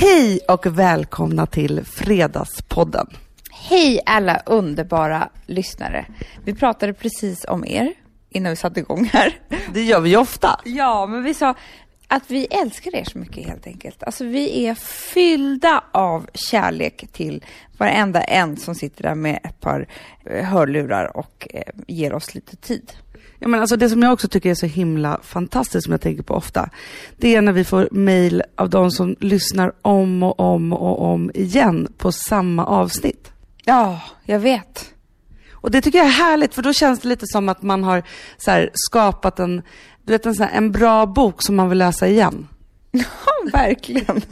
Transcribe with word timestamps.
Hej 0.00 0.40
och 0.48 0.66
välkomna 0.66 1.46
till 1.46 1.84
Fredagspodden. 1.84 3.06
Hej 3.50 4.00
alla 4.06 4.42
underbara 4.46 5.28
lyssnare. 5.46 6.06
Vi 6.44 6.54
pratade 6.54 6.92
precis 6.92 7.44
om 7.48 7.64
er 7.64 7.92
innan 8.30 8.50
vi 8.50 8.56
satte 8.56 8.80
igång 8.80 9.04
här. 9.12 9.38
Det 9.74 9.82
gör 9.82 10.00
vi 10.00 10.10
ju 10.10 10.16
ofta. 10.16 10.60
Ja, 10.64 11.06
men 11.06 11.22
vi 11.22 11.34
sa 11.34 11.54
att 12.08 12.30
vi 12.30 12.44
älskar 12.44 12.96
er 12.96 13.04
så 13.04 13.18
mycket 13.18 13.46
helt 13.46 13.66
enkelt. 13.66 14.02
Alltså 14.02 14.24
vi 14.24 14.66
är 14.66 14.74
fyllda 15.14 15.84
av 15.92 16.26
kärlek 16.34 17.08
till 17.12 17.44
varenda 17.78 18.20
en 18.20 18.56
som 18.56 18.74
sitter 18.74 19.02
där 19.02 19.14
med 19.14 19.40
ett 19.44 19.60
par 19.60 19.88
eh, 20.24 20.44
hörlurar 20.44 21.16
och 21.16 21.48
eh, 21.54 21.62
ger 21.86 22.12
oss 22.12 22.34
lite 22.34 22.56
tid. 22.56 22.92
Ja, 23.38 23.48
men 23.48 23.60
alltså 23.60 23.76
det 23.76 23.88
som 23.88 24.02
jag 24.02 24.12
också 24.12 24.28
tycker 24.28 24.50
är 24.50 24.54
så 24.54 24.66
himla 24.66 25.20
fantastiskt, 25.22 25.84
som 25.84 25.92
jag 25.92 26.00
tänker 26.00 26.22
på 26.22 26.34
ofta, 26.34 26.70
det 27.16 27.34
är 27.34 27.42
när 27.42 27.52
vi 27.52 27.64
får 27.64 27.88
mail 27.90 28.42
av 28.56 28.70
de 28.70 28.90
som 28.90 29.16
lyssnar 29.20 29.72
om 29.82 30.22
och 30.22 30.40
om 30.40 30.72
och 30.72 31.02
om 31.02 31.30
igen 31.34 31.92
på 31.98 32.12
samma 32.12 32.66
avsnitt. 32.66 33.32
Ja, 33.64 34.00
jag 34.24 34.38
vet. 34.38 34.94
Och 35.60 35.70
det 35.70 35.80
tycker 35.80 35.98
jag 35.98 36.06
är 36.06 36.10
härligt, 36.10 36.54
för 36.54 36.62
då 36.62 36.72
känns 36.72 37.00
det 37.00 37.08
lite 37.08 37.26
som 37.26 37.48
att 37.48 37.62
man 37.62 37.84
har 37.84 38.02
så 38.38 38.50
här, 38.50 38.70
skapat 38.72 39.38
en, 39.38 39.62
du 40.08 40.12
vet, 40.12 40.26
en, 40.26 40.34
så 40.34 40.42
här, 40.42 40.50
en 40.56 40.72
bra 40.72 41.06
bok 41.06 41.42
som 41.42 41.56
man 41.56 41.68
vill 41.68 41.78
läsa 41.78 42.08
igen. 42.08 42.48
Ja, 42.90 43.04
verkligen. 43.52 44.22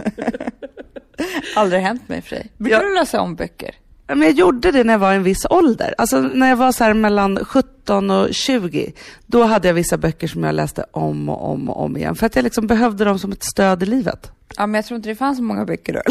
Aldrig 1.56 1.82
hänt 1.82 2.08
mig 2.08 2.22
för 2.22 2.36
dig. 2.36 2.52
Brukar 2.56 2.80
du 2.80 2.94
läsa 2.94 3.20
om 3.20 3.36
böcker? 3.36 3.74
Men 4.06 4.22
jag 4.22 4.32
gjorde 4.32 4.70
det 4.70 4.84
när 4.84 4.94
jag 4.94 4.98
var 4.98 5.12
i 5.12 5.16
en 5.16 5.22
viss 5.22 5.46
ålder. 5.50 5.94
Alltså 5.98 6.20
när 6.20 6.48
jag 6.48 6.56
var 6.56 6.72
så 6.72 6.94
mellan 6.94 7.38
17 7.44 8.10
och 8.10 8.34
20. 8.34 8.92
Då 9.26 9.42
hade 9.42 9.68
jag 9.68 9.74
vissa 9.74 9.96
böcker 9.96 10.28
som 10.28 10.44
jag 10.44 10.54
läste 10.54 10.84
om 10.90 11.28
och 11.28 11.50
om 11.50 11.70
och 11.70 11.84
om 11.84 11.96
igen. 11.96 12.14
För 12.14 12.26
att 12.26 12.36
jag 12.36 12.42
liksom 12.42 12.66
behövde 12.66 13.04
dem 13.04 13.18
som 13.18 13.32
ett 13.32 13.44
stöd 13.44 13.82
i 13.82 13.86
livet. 13.86 14.32
Ja, 14.56 14.66
men 14.66 14.74
jag 14.74 14.84
tror 14.84 14.96
inte 14.96 15.08
det 15.08 15.14
fanns 15.14 15.38
så 15.38 15.44
många 15.44 15.64
böcker 15.64 15.92
då. 15.92 16.02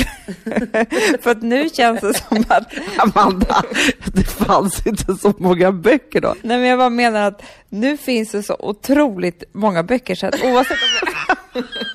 för 1.22 1.32
att 1.32 1.42
nu 1.42 1.70
känns 1.70 2.02
det 2.02 2.14
som 2.14 2.44
att 2.48 2.74
Amanda, 2.98 3.64
det 4.14 4.24
fanns 4.24 4.88
inte 4.88 5.16
så 5.16 5.34
många 5.38 5.72
böcker 5.72 6.22
då. 6.22 6.36
Nej, 6.42 6.58
men 6.58 6.70
jag 6.70 6.80
bara 6.80 6.90
menar 6.90 7.22
att 7.22 7.42
nu 7.70 7.98
finns 7.98 8.32
det 8.32 8.44
så 8.44 8.56
otroligt 8.60 9.44
många 9.54 9.84
böcker 9.84 10.16
så 10.16 10.28
att 10.28 10.44
oavsett 10.44 10.78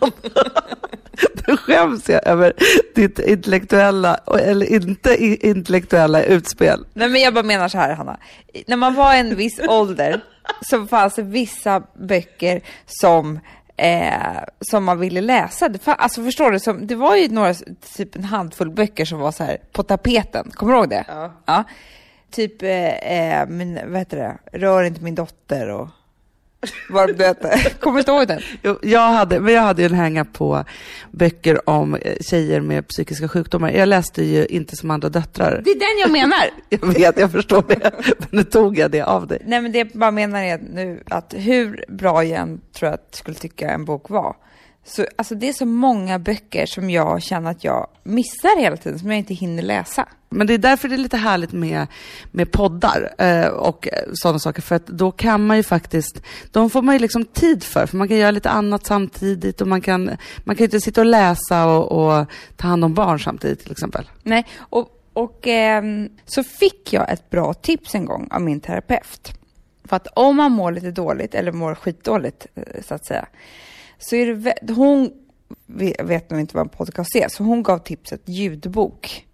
om 0.00 0.10
Nu 1.47 1.56
skäms 1.56 2.08
jag 2.08 2.27
över 2.27 2.53
ditt 2.94 3.19
intellektuella, 3.19 4.14
eller 4.41 4.72
inte 4.72 5.25
intellektuella 5.47 6.22
utspel. 6.22 6.86
Nej, 6.94 7.08
men 7.08 7.20
jag 7.20 7.34
bara 7.34 7.44
menar 7.44 7.69
så 7.69 7.78
här, 7.78 7.94
Hanna. 7.94 8.19
När 8.66 8.77
man 8.77 8.94
var 8.94 9.14
en 9.14 9.36
viss 9.36 9.60
ålder 9.69 10.20
så 10.70 10.86
fanns 10.86 11.14
det 11.14 11.22
vissa 11.22 11.82
böcker 11.98 12.60
som 12.86 13.41
Eh, 13.81 14.42
som 14.61 14.84
man 14.84 14.98
ville 14.98 15.20
läsa. 15.20 15.69
Det, 15.69 15.89
alltså 15.89 16.25
förstår 16.25 16.50
du, 16.50 16.61
som, 16.61 16.86
det 16.86 16.95
var 16.95 17.17
ju 17.17 17.28
några, 17.28 17.55
typ 17.97 18.17
en 18.17 18.25
handfull 18.25 18.70
böcker 18.70 19.05
som 19.05 19.19
var 19.19 19.33
så 19.33 19.45
här 19.45 19.59
på 19.72 19.83
tapeten. 19.83 20.50
Kommer 20.55 20.72
du 20.72 20.78
ihåg 20.78 20.89
det? 20.89 21.05
Ja. 21.47 21.64
Typ, 22.31 22.62
eh, 22.62 22.95
eh, 22.95 23.48
min, 23.48 23.81
vad 23.87 23.98
heter 23.98 24.17
det, 24.17 24.59
Rör 24.59 24.83
inte 24.83 25.03
min 25.03 25.14
dotter 25.14 25.69
och 25.69 25.89
hette. 27.19 27.70
Kommer 27.80 28.03
du 28.03 28.12
ihåg 28.12 28.28
den? 28.28 28.41
Jag 28.83 29.11
hade, 29.11 29.41
men 29.41 29.55
jag 29.55 29.62
hade 29.62 29.83
ju 29.83 29.86
en 29.86 29.94
hänga 29.94 30.25
på 30.25 30.64
böcker 31.11 31.69
om 31.69 31.94
eh, 31.94 32.16
tjejer 32.20 32.61
med 32.61 32.89
psykiska 32.89 33.28
sjukdomar. 33.28 33.70
Jag 33.70 33.89
läste 33.89 34.22
ju 34.22 34.47
inte 34.47 34.77
som 34.77 34.91
andra 34.91 35.08
döttrar. 35.08 35.62
Det 35.64 35.70
är 35.70 35.78
den 35.78 36.00
jag 36.00 36.11
menar. 36.11 36.50
Jag 36.69 36.94
vet, 36.94 37.19
jag 37.19 37.33
förstår 37.33 37.64
det. 37.69 37.91
Men 38.19 38.28
nu 38.31 38.44
tog 38.44 38.78
jag 38.78 38.91
det 38.91 39.03
av 39.03 39.27
dig. 39.27 39.42
Nej 39.47 39.62
men 39.62 39.72
det 39.72 39.78
jag 39.78 39.88
bara 39.88 40.11
menar 40.11 40.42
är 40.42 40.58
nu 40.58 41.03
att 41.11 41.34
hur 41.36 41.84
bra 41.88 42.25
jag 42.25 42.41
än 42.41 42.61
tror 42.75 42.91
jag 42.91 42.94
att 42.94 43.14
skulle 43.14 43.36
tycka 43.36 43.70
en 43.70 43.84
bok 43.84 44.11
var. 44.11 44.36
Så 44.84 45.06
alltså 45.17 45.34
det 45.34 45.48
är 45.48 45.53
så 45.53 45.67
många 45.67 46.19
böcker 46.19 46.67
som 46.67 46.91
jag 46.91 47.23
känner 47.23 47.50
att 47.50 47.64
jag 47.64 47.86
missar 48.03 48.61
hela 48.61 48.77
tiden, 48.77 48.98
som 48.98 49.11
jag 49.11 49.19
inte 49.19 49.34
hinner 49.34 49.62
läsa. 49.62 50.09
Men 50.28 50.47
det 50.47 50.55
är 50.55 50.59
därför 50.59 50.89
det 50.89 50.95
är 50.95 50.98
lite 50.98 51.17
härligt 51.17 51.53
med, 51.53 51.87
med 52.31 52.53
poddar 52.53 53.14
eh, 53.19 53.47
och 53.47 53.89
eh, 53.89 54.09
sådana 54.12 54.39
saker. 54.39 54.62
För 54.62 54.75
att 54.75 54.87
då 54.87 55.12
kan 55.12 55.47
man 55.47 55.56
ju 55.56 55.62
faktiskt, 55.62 56.22
de 56.50 56.71
får 56.71 56.82
man 56.82 56.94
ju 56.94 56.99
liksom 56.99 57.25
tid 57.25 57.65
för. 57.65 57.87
För 57.87 57.97
man 57.97 58.09
kan 58.09 58.16
göra 58.16 58.31
lite 58.31 58.50
annat 58.50 58.87
samtidigt 58.87 59.60
och 59.60 59.69
man 59.69 59.81
kan, 59.81 60.04
man 60.44 60.56
kan 60.56 60.59
ju 60.59 60.65
inte 60.65 60.81
sitta 60.81 61.00
och 61.00 61.06
läsa 61.06 61.66
och, 61.66 61.93
och 61.93 62.27
ta 62.56 62.69
hand 62.69 62.84
om 62.84 62.94
barn 62.94 63.21
samtidigt 63.21 63.60
till 63.62 63.72
exempel. 63.72 64.10
Nej, 64.22 64.47
och, 64.59 64.88
och 65.12 65.47
ehm, 65.47 66.09
så 66.27 66.43
fick 66.43 66.93
jag 66.93 67.10
ett 67.10 67.31
bra 67.31 67.54
tips 67.54 67.94
en 67.94 68.04
gång 68.04 68.28
av 68.31 68.43
min 68.43 68.60
terapeut. 68.60 69.33
För 69.84 69.97
att 69.97 70.06
om 70.15 70.37
man 70.37 70.53
mår 70.53 70.72
lite 70.72 70.91
dåligt, 70.91 71.34
eller 71.34 71.53
mår 71.53 71.75
skitdåligt 71.75 72.47
eh, 72.54 72.83
så 72.88 72.94
att 72.94 73.06
säga, 73.06 73.27
så 74.00 74.16
är 74.16 74.27
det, 74.62 74.72
hon 74.72 75.11
ve- 75.66 76.03
vet 76.03 76.31
nog 76.31 76.41
inte 76.41 76.56
vad 76.56 76.66
en 76.66 76.69
podcast 76.69 77.16
är, 77.16 77.28
så 77.28 77.44
hon 77.44 77.62
gav 77.62 77.78
tipset 77.78 78.22
ljudbok. 78.25 79.27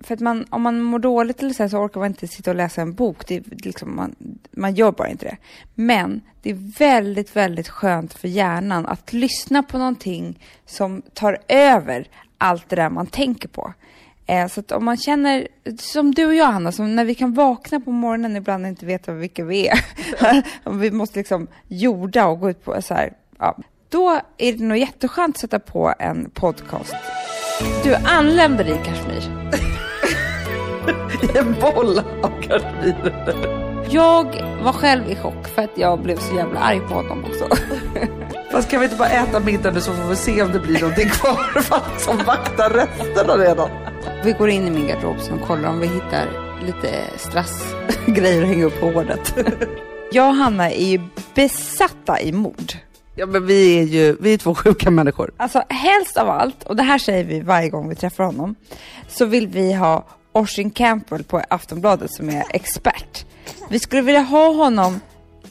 För 0.00 0.14
att 0.14 0.20
man, 0.20 0.46
om 0.50 0.62
man 0.62 0.80
mår 0.80 0.98
dåligt 0.98 1.42
eller 1.42 1.54
så, 1.54 1.62
här, 1.62 1.70
så 1.70 1.78
orkar 1.78 2.00
man 2.00 2.06
inte 2.06 2.28
sitta 2.28 2.50
och 2.50 2.56
läsa 2.56 2.82
en 2.82 2.94
bok. 2.94 3.26
Det 3.26 3.64
liksom, 3.64 3.96
man, 3.96 4.14
man 4.50 4.74
gör 4.74 4.92
bara 4.92 5.08
inte 5.08 5.24
det. 5.24 5.36
Men 5.74 6.20
det 6.42 6.50
är 6.50 6.78
väldigt, 6.78 7.36
väldigt 7.36 7.68
skönt 7.68 8.14
för 8.14 8.28
hjärnan 8.28 8.86
att 8.86 9.12
lyssna 9.12 9.62
på 9.62 9.78
någonting 9.78 10.38
som 10.66 11.02
tar 11.14 11.38
över 11.48 12.08
allt 12.38 12.68
det 12.68 12.76
där 12.76 12.90
man 12.90 13.06
tänker 13.06 13.48
på. 13.48 13.72
Eh, 14.26 14.48
så 14.48 14.60
att 14.60 14.72
om 14.72 14.84
man 14.84 14.96
känner, 14.96 15.48
som 15.78 16.14
du 16.14 16.26
och 16.26 16.34
jag 16.34 16.46
Hanna, 16.46 16.72
som 16.72 16.96
när 16.96 17.04
vi 17.04 17.14
kan 17.14 17.34
vakna 17.34 17.80
på 17.80 17.90
morgonen 17.90 18.36
ibland 18.36 18.64
och 18.64 18.68
inte 18.68 18.86
veta 18.86 19.12
vilka 19.12 19.44
vi 19.44 19.68
är. 19.68 19.84
Vi 20.78 20.90
måste 20.90 21.18
liksom 21.18 21.46
jorda 21.68 22.26
och 22.26 22.40
gå 22.40 22.50
ut 22.50 22.64
på 22.64 22.82
så 22.82 22.94
här, 22.94 23.12
ja. 23.38 23.58
Då 23.92 24.20
är 24.38 24.52
det 24.52 24.64
nog 24.64 24.78
jätteskönt 24.78 25.36
att 25.36 25.40
sätta 25.40 25.58
på 25.58 25.94
en 25.98 26.30
podcast. 26.30 26.94
Du 27.84 27.94
anländer 27.94 28.68
i 28.68 28.76
Kashmir. 28.84 29.22
I 31.22 31.38
en 31.38 31.54
boll 31.60 31.98
av 31.98 32.42
kashmir. 32.42 33.14
Jag 33.90 34.24
var 34.64 34.72
själv 34.72 35.10
i 35.10 35.16
chock 35.16 35.48
för 35.54 35.62
att 35.62 35.78
jag 35.78 36.02
blev 36.02 36.16
så 36.16 36.36
jävla 36.36 36.60
arg 36.60 36.80
på 36.80 36.94
honom 36.94 37.24
också. 37.24 37.48
Fast 38.52 38.70
kan 38.70 38.80
vi 38.80 38.86
inte 38.86 38.96
bara 38.96 39.08
äta 39.08 39.40
middag 39.40 39.70
nu 39.70 39.80
så 39.80 39.92
får 39.92 40.08
vi 40.08 40.16
se 40.16 40.42
om 40.42 40.52
det 40.52 40.58
blir 40.58 40.80
någonting 40.80 41.08
kvar 41.08 41.60
för 41.60 41.98
som 41.98 42.16
vaktar 42.16 42.70
resterna 42.70 43.36
redan. 43.36 43.70
Vi 44.24 44.32
går 44.32 44.48
in 44.48 44.66
i 44.66 44.70
min 44.70 44.86
garderob 44.86 45.16
och 45.32 45.46
kollar 45.46 45.68
om 45.68 45.80
vi 45.80 45.86
hittar 45.86 46.26
lite 46.66 47.04
strassgrejer 47.16 48.42
att 48.42 48.48
hänga 48.48 48.64
upp 48.64 48.80
på 48.80 48.90
håret. 48.90 49.34
Jag 50.12 50.28
och 50.28 50.34
Hanna 50.34 50.70
är 50.70 50.86
ju 50.86 51.00
besatta 51.34 52.20
i 52.20 52.32
mord. 52.32 52.72
Ja 53.14 53.26
men 53.26 53.46
vi 53.46 53.78
är 53.78 53.82
ju, 53.82 54.16
vi 54.20 54.34
är 54.34 54.38
två 54.38 54.54
sjuka 54.64 54.90
människor. 54.90 55.30
Alltså 55.36 55.62
helst 55.68 56.16
av 56.16 56.28
allt, 56.30 56.64
och 56.64 56.76
det 56.76 56.82
här 56.82 56.98
säger 56.98 57.24
vi 57.24 57.40
varje 57.40 57.68
gång 57.68 57.88
vi 57.88 57.94
träffar 57.94 58.24
honom, 58.24 58.54
så 59.08 59.24
vill 59.24 59.48
vi 59.48 59.72
ha 59.72 60.04
Oisin 60.32 60.70
Campbell 60.70 61.24
på 61.24 61.42
Aftonbladet 61.48 62.12
som 62.12 62.28
är 62.28 62.44
expert. 62.50 63.26
Vi 63.70 63.78
skulle 63.78 64.02
vilja 64.02 64.20
ha 64.20 64.52
honom 64.54 65.00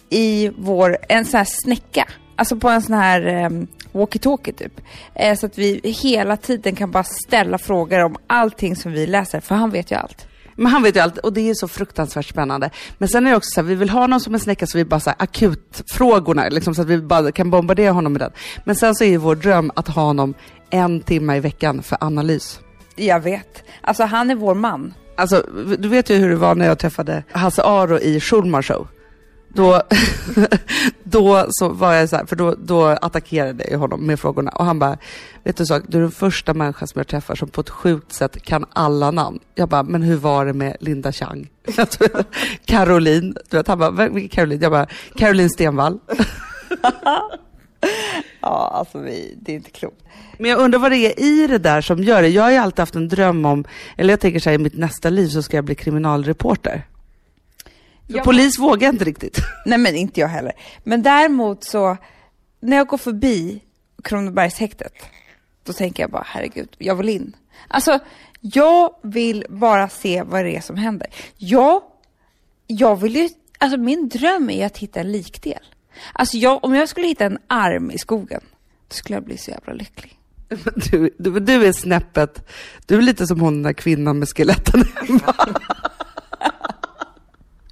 i 0.09 0.51
vår, 0.57 0.97
en 1.09 1.25
sån 1.25 1.37
här 1.37 1.47
snäcka, 1.49 2.07
alltså 2.35 2.55
på 2.55 2.69
en 2.69 2.81
sån 2.81 2.95
här 2.95 3.45
um, 3.45 3.67
walkie-talkie 3.91 4.53
typ. 4.53 4.81
Eh, 5.15 5.37
så 5.37 5.45
att 5.45 5.57
vi 5.57 5.81
hela 6.03 6.37
tiden 6.37 6.75
kan 6.75 6.91
bara 6.91 7.03
ställa 7.03 7.57
frågor 7.57 8.03
om 8.03 8.17
allting 8.27 8.75
som 8.75 8.91
vi 8.91 9.07
läser, 9.07 9.39
för 9.39 9.55
han 9.55 9.69
vet 9.69 9.91
ju 9.91 9.95
allt. 9.95 10.27
Men 10.61 10.71
han 10.71 10.83
vet 10.83 10.95
ju 10.95 10.99
allt 10.99 11.17
och 11.17 11.33
det 11.33 11.49
är 11.49 11.53
så 11.53 11.67
fruktansvärt 11.67 12.25
spännande. 12.25 12.69
Men 12.97 13.09
sen 13.09 13.27
är 13.27 13.31
det 13.31 13.37
också 13.37 13.49
så 13.49 13.61
här, 13.61 13.67
vi 13.67 13.75
vill 13.75 13.89
ha 13.89 14.07
någon 14.07 14.19
som 14.19 14.33
en 14.33 14.39
snäcka 14.39 14.67
så 14.67 14.77
vi 14.77 14.85
bara 14.85 14.99
så 14.99 15.09
här, 15.09 15.17
akutfrågorna, 15.19 16.49
liksom, 16.49 16.75
så 16.75 16.81
att 16.81 16.87
vi 16.87 16.97
bara 16.97 17.31
kan 17.31 17.49
bombardera 17.49 17.91
honom 17.91 18.13
med 18.13 18.21
den. 18.21 18.31
Men 18.63 18.75
sen 18.75 18.95
så 18.95 19.03
är 19.03 19.07
ju 19.07 19.17
vår 19.17 19.35
dröm 19.35 19.71
att 19.75 19.87
ha 19.87 20.03
honom 20.03 20.33
en 20.69 21.01
timme 21.01 21.35
i 21.35 21.39
veckan 21.39 21.83
för 21.83 21.97
analys. 22.01 22.59
Jag 22.95 23.19
vet. 23.19 23.63
Alltså 23.81 24.03
han 24.03 24.29
är 24.29 24.35
vår 24.35 24.55
man. 24.55 24.93
Alltså, 25.15 25.45
du 25.79 25.87
vet 25.87 26.09
ju 26.09 26.15
hur 26.15 26.29
det 26.29 26.35
var 26.35 26.55
när 26.55 26.65
jag 26.65 26.79
träffade 26.79 27.23
Hasse 27.31 27.63
Aro 27.63 27.99
i 27.99 28.19
Schulman 28.19 28.63
show. 28.63 28.87
Då, 29.53 29.81
då 31.03 31.45
så 31.49 31.69
var 31.69 31.93
jag 31.93 32.09
så 32.09 32.15
här, 32.15 32.25
för 32.25 32.35
då, 32.35 32.55
då 32.63 32.85
attackerade 32.85 33.65
jag 33.71 33.79
honom 33.79 34.05
med 34.07 34.19
frågorna 34.19 34.51
och 34.51 34.65
han 34.65 34.79
bara, 34.79 34.97
vet 35.43 35.57
du 35.57 35.61
en 35.61 35.67
sak, 35.67 35.83
du 35.87 35.97
är 35.97 36.01
den 36.01 36.11
första 36.11 36.53
människan 36.53 36.87
som 36.87 36.99
jag 36.99 37.07
träffar 37.07 37.35
som 37.35 37.47
på 37.49 37.61
ett 37.61 37.69
sjukt 37.69 38.13
sätt 38.13 38.41
kan 38.43 38.65
alla 38.73 39.11
namn. 39.11 39.39
Jag 39.55 39.69
bara, 39.69 39.83
men 39.83 40.01
hur 40.01 40.17
var 40.17 40.45
det 40.45 40.53
med 40.53 40.77
Linda 40.79 41.11
Chang? 41.11 41.49
Caroline, 42.65 43.35
du 43.49 43.57
vet, 43.57 43.67
han 43.67 43.79
bara, 43.79 43.91
"Vem- 43.91 44.13
vilken 44.13 44.29
Caroline? 44.35 44.61
Jag 44.61 44.71
bara, 44.71 44.87
Caroline 45.17 45.49
Stenvall. 45.49 45.99
Ja, 48.41 48.71
alltså 48.75 48.99
vi, 48.99 49.37
det 49.41 49.51
är 49.51 49.55
inte 49.55 49.71
klokt. 49.71 50.03
Men 50.39 50.49
jag 50.51 50.59
undrar 50.59 50.79
vad 50.79 50.91
det 50.91 50.97
är 50.97 51.19
i 51.23 51.47
det 51.47 51.57
där 51.57 51.81
som 51.81 52.03
gör 52.03 52.21
det. 52.21 52.27
Jag 52.27 52.43
har 52.43 52.51
ju 52.51 52.57
alltid 52.57 52.79
haft 52.79 52.95
en 52.95 53.07
dröm 53.07 53.45
om, 53.45 53.63
eller 53.97 54.13
jag 54.13 54.19
tänker 54.19 54.39
så 54.39 54.49
här, 54.49 54.55
i 54.55 54.57
mitt 54.57 54.77
nästa 54.77 55.09
liv 55.09 55.27
så 55.27 55.43
ska 55.43 55.57
jag 55.57 55.65
bli 55.65 55.75
kriminalreporter. 55.75 56.87
För. 58.17 58.23
Polis 58.23 58.59
vågar 58.59 58.87
jag 58.87 58.95
inte 58.95 59.05
riktigt. 59.05 59.37
Nej 59.65 59.77
men 59.77 59.95
inte 59.95 60.19
jag 60.19 60.27
heller. 60.27 60.53
Men 60.83 61.03
däremot 61.03 61.63
så, 61.63 61.97
när 62.59 62.77
jag 62.77 62.87
går 62.87 62.97
förbi 62.97 63.61
Kronobergshäktet, 64.03 64.93
då 65.63 65.73
tänker 65.73 66.03
jag 66.03 66.11
bara 66.11 66.25
herregud, 66.27 66.75
jag 66.77 66.95
vill 66.95 67.09
in. 67.09 67.35
Alltså, 67.67 67.99
jag 68.41 68.95
vill 69.03 69.45
bara 69.49 69.89
se 69.89 70.23
vad 70.23 70.45
det 70.45 70.55
är 70.55 70.61
som 70.61 70.75
händer. 70.75 71.07
Jag, 71.37 71.81
jag 72.67 72.95
vill 72.95 73.15
ju, 73.15 73.29
alltså 73.57 73.77
min 73.77 74.09
dröm 74.09 74.49
är 74.49 74.65
att 74.65 74.77
hitta 74.77 74.99
en 74.99 75.11
likdel. 75.11 75.63
Alltså 76.13 76.37
jag, 76.37 76.63
om 76.63 76.75
jag 76.75 76.89
skulle 76.89 77.07
hitta 77.07 77.25
en 77.25 77.37
arm 77.47 77.91
i 77.91 77.97
skogen, 77.97 78.41
då 78.87 78.93
skulle 78.93 79.15
jag 79.15 79.23
bli 79.23 79.37
så 79.37 79.51
jävla 79.51 79.73
lycklig. 79.73 80.17
Du, 80.75 81.09
du, 81.17 81.39
du 81.39 81.67
är 81.67 81.71
snäppet, 81.71 82.47
du 82.85 82.97
är 82.97 83.01
lite 83.01 83.27
som 83.27 83.39
hon 83.39 83.53
den 83.53 83.63
där 83.63 83.73
kvinnan 83.73 84.19
med 84.19 84.27
skeletten 84.27 84.83
hemma. 84.95 85.35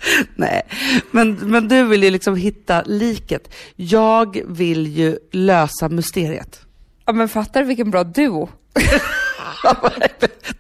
Nej, 0.36 0.62
men, 1.12 1.34
men 1.34 1.68
du 1.68 1.84
vill 1.84 2.04
ju 2.04 2.10
liksom 2.10 2.36
hitta 2.36 2.82
liket. 2.82 3.54
Jag 3.76 4.42
vill 4.48 4.88
ju 4.88 5.18
lösa 5.32 5.90
mysteriet. 5.90 6.62
Ja 7.06 7.14
men 7.14 7.30
fattar 7.30 7.60
du 7.60 7.66
vilken 7.68 7.92
bra 7.92 8.04
duo? 8.04 8.50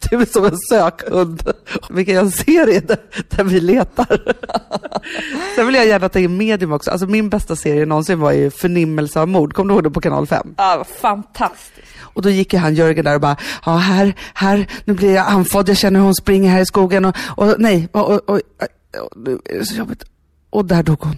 Du 0.10 0.22
är 0.22 0.26
som 0.26 0.46
en 0.46 0.58
sökhund. 0.70 1.52
Vilken 1.90 2.16
jag 2.16 2.34
serie 2.34 2.80
där, 2.80 2.98
där 3.30 3.44
vi 3.44 3.60
letar. 3.60 4.36
Sen 5.56 5.66
vill 5.66 5.76
jag 5.76 5.88
gärna 5.88 6.10
ta 6.10 6.20
in 6.20 6.38
medium 6.38 6.72
också. 6.72 6.92
Alltså 6.92 7.08
min 7.08 7.30
bästa 7.30 7.56
serie 7.56 7.86
någonsin 7.86 8.20
var 8.20 8.32
ju 8.32 8.52
Förnimmelse 8.52 9.20
av 9.20 9.28
mord. 9.28 9.54
Kommer 9.54 9.70
du 9.70 9.74
ihåg 9.76 9.84
det 9.84 9.92
på 9.92 10.02
kanal 10.02 10.28
5? 10.28 10.54
Ja, 10.58 10.86
fantastiskt. 11.02 11.88
Och 12.02 12.22
då 12.22 12.30
gick 12.30 12.54
ju 12.54 12.60
han 12.60 12.76
Jörgen 12.76 13.06
där 13.06 13.16
och 13.16 13.22
bara, 13.22 13.38
ja 13.66 13.76
här, 13.76 14.14
här, 14.34 14.68
nu 14.86 14.94
blir 14.94 15.14
jag 15.14 15.28
andfådd, 15.28 15.70
jag 15.70 15.78
känner 15.78 16.00
hur 16.00 16.06
hon 16.06 16.16
springer 16.16 16.52
här 16.52 16.62
i 16.62 16.66
skogen 16.66 17.06
och, 17.06 17.16
och 17.36 17.56
nej, 17.58 17.90
och, 17.92 18.10
och, 18.10 18.30
och, 18.30 18.42
nu 19.16 19.40
är 19.46 19.60
det 19.60 19.66
så 19.66 19.76
jobbigt. 19.76 20.04
Och 20.50 20.66
där 20.66 20.84
dog 20.84 21.00
hon. 21.00 21.18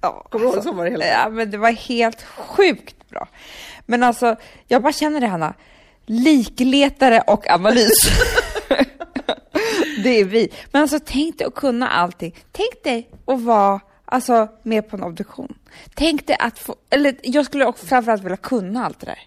Ja, 0.00 0.26
Kommer 0.30 0.46
du 0.46 0.52
ihåg 0.52 0.62
så 0.62 0.72
var 0.72 0.84
det 0.84 0.90
hela 0.90 1.04
tiden? 1.04 1.20
Ja, 1.20 1.28
men 1.28 1.50
det 1.50 1.58
var 1.58 1.70
helt 1.70 2.22
sjukt 2.22 3.10
bra. 3.10 3.28
Men 3.86 4.02
alltså, 4.02 4.36
jag 4.66 4.82
bara 4.82 4.92
känner 4.92 5.20
det 5.20 5.26
Hanna. 5.26 5.54
Likletare 6.06 7.20
och 7.20 7.50
analys. 7.50 7.98
det 10.04 10.20
är 10.20 10.24
vi. 10.24 10.52
Men 10.72 10.82
alltså 10.82 10.98
tänk 11.06 11.38
dig 11.38 11.46
att 11.46 11.54
kunna 11.54 11.88
allting. 11.88 12.36
Tänk 12.52 12.84
dig 12.84 13.10
att 13.26 13.40
vara 13.40 13.80
alltså, 14.04 14.48
med 14.62 14.90
på 14.90 14.96
en 14.96 15.02
obduktion. 15.02 15.54
Tänk 15.94 16.26
dig 16.26 16.36
att 16.40 16.58
få, 16.58 16.76
eller 16.90 17.16
jag 17.22 17.46
skulle 17.46 17.64
också 17.64 17.86
framförallt 17.86 18.22
vilja 18.22 18.36
kunna 18.36 18.84
allt 18.84 19.00
det 19.00 19.06
där. 19.06 19.18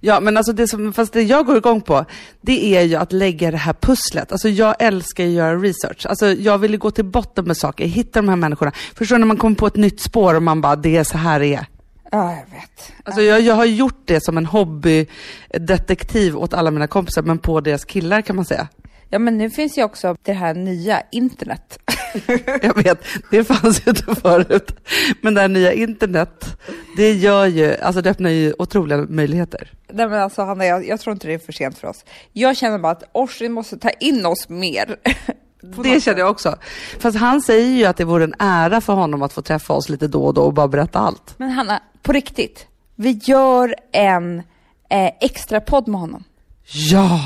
Ja, 0.00 0.20
men 0.20 0.36
alltså 0.36 0.52
det 0.52 0.68
som, 0.68 0.92
fast 0.92 1.12
det 1.12 1.22
jag 1.22 1.46
går 1.46 1.56
igång 1.56 1.80
på, 1.80 2.04
det 2.40 2.76
är 2.76 2.82
ju 2.82 2.94
att 2.94 3.12
lägga 3.12 3.50
det 3.50 3.56
här 3.56 3.72
pusslet. 3.72 4.32
Alltså 4.32 4.48
jag 4.48 4.74
älskar 4.78 5.24
att 5.24 5.30
göra 5.30 5.56
research. 5.56 6.06
Alltså 6.06 6.26
jag 6.26 6.58
vill 6.58 6.70
ju 6.70 6.78
gå 6.78 6.90
till 6.90 7.04
botten 7.04 7.44
med 7.44 7.56
saker, 7.56 7.86
hitta 7.86 8.18
de 8.18 8.28
här 8.28 8.36
människorna. 8.36 8.72
Förstår 8.94 9.16
du 9.16 9.18
när 9.20 9.26
man 9.26 9.36
kommer 9.36 9.56
på 9.56 9.66
ett 9.66 9.76
nytt 9.76 10.00
spår 10.00 10.34
och 10.34 10.42
man 10.42 10.60
bara, 10.60 10.76
det 10.76 10.96
är 10.96 11.04
så 11.04 11.18
här 11.18 11.40
det 11.40 11.54
är. 11.54 11.66
Ja, 12.12 12.30
jag 12.30 12.56
vet. 12.56 12.92
Alltså 13.02 13.22
jag, 13.22 13.40
jag 13.40 13.54
har 13.54 13.64
gjort 13.64 14.02
det 14.04 14.24
som 14.24 14.36
en 14.36 14.46
hobbydetektiv 14.46 16.36
åt 16.36 16.54
alla 16.54 16.70
mina 16.70 16.86
kompisar, 16.86 17.22
men 17.22 17.38
på 17.38 17.60
deras 17.60 17.84
killar 17.84 18.20
kan 18.20 18.36
man 18.36 18.44
säga. 18.44 18.68
Ja, 19.10 19.18
men 19.18 19.38
nu 19.38 19.50
finns 19.50 19.78
ju 19.78 19.84
också 19.84 20.16
det 20.22 20.32
här 20.32 20.54
nya 20.54 21.02
internet. 21.12 21.78
Jag 22.62 22.82
vet, 22.82 23.04
det 23.30 23.44
fanns 23.44 23.86
ju 23.86 23.90
inte 23.90 24.14
förut. 24.14 24.72
Men 25.20 25.34
det 25.34 25.40
här 25.40 25.48
nya 25.48 25.72
internet, 25.72 26.58
det 26.96 27.12
gör 27.12 27.46
ju, 27.46 27.76
alltså 27.76 28.02
det 28.02 28.10
öppnar 28.10 28.30
ju 28.30 28.54
otroliga 28.58 28.98
möjligheter. 28.98 29.72
Nej 29.92 30.08
men 30.08 30.22
alltså 30.22 30.42
Hanna, 30.42 30.66
jag, 30.66 30.86
jag 30.88 31.00
tror 31.00 31.12
inte 31.12 31.26
det 31.26 31.34
är 31.34 31.38
för 31.38 31.52
sent 31.52 31.78
för 31.78 31.88
oss. 31.88 32.04
Jag 32.32 32.56
känner 32.56 32.78
bara 32.78 32.92
att 32.92 33.10
Orsin 33.12 33.52
måste 33.52 33.78
ta 33.78 33.90
in 33.90 34.26
oss 34.26 34.48
mer. 34.48 34.96
Det 35.82 36.00
känner 36.00 36.18
jag 36.18 36.30
också. 36.30 36.56
Fast 36.98 37.18
han 37.18 37.42
säger 37.42 37.76
ju 37.76 37.84
att 37.84 37.96
det 37.96 38.04
vore 38.04 38.24
en 38.24 38.34
ära 38.38 38.80
för 38.80 38.92
honom 38.92 39.22
att 39.22 39.32
få 39.32 39.42
träffa 39.42 39.74
oss 39.74 39.88
lite 39.88 40.08
då 40.08 40.24
och 40.24 40.34
då 40.34 40.42
och 40.42 40.54
bara 40.54 40.68
berätta 40.68 40.98
allt. 40.98 41.34
Men 41.36 41.50
Hanna, 41.50 41.82
på 42.02 42.12
riktigt. 42.12 42.66
Vi 42.94 43.10
gör 43.10 43.74
en 43.92 44.38
eh, 44.90 45.10
extra 45.20 45.60
podd 45.60 45.88
med 45.88 46.00
honom. 46.00 46.24
Ja! 46.64 47.20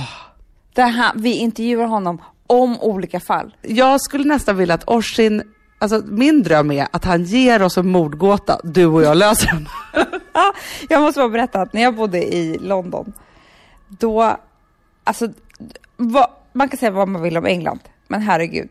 Där 0.73 0.89
han, 0.89 1.23
vi 1.23 1.37
intervjuar 1.37 1.87
honom 1.87 2.23
om 2.47 2.81
olika 2.81 3.21
fall. 3.21 3.57
Jag 3.63 4.01
skulle 4.01 4.25
nästan 4.25 4.57
vilja 4.57 4.75
att 4.75 4.89
Orsin, 4.89 5.43
alltså 5.79 6.03
min 6.07 6.43
dröm 6.43 6.71
är 6.71 6.89
att 6.91 7.05
han 7.05 7.25
ger 7.25 7.63
oss 7.63 7.79
en 7.79 7.89
mordgåta, 7.89 8.61
du 8.65 8.87
och 8.87 9.03
jag 9.03 9.17
löser 9.17 9.47
den. 9.47 9.69
Ja, 10.35 10.53
jag 10.89 11.03
måste 11.03 11.21
bara 11.21 11.29
berätta 11.29 11.61
att 11.61 11.73
när 11.73 11.83
jag 11.83 11.97
bodde 11.97 12.35
i 12.35 12.59
London, 12.59 13.13
då, 13.89 14.37
alltså, 15.05 15.29
vad, 15.97 16.27
man 16.53 16.69
kan 16.69 16.79
säga 16.79 16.91
vad 16.91 17.09
man 17.09 17.23
vill 17.23 17.37
om 17.37 17.47
England, 17.47 17.81
men 18.09 18.23
herregud, 18.23 18.69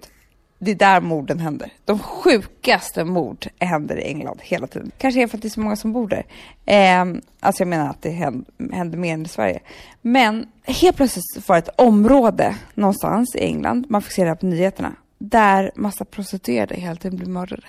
det 0.64 0.72
är 0.72 0.76
där 0.76 1.02
morden 1.02 1.40
händer. 1.40 1.74
De 1.86 2.00
sjukaste 2.00 3.04
mord 3.04 3.48
händer 3.60 3.96
i 3.98 4.04
England 4.04 4.40
hela 4.42 4.68
tiden. 4.68 4.92
Kanske 4.98 5.24
är 5.24 5.28
för 5.28 5.38
att 5.38 5.42
det 5.42 5.48
är 5.48 5.50
så 5.50 5.60
många 5.60 5.76
som 5.76 5.94
bor 5.94 6.08
där. 6.08 6.26
Eh, 6.66 7.22
alltså 7.40 7.62
jag 7.62 7.68
menar 7.68 7.90
att 7.90 8.02
det 8.02 8.10
händer, 8.10 8.46
händer 8.72 8.98
mer 8.98 9.14
än 9.14 9.26
i 9.26 9.28
Sverige. 9.28 9.60
Men 10.02 10.48
helt 10.64 10.98
plötsligt 10.98 11.48
var 11.50 11.56
det 11.56 11.60
ett 11.60 11.80
område 11.80 12.56
någonstans 12.74 13.36
i 13.36 13.40
England, 13.40 13.86
man 13.90 14.02
fick 14.02 14.12
se 14.12 14.22
det 14.22 14.28
här 14.28 14.36
på 14.36 14.46
nyheterna, 14.46 14.96
där 15.18 15.72
massa 15.76 16.06
prostituerade 16.06 16.76
hela 16.76 16.96
tiden 16.96 17.18
blev 17.18 17.30
mördade. 17.30 17.68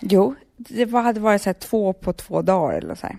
Jo, 0.00 0.34
det 0.56 0.92
hade 0.92 1.20
varit 1.20 1.42
så 1.42 1.54
två 1.54 1.92
på 1.92 2.12
två 2.12 2.42
dagar 2.42 2.78
eller 2.78 2.94
så 2.94 3.06
här. 3.06 3.16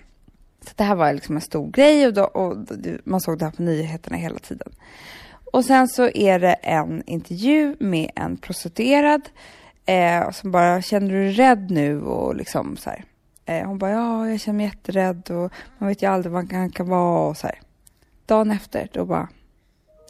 Så 0.65 0.71
det 0.75 0.83
här 0.83 0.95
var 0.95 1.13
liksom 1.13 1.35
en 1.35 1.41
stor 1.41 1.71
grej 1.71 2.07
och, 2.07 2.13
då, 2.13 2.23
och 2.23 2.57
man 3.03 3.21
såg 3.21 3.39
det 3.39 3.45
här 3.45 3.51
på 3.51 3.61
nyheterna 3.61 4.17
hela 4.17 4.39
tiden. 4.39 4.71
Och 5.51 5.65
sen 5.65 5.87
så 5.87 6.09
är 6.09 6.39
det 6.39 6.53
en 6.53 7.03
intervju 7.05 7.75
med 7.79 8.11
en 8.15 8.37
prostituerad 8.37 9.21
eh, 9.85 10.31
som 10.31 10.51
bara, 10.51 10.81
känner 10.81 11.09
du 11.09 11.23
dig 11.23 11.33
rädd 11.33 11.71
nu? 11.71 12.01
Och 12.01 12.35
liksom 12.35 12.77
så 12.77 12.89
här. 12.89 13.03
Eh, 13.45 13.67
hon 13.67 13.77
bara, 13.77 13.91
ja, 13.91 14.29
jag 14.29 14.39
känner 14.39 14.57
mig 14.57 14.65
jätterädd 14.65 15.31
och 15.31 15.51
man 15.77 15.89
vet 15.89 16.03
ju 16.03 16.07
aldrig 16.07 16.31
vad 16.31 16.53
han 16.53 16.71
kan 16.71 16.89
vara 16.89 17.29
och 17.29 17.37
så 17.37 17.47
här. 17.47 17.59
Dagen 18.25 18.51
efter, 18.51 18.89
då 18.93 19.05
bara, 19.05 19.27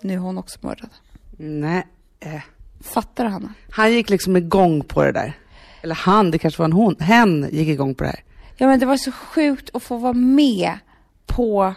nu 0.01 0.13
är 0.13 0.17
hon 0.17 0.37
också 0.37 0.59
mördad. 0.61 0.89
Nej. 1.37 1.87
eh. 2.19 2.41
Fattar 2.81 3.23
du 3.23 3.29
Hanna? 3.29 3.53
Han 3.71 3.93
gick 3.93 4.09
liksom 4.09 4.37
igång 4.37 4.83
på 4.83 5.03
det 5.03 5.11
där. 5.11 5.37
Eller 5.81 5.95
han, 5.95 6.31
det 6.31 6.37
kanske 6.37 6.59
var 6.61 6.65
en 6.65 6.73
hon. 6.73 6.95
Hen 6.99 7.49
gick 7.51 7.67
igång 7.67 7.95
på 7.95 8.03
det 8.03 8.09
här. 8.09 8.23
Ja 8.57 8.67
men 8.67 8.79
det 8.79 8.85
var 8.85 8.97
så 8.97 9.11
sjukt 9.11 9.69
att 9.73 9.83
få 9.83 9.97
vara 9.97 10.13
med 10.13 10.77
på 11.25 11.73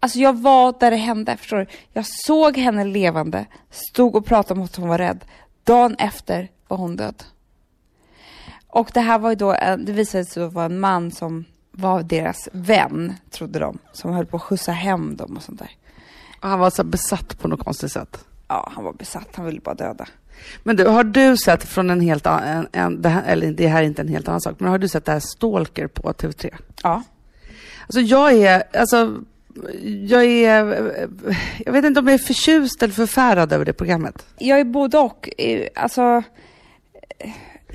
Alltså 0.00 0.18
jag 0.18 0.36
var 0.36 0.74
där 0.80 0.90
det 0.90 0.96
hände, 0.96 1.36
förstår 1.36 1.56
du? 1.56 1.66
Jag 1.92 2.04
såg 2.06 2.56
henne 2.56 2.84
levande, 2.84 3.46
stod 3.70 4.16
och 4.16 4.26
pratade 4.26 4.60
om 4.60 4.64
att 4.64 4.76
hon 4.76 4.88
var 4.88 4.98
rädd. 4.98 5.24
Dagen 5.64 5.96
efter 5.98 6.50
var 6.68 6.76
hon 6.76 6.96
död. 6.96 7.24
Och 8.68 8.90
det 8.94 9.00
här 9.00 9.18
var 9.18 9.30
ju 9.30 9.36
då, 9.36 9.52
det 9.78 9.92
visade 9.92 10.24
sig 10.24 10.48
vara 10.48 10.64
en 10.64 10.80
man 10.80 11.10
som 11.10 11.44
var 11.70 12.02
deras 12.02 12.48
vän, 12.52 13.14
trodde 13.30 13.58
de. 13.58 13.78
Som 13.92 14.12
höll 14.12 14.26
på 14.26 14.36
att 14.36 14.42
skjutsa 14.42 14.72
hem 14.72 15.16
dem 15.16 15.36
och 15.36 15.42
sånt 15.42 15.58
där. 15.58 15.70
Och 16.40 16.48
han 16.48 16.58
var 16.58 16.70
så 16.70 16.84
besatt 16.84 17.38
på 17.38 17.48
något 17.48 17.64
konstigt 17.64 17.92
sätt. 17.92 18.24
Ja, 18.48 18.72
han 18.74 18.84
var 18.84 18.92
besatt, 18.92 19.28
han 19.32 19.46
ville 19.46 19.60
bara 19.60 19.74
döda. 19.74 20.06
Men 20.62 20.76
du, 20.76 20.86
har 20.86 21.04
du 21.04 21.36
sett 21.36 21.64
från 21.64 21.90
en 21.90 22.00
helt 22.00 22.26
annan, 22.26 22.48
en, 22.48 22.68
en, 22.72 23.02
det 23.02 23.08
här, 23.08 23.22
eller 23.22 23.52
det 23.52 23.68
här 23.68 23.82
är 23.82 23.86
inte 23.86 24.02
en 24.02 24.08
helt 24.08 24.28
annan 24.28 24.40
sak, 24.40 24.54
men 24.58 24.70
har 24.70 24.78
du 24.78 24.88
sett 24.88 25.04
det 25.04 25.12
här 25.12 25.20
Stalker 25.20 25.86
på 25.86 26.12
TV3? 26.12 26.54
Ja. 26.82 27.02
Alltså 27.82 28.00
jag 28.00 28.32
är, 28.32 28.62
alltså, 28.78 29.18
jag 30.08 30.24
är, 30.24 31.08
jag 31.64 31.72
vet 31.72 31.84
inte 31.84 32.00
om 32.00 32.06
jag 32.06 32.14
är 32.14 32.18
förtjust 32.18 32.82
eller 32.82 32.94
förfärad 32.94 33.52
över 33.52 33.64
det 33.64 33.72
programmet. 33.72 34.26
Jag 34.38 34.60
är 34.60 34.64
både 34.64 34.98
och. 34.98 35.28
Alltså... 35.74 36.22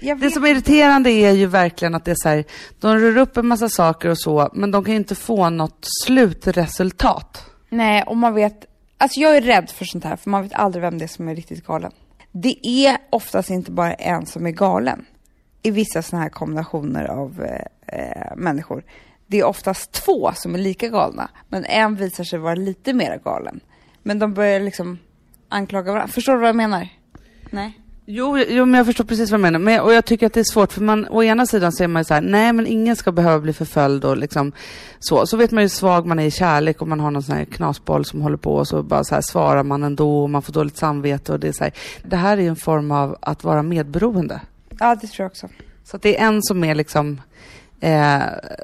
Det 0.01 0.31
som 0.31 0.45
är 0.45 0.47
irriterande 0.47 1.11
är 1.11 1.31
ju 1.31 1.45
verkligen 1.45 1.95
att 1.95 2.05
det 2.05 2.11
är 2.11 2.15
så 2.15 2.29
här, 2.29 2.45
de 2.79 2.99
rör 2.99 3.17
upp 3.17 3.37
en 3.37 3.47
massa 3.47 3.69
saker 3.69 4.09
och 4.09 4.19
så, 4.19 4.49
men 4.53 4.71
de 4.71 4.83
kan 4.83 4.93
ju 4.93 4.97
inte 4.97 5.15
få 5.15 5.49
något 5.49 5.85
slutresultat. 6.05 7.45
Nej, 7.69 8.03
och 8.03 8.17
man 8.17 8.33
vet... 8.33 8.65
Alltså 8.97 9.19
jag 9.19 9.37
är 9.37 9.41
rädd 9.41 9.69
för 9.69 9.85
sånt 9.85 10.03
här, 10.03 10.15
för 10.15 10.29
man 10.29 10.43
vet 10.43 10.53
aldrig 10.53 10.81
vem 10.81 10.97
det 10.97 11.05
är 11.05 11.07
som 11.07 11.27
är 11.27 11.35
riktigt 11.35 11.65
galen. 11.65 11.91
Det 12.31 12.67
är 12.67 12.97
oftast 13.09 13.49
inte 13.49 13.71
bara 13.71 13.93
en 13.93 14.25
som 14.25 14.45
är 14.45 14.51
galen 14.51 15.05
i 15.63 15.71
vissa 15.71 16.01
såna 16.01 16.21
här 16.21 16.29
kombinationer 16.29 17.05
av 17.05 17.43
eh, 17.43 17.99
eh, 17.99 18.35
människor. 18.35 18.83
Det 19.31 19.39
är 19.39 19.43
oftast 19.43 19.91
två 19.91 20.31
som 20.35 20.55
är 20.55 20.59
lika 20.59 20.87
galna, 20.87 21.29
men 21.49 21.65
en 21.65 21.95
visar 21.95 22.23
sig 22.23 22.39
vara 22.39 22.55
lite 22.55 22.93
mer 22.93 23.21
galen. 23.23 23.59
Men 24.03 24.19
de 24.19 24.33
börjar 24.33 24.59
liksom 24.59 24.99
anklaga 25.49 25.91
varandra. 25.91 26.13
Förstår 26.13 26.33
du 26.33 26.39
vad 26.39 26.47
jag 26.47 26.55
menar? 26.55 26.87
Nej. 27.49 27.79
Jo, 28.05 28.37
jo, 28.37 28.65
men 28.65 28.77
jag 28.77 28.85
förstår 28.85 29.03
precis 29.03 29.31
vad 29.31 29.39
du 29.39 29.41
menar. 29.41 29.59
Men, 29.59 29.81
och 29.81 29.93
jag 29.93 30.05
tycker 30.05 30.25
att 30.25 30.33
det 30.33 30.39
är 30.39 30.51
svårt, 30.53 30.73
för 30.73 30.81
man, 30.81 31.07
å 31.07 31.23
ena 31.23 31.45
sidan 31.45 31.71
så 31.71 31.83
är 31.83 31.87
man 31.87 31.99
ju 31.99 32.03
så 32.03 32.13
här, 32.13 32.21
nej 32.21 32.53
men 32.53 32.67
ingen 32.67 32.95
ska 32.95 33.11
behöva 33.11 33.39
bli 33.39 33.53
förföljd 33.53 34.05
och 34.05 34.17
liksom 34.17 34.51
så. 34.99 35.25
Så 35.25 35.37
vet 35.37 35.51
man 35.51 35.61
ju 35.61 35.65
hur 35.65 35.69
svag 35.69 36.05
man 36.05 36.19
är 36.19 36.25
i 36.25 36.31
kärlek 36.31 36.81
och 36.81 36.87
man 36.87 36.99
har 36.99 37.11
någon 37.11 37.23
sån 37.23 37.35
här 37.35 37.45
knasboll 37.45 38.05
som 38.05 38.21
håller 38.21 38.37
på 38.37 38.55
och 38.55 38.67
så 38.67 38.83
bara 38.83 39.03
så 39.03 39.15
här 39.15 39.21
svarar 39.21 39.63
man 39.63 39.83
ändå 39.83 40.23
och 40.23 40.29
man 40.29 40.41
får 40.41 40.53
dåligt 40.53 40.77
samvete 40.77 41.31
och 41.31 41.39
det 41.39 41.47
är 41.47 41.51
så 41.51 41.63
här. 41.63 41.73
Det 42.03 42.15
här 42.15 42.37
är 42.37 42.41
ju 42.41 42.47
en 42.47 42.55
form 42.55 42.91
av 42.91 43.17
att 43.21 43.43
vara 43.43 43.63
medberoende. 43.63 44.41
Ja, 44.79 44.95
det 44.95 45.07
tror 45.07 45.23
jag 45.23 45.31
också. 45.31 45.49
Så 45.83 45.97
det 45.97 46.19
är 46.19 46.27
en 46.27 46.43
som 46.43 46.63
är 46.63 46.75
liksom 46.75 47.21
Eh, 47.83 48.21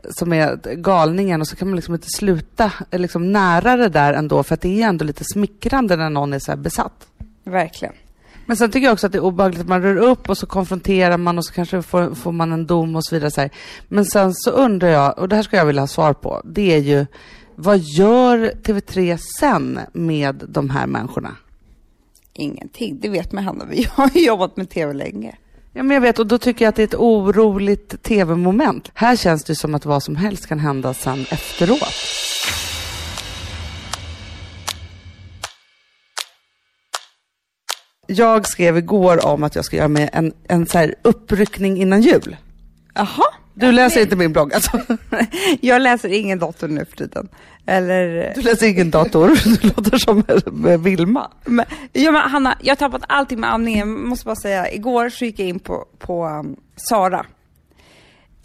som 0.10 0.34
är 0.34 0.76
galningen 0.76 1.42
och 1.42 1.48
så 1.48 1.56
kan 1.56 1.68
man 1.68 1.76
liksom 1.76 1.94
inte 1.94 2.10
sluta 2.10 2.72
eh, 2.92 3.00
liksom 3.00 3.32
nära 3.32 3.78
det 3.78 3.90
där 3.90 4.14
ändå 4.14 4.44
för 4.44 4.54
att 4.54 4.62
det 4.62 4.82
är 4.82 4.88
ändå 4.88 5.06
lite 5.06 5.24
smickrande 5.24 5.96
när 5.96 6.10
någon 6.10 6.34
är 6.34 6.40
så 6.40 6.58
besatt. 6.58 7.08
Verkligen. 7.44 7.94
Men 8.46 8.58
sen 8.58 8.72
tycker 8.72 8.86
jag 8.86 8.94
också 8.94 9.08
att 9.08 9.12
det 9.12 9.18
är 9.18 9.24
obehagligt 9.24 9.62
att 9.62 9.68
man 9.68 9.82
rör 9.82 9.98
upp 9.98 10.30
och 10.30 10.38
så 10.38 10.46
konfronterar 10.46 11.18
man 11.18 11.38
och 11.38 11.46
så 11.46 11.54
kanske 11.54 11.82
får, 11.82 12.16
får 12.16 12.32
man 12.32 12.52
en 12.52 12.66
dom 12.66 12.96
och 12.96 13.06
så 13.06 13.16
vidare. 13.16 13.32
Så 13.32 13.42
här. 13.42 13.50
Men 13.88 14.06
sen 14.06 14.34
så 14.34 14.52
undrar 14.52 14.88
jag, 14.90 15.20
och 15.20 15.30
det 15.30 15.36
här 15.36 15.44
ska 15.44 15.58
jag 15.58 15.66
vilja 15.66 15.82
ha 15.82 15.88
svar 15.88 16.14
på, 16.14 16.42
det 16.46 16.74
är 16.74 16.80
ju 16.80 17.06
vad 17.56 17.78
gör 17.78 18.52
TV3 18.64 19.18
sen 19.40 19.80
med 19.94 20.44
de 20.48 20.70
här 20.70 20.88
människorna? 20.88 21.36
Ingenting. 22.34 23.00
Det 23.00 23.10
vet 23.10 23.32
man, 23.32 23.44
Hanna. 23.44 23.66
Vi 23.66 23.88
har 23.92 24.18
jobbat 24.18 24.58
med 24.58 24.70
tv 24.70 24.94
länge. 24.94 25.36
Ja, 25.78 25.84
men 25.84 25.94
jag 25.94 26.02
vet 26.02 26.20
och 26.20 26.28
då 26.28 26.38
tycker 26.38 26.66
jag 26.66 26.70
att 26.70 26.76
det 26.76 26.82
är 26.82 26.88
ett 26.88 26.96
oroligt 26.96 28.04
tv-moment. 28.04 28.92
Här 28.94 29.16
känns 29.16 29.44
det 29.44 29.56
som 29.56 29.76
att 29.76 29.86
vad 29.86 30.04
som 30.04 30.16
helst 30.16 30.48
kan 30.48 30.60
hända 30.60 30.94
sen 30.94 31.26
efteråt. 31.30 31.94
Jag 38.08 38.48
skrev 38.48 38.78
igår 38.78 39.26
om 39.26 39.44
att 39.44 39.56
jag 39.56 39.66
ska 39.66 39.76
göra 39.76 39.88
mig 39.88 40.10
en, 40.14 40.34
en 40.48 40.68
så 40.68 40.78
här 40.78 40.96
uppryckning 41.02 41.82
innan 41.82 42.02
jul. 42.02 42.36
Jaha? 42.94 43.37
Du 43.60 43.72
läser 43.72 44.02
inte 44.02 44.16
min 44.16 44.34
blogg 44.34 44.54
alltså? 44.54 44.82
Jag 45.62 45.82
läser 45.82 46.10
ingen 46.10 46.40
dator 46.40 46.68
nu 46.68 46.86
för 46.86 46.98
tiden. 46.98 47.28
Eller... 47.66 48.32
Du 48.36 48.42
läser 48.42 48.68
ingen 48.68 48.92
dator? 48.92 49.28
Du 49.62 49.68
låter 49.68 49.98
som 49.98 50.24
Vilma. 50.84 51.32
Men, 51.46 51.66
ja, 51.94 52.12
men 52.12 52.22
Hanna, 52.22 52.58
jag 52.62 52.72
har 52.72 52.76
tappat 52.76 53.02
allting 53.08 53.40
med 53.40 53.54
amningen. 53.54 53.90
Jag 53.90 54.00
måste 54.00 54.26
bara 54.26 54.36
säga, 54.36 54.72
igår 54.72 55.10
så 55.10 55.26
gick 55.26 55.40
jag 55.40 55.48
in 55.48 55.60
på, 55.60 55.86
på 56.00 56.28
um, 56.28 56.56
Sara. 56.76 57.26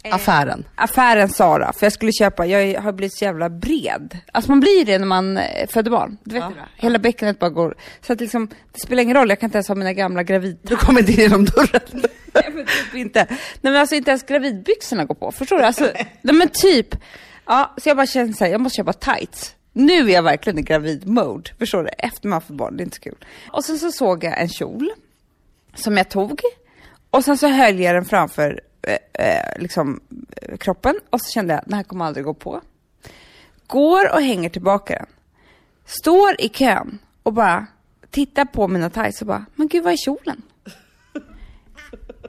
Eh, 0.05 0.15
Affären. 0.15 0.65
Affären 0.75 1.29
Sara, 1.29 1.73
för 1.73 1.85
jag 1.85 1.93
skulle 1.93 2.11
köpa, 2.11 2.45
jag 2.45 2.81
har 2.81 2.91
blivit 2.91 3.17
så 3.17 3.25
jävla 3.25 3.49
bred. 3.49 4.17
Alltså 4.31 4.51
man 4.51 4.59
blir 4.59 4.85
det 4.85 4.99
när 4.99 5.05
man 5.05 5.37
eh, 5.37 5.67
föder 5.67 5.91
barn. 5.91 6.17
Du 6.23 6.33
vet 6.35 6.43
Ja. 6.43 6.49
det? 6.49 6.81
Hela 6.81 6.99
bäckenet 6.99 7.39
bara 7.39 7.49
går. 7.49 7.75
Så 8.01 8.13
att 8.13 8.19
liksom, 8.21 8.47
det 8.71 8.79
spelar 8.79 9.03
ingen 9.03 9.15
roll, 9.17 9.29
jag 9.29 9.39
kan 9.39 9.47
inte 9.47 9.57
ens 9.57 9.67
ha 9.67 9.75
mina 9.75 9.93
gamla 9.93 10.23
gravid... 10.23 10.57
Du 10.61 10.75
kommer 10.75 10.99
inte 10.99 11.11
in 11.11 11.19
genom 11.19 11.45
dörren. 11.45 11.81
Nej 12.33 12.49
men 12.53 12.65
typ 12.65 12.95
inte. 12.95 13.25
Nej 13.29 13.37
men 13.61 13.75
alltså 13.75 13.95
inte 13.95 14.11
ens 14.11 14.23
gravidbyxorna 14.23 15.05
går 15.05 15.15
på, 15.15 15.31
förstår 15.31 15.57
du? 15.57 15.63
Alltså, 15.63 15.83
nej 16.21 16.35
men 16.35 16.49
typ. 16.53 16.95
Ja, 17.45 17.73
så 17.77 17.89
jag 17.89 17.97
bara 17.97 18.07
känner 18.07 18.33
så 18.33 18.43
här, 18.45 18.51
jag 18.51 18.61
måste 18.61 18.75
köpa 18.77 18.93
tights. 18.93 19.55
Nu 19.73 19.93
är 20.09 20.13
jag 20.13 20.23
verkligen 20.23 20.59
i 20.59 20.61
gravid-mode, 20.61 21.49
förstår 21.59 21.83
du? 21.83 21.89
Efter 21.97 22.27
man 22.27 22.41
får 22.41 22.53
barn, 22.53 22.77
det 22.77 22.81
är 22.83 22.85
inte 22.85 22.95
så 22.95 23.01
kul. 23.01 23.25
Och 23.51 23.65
sen 23.65 23.77
så 23.77 23.91
såg 23.91 24.23
jag 24.23 24.41
en 24.41 24.49
kjol 24.49 24.89
som 25.75 25.97
jag 25.97 26.09
tog 26.09 26.39
och 27.09 27.25
sen 27.25 27.37
så 27.37 27.47
höll 27.47 27.79
jag 27.79 27.95
den 27.95 28.05
framför 28.05 28.61
eh, 28.83 29.27
eh, 29.27 29.61
liksom, 29.61 29.99
eh, 30.41 30.57
kroppen 30.57 30.95
och 31.09 31.21
så 31.21 31.31
kände 31.31 31.53
jag, 31.53 31.63
den 31.65 31.73
här 31.73 31.83
kommer 31.83 32.05
aldrig 32.05 32.25
gå 32.25 32.33
på. 32.33 32.61
Går 33.67 34.13
och 34.13 34.21
hänger 34.21 34.49
tillbaka 34.49 34.93
den. 34.95 35.05
Står 35.85 36.41
i 36.41 36.49
kön 36.49 36.99
och 37.23 37.33
bara 37.33 37.67
tittar 38.11 38.45
på 38.45 38.67
mina 38.67 38.89
tights 38.89 39.21
och 39.21 39.27
bara, 39.27 39.45
men 39.55 39.67
gud 39.67 39.83
vad 39.83 39.93
är 39.93 39.97
kjolen? 39.97 40.41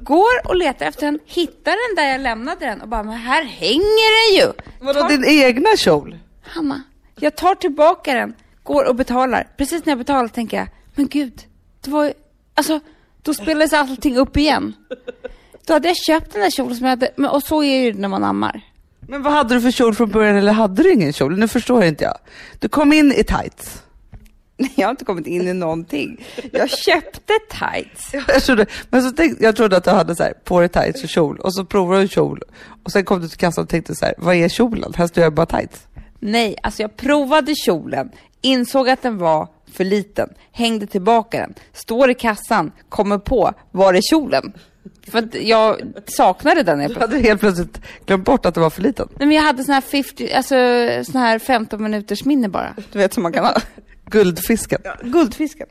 Går 0.01 0.49
och 0.49 0.57
letar 0.57 0.87
efter 0.87 1.07
den, 1.07 1.19
hittar 1.25 1.71
den 1.89 2.05
där 2.05 2.13
jag 2.13 2.21
lämnade 2.21 2.67
den 2.67 2.81
och 2.81 2.89
bara, 2.89 3.03
men 3.03 3.15
här 3.17 3.45
hänger 3.45 4.39
den 4.39 4.47
ju! 4.47 4.53
Vadå 4.81 5.01
Tar- 5.01 5.09
din 5.09 5.25
egna 5.25 5.69
kjol? 5.77 6.19
Hanna, 6.43 6.83
jag 7.15 7.37
tar 7.37 7.55
tillbaka 7.55 8.15
den, 8.15 8.35
går 8.63 8.89
och 8.89 8.95
betalar. 8.97 9.49
Precis 9.57 9.85
när 9.85 9.91
jag 9.91 9.99
betalar 9.99 10.29
tänker 10.29 10.57
jag, 10.57 10.69
men 10.95 11.09
gud, 11.09 11.43
det 11.81 11.91
var 11.91 12.05
ju, 12.05 12.13
alltså, 12.55 12.81
då 13.23 13.35
spelades 13.35 13.73
allting 13.73 14.17
upp 14.17 14.37
igen. 14.37 14.73
Då 15.67 15.73
hade 15.73 15.89
jag 15.89 15.97
köpt 15.97 16.33
den 16.33 16.43
där 16.43 16.51
kjolen 16.51 16.77
som 16.77 16.85
jag 16.85 16.91
hade, 16.91 17.11
men, 17.17 17.31
och 17.31 17.43
så 17.43 17.63
är 17.63 17.79
det 17.79 17.85
ju 17.85 17.95
när 17.95 18.09
man 18.09 18.25
ammar. 18.25 18.61
Men 19.09 19.23
vad 19.23 19.33
hade 19.33 19.55
du 19.55 19.61
för 19.61 19.71
kjol 19.71 19.95
från 19.95 20.11
början 20.11 20.37
eller 20.37 20.53
hade 20.53 20.83
du 20.83 20.93
ingen 20.93 21.13
kjol? 21.13 21.39
Nu 21.39 21.49
förstår 21.49 21.85
inte 21.85 22.05
jag. 22.05 22.19
Du 22.59 22.69
kom 22.69 22.93
in 22.93 23.13
i 23.13 23.25
tights. 23.25 23.83
Jag 24.75 24.87
har 24.87 24.91
inte 24.91 25.05
kommit 25.05 25.27
in 25.27 25.49
i 25.49 25.53
någonting. 25.53 26.25
Jag 26.53 26.71
köpte 26.71 27.33
tights. 27.51 28.15
Jag 28.29 28.43
trodde, 28.43 28.67
men 28.91 29.03
så 29.03 29.11
tänkte, 29.11 29.45
jag 29.45 29.57
trodde 29.57 29.77
att 29.77 29.85
du 29.85 29.91
hade 29.91 30.17
så 30.17 30.23
här, 30.23 30.33
på 30.45 30.61
dig 30.61 30.69
tights 30.69 31.03
och 31.03 31.09
kjol 31.09 31.39
och 31.39 31.55
så 31.55 31.65
provade 31.65 32.03
du 32.03 32.09
kjol 32.09 32.43
och 32.83 32.93
sen 32.93 33.05
kom 33.05 33.21
du 33.21 33.29
till 33.29 33.39
kassan 33.39 33.65
och 33.65 33.69
tänkte 33.69 33.95
så 33.95 34.05
här, 34.05 34.15
vad 34.19 34.35
är 34.35 34.49
kjolen? 34.49 34.93
Här 34.97 35.07
står 35.07 35.23
jag 35.23 35.35
bara 35.35 35.47
tights. 35.47 35.87
Nej, 36.21 36.57
alltså 36.63 36.83
jag 36.83 36.97
provade 36.97 37.55
kjolen, 37.55 38.11
insåg 38.41 38.89
att 38.89 39.03
den 39.03 39.19
var 39.19 39.49
för 39.73 39.85
liten, 39.85 40.29
hängde 40.53 40.87
tillbaka 40.87 41.39
den, 41.39 41.55
står 41.73 42.11
i 42.11 42.15
kassan, 42.15 42.73
kommer 42.89 43.19
på, 43.19 43.53
var 43.71 43.95
är 43.95 44.01
kjolen? 44.11 44.53
För 45.11 45.19
att 45.19 45.35
jag 45.35 45.81
saknade 46.07 46.63
den. 46.63 46.81
helt 46.81 46.95
Du 46.95 46.99
plötsligt. 46.99 47.17
hade 47.19 47.29
helt 47.29 47.41
plötsligt 47.41 47.81
glömt 48.07 48.25
bort 48.25 48.47
att 48.47 48.55
det 48.55 48.61
var 48.61 48.71
för 48.71 48.83
liten. 48.83 49.09
Nej 49.19 49.29
men 49.29 49.37
jag 49.37 49.43
hade 49.43 49.65
sån 49.65 49.75
här 49.75 49.81
50, 49.81 50.33
alltså 50.33 50.55
sån 51.13 51.21
här 51.21 51.39
15 51.39 51.83
minuters 51.83 52.25
minne 52.25 52.49
bara. 52.49 52.75
Du 52.93 52.99
vet 52.99 53.13
som 53.15 53.23
man 53.23 53.33
kan 53.33 53.45
ha. 53.45 53.55
Guldfisken. 54.11 54.81
Guldfisken. 55.03 55.67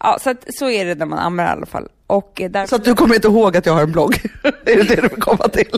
Ja, 0.00 0.18
så 0.20 0.30
att, 0.30 0.44
så 0.54 0.70
är 0.70 0.84
det 0.84 0.94
när 0.94 1.06
man 1.06 1.18
ammar 1.18 1.44
i 1.44 1.48
alla 1.48 1.66
fall. 1.66 1.88
Och 2.06 2.40
eh, 2.40 2.50
därför, 2.50 2.68
Så 2.68 2.76
att 2.76 2.84
du 2.84 2.94
kommer 2.94 3.14
inte 3.14 3.28
ihåg 3.28 3.56
att 3.56 3.66
jag 3.66 3.72
har 3.72 3.82
en 3.82 3.92
blogg? 3.92 4.14
är 4.42 4.76
det 4.76 4.82
det 4.82 4.94
du 4.94 5.08
vill 5.08 5.20
komma 5.20 5.48
till? 5.48 5.70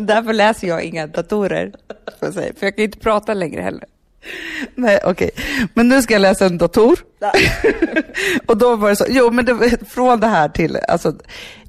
därför 0.00 0.32
läser 0.32 0.68
jag 0.68 0.82
inga 0.82 1.06
datorer. 1.06 1.72
För 2.20 2.54
jag 2.60 2.76
kan 2.76 2.84
inte 2.84 2.98
prata 2.98 3.34
längre 3.34 3.60
heller. 3.62 3.84
Nej, 4.74 5.00
okej. 5.04 5.30
Men 5.74 5.88
nu 5.88 6.02
ska 6.02 6.14
jag 6.14 6.20
läsa 6.20 6.46
en 6.46 6.58
dator. 6.58 6.98
och 8.46 8.56
då 8.56 8.76
var 8.76 8.88
det 8.88 8.96
så, 8.96 9.04
jo 9.08 9.30
men 9.30 9.44
det, 9.44 9.88
från 9.88 10.20
det 10.20 10.26
här 10.26 10.48
till, 10.48 10.76
alltså, 10.76 11.14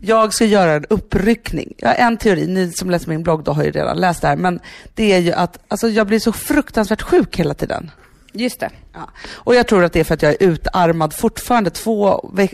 jag 0.02 0.34
ska 0.34 0.46
göra 0.46 0.72
en 0.72 0.86
uppryckning. 0.90 1.74
Jag 1.78 1.88
har 1.88 1.96
en 1.96 2.18
teori, 2.18 2.48
ni 2.48 2.72
som 2.72 2.90
läser 2.90 3.10
min 3.10 3.24
blogg 3.24 3.44
då 3.44 3.52
har 3.52 3.64
ju 3.64 3.72
redan 3.72 3.98
läst 3.98 4.22
det 4.22 4.28
här, 4.28 4.36
men 4.36 4.60
det 4.96 5.14
är 5.14 5.20
ju 5.20 5.32
att 5.32 5.60
alltså, 5.68 5.90
jag 5.90 6.08
blir 6.08 6.20
så 6.20 6.32
fruktansvärt 6.32 7.02
sjuk 7.02 7.40
hela 7.40 7.54
tiden. 7.54 7.92
Just 8.34 8.60
det. 8.60 8.70
Ja. 8.94 9.10
Och 9.32 9.56
jag 9.56 9.68
tror 9.68 9.84
att 9.84 9.94
det 9.94 10.00
är 10.00 10.04
för 10.04 10.14
att 10.14 10.22
jag 10.22 10.32
är 10.32 10.44
utarmad 10.44 11.14
fortfarande 11.14 11.70
två 11.70 12.02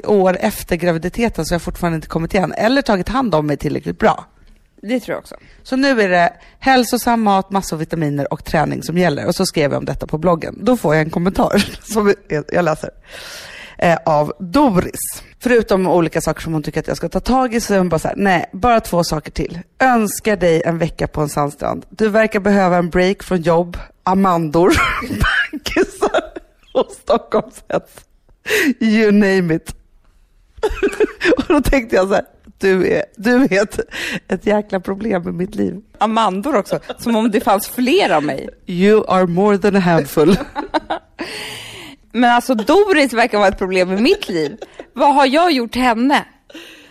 år 0.04 0.38
efter 0.40 0.76
graviditeten 0.76 1.46
så 1.46 1.54
jag 1.54 1.60
har 1.60 1.64
fortfarande 1.64 1.96
inte 1.96 2.08
kommit 2.08 2.34
igen 2.34 2.54
eller 2.58 2.82
tagit 2.82 3.10
hand 3.10 3.36
om 3.36 3.48
mig 3.48 3.58
tillräckligt 3.58 4.00
bra. 4.00 4.26
Det 4.82 5.00
tror 5.00 5.14
jag 5.14 5.20
också. 5.20 5.36
Så 5.64 5.76
nu 5.76 6.02
är 6.02 6.10
det 6.10 6.34
hälsosam 6.60 7.22
mat, 7.22 7.52
massor 7.52 7.76
av 7.76 7.80
vitaminer 7.80 8.34
och 8.34 8.44
träning 8.46 8.84
som 8.84 8.98
gäller. 8.98 9.26
Och 9.28 9.36
så 9.36 9.46
skrev 9.46 9.72
jag 9.72 9.78
om 9.78 9.86
detta 9.86 10.08
på 10.08 10.18
bloggen. 10.18 10.60
Då 10.66 10.78
får 10.78 10.96
jag 10.96 11.02
en 11.02 11.10
kommentar 11.10 11.66
som 11.94 12.14
jag- 12.28 12.46
jag 12.48 12.66
läser. 12.66 12.90
Eh, 13.78 13.98
av 14.06 14.34
Doris. 14.40 15.00
Förutom 15.40 15.88
olika 15.88 16.22
saker 16.22 16.42
som 16.42 16.54
hon 16.54 16.64
tycker 16.64 16.80
att 16.80 16.88
jag 16.88 16.98
ska 16.98 17.10
ta 17.10 17.20
tag 17.20 17.54
i 17.54 17.62
så 17.62 17.74
är 17.74 17.78
hon 17.78 17.90
bara 17.90 18.00
så 18.00 18.08
här, 18.08 18.16
nej, 18.18 18.50
bara 18.54 18.80
två 18.80 19.04
saker 19.04 19.32
till. 19.32 19.60
Önskar 19.80 20.38
dig 20.38 20.62
en 20.66 20.78
vecka 20.78 21.08
på 21.08 21.22
en 21.22 21.30
sandstrand. 21.30 21.86
Du 21.90 22.10
verkar 22.10 22.40
behöva 22.40 22.78
en 22.78 22.90
break 22.90 23.24
från 23.24 23.42
jobb, 23.42 23.78
Amandor, 24.04 24.74
bankisar 25.52 26.22
och 26.74 26.92
Stockholmshets. 27.02 27.94
You 28.80 29.12
name 29.12 29.56
it. 29.56 29.76
och 31.38 31.44
då 31.48 31.62
tänkte 31.62 31.96
jag 31.96 32.08
så 32.08 32.14
här, 32.14 32.26
du 32.58 32.94
är, 32.94 33.04
du 33.16 33.44
är 33.44 33.64
ett, 33.64 33.80
ett 34.28 34.46
jäkla 34.46 34.80
problem 34.80 35.30
i 35.30 35.32
mitt 35.32 35.56
liv. 35.56 35.82
Amandor 35.98 36.56
också, 36.56 36.80
som 36.98 37.16
om 37.16 37.32
det 37.32 37.42
fanns 37.42 37.68
fler 37.68 38.10
av 38.10 38.24
mig. 38.24 38.50
You 38.66 39.06
are 39.08 39.28
more 39.28 39.58
than 39.58 39.76
a 39.76 39.80
handful. 39.80 40.38
Men 42.12 42.30
alltså 42.30 42.56
Doris 42.56 43.14
verkar 43.14 43.38
vara 43.38 43.48
ett 43.48 43.58
problem 43.58 43.92
i 43.92 44.02
mitt 44.02 44.30
liv. 44.30 44.58
Vad 44.94 45.16
har 45.16 45.26
jag 45.26 45.52
gjort 45.52 45.76
henne? 45.76 46.26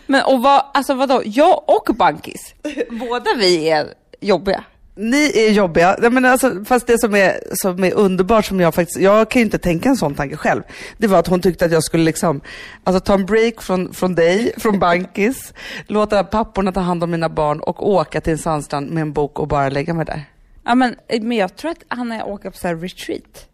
Men 0.07 0.25
och 0.25 0.43
vad, 0.43 0.65
alltså 0.75 0.95
vadå, 0.95 1.23
jag 1.25 1.63
och 1.67 1.95
Bankis, 1.95 2.55
båda 2.91 3.35
vi 3.39 3.69
är 3.71 3.87
jobbiga. 4.21 4.65
Ni 4.99 5.33
är 5.35 5.53
jobbiga, 5.53 5.97
Nej, 5.99 6.11
men 6.11 6.25
alltså, 6.25 6.65
fast 6.65 6.87
det 6.87 6.99
som 6.99 7.15
är, 7.15 7.41
som 7.53 7.85
är 7.85 7.95
underbart 7.95 8.45
som 8.45 8.61
jag 8.61 8.75
faktiskt, 8.75 9.01
jag 9.01 9.31
kan 9.31 9.41
ju 9.41 9.45
inte 9.45 9.59
tänka 9.59 9.89
en 9.89 9.97
sån 9.97 10.15
tanke 10.15 10.37
själv. 10.37 10.63
Det 10.99 11.07
var 11.07 11.19
att 11.19 11.27
hon 11.27 11.41
tyckte 11.41 11.65
att 11.65 11.73
jag 11.73 11.85
skulle 11.85 12.05
liksom, 12.05 12.41
alltså 12.85 13.01
ta 13.01 13.15
en 13.15 13.27
break 13.27 13.63
från, 13.63 13.95
från 13.95 14.15
dig, 14.15 14.53
från 14.57 14.79
Bankis, 14.79 15.55
låta 15.87 16.25
papporna 16.25 16.73
ta 16.73 16.81
hand 16.81 17.05
om 17.05 17.11
mina 17.11 17.29
barn 17.29 17.61
och 17.61 17.89
åka 17.91 18.21
till 18.21 18.33
en 18.33 18.39
sandstrand 18.39 18.91
med 18.91 19.03
en 19.03 19.13
bok 19.13 19.39
och 19.39 19.49
bara 19.49 19.69
lägga 19.69 19.95
mig 19.95 20.07
där. 20.07 20.25
Ja 20.65 20.75
men, 20.75 20.97
men 21.09 21.33
jag 21.33 21.57
tror 21.57 21.71
att 21.71 21.83
Hanna 21.89 22.25
åker 22.25 22.51
på 22.51 22.57
så 22.57 22.69
retreat. 22.69 23.49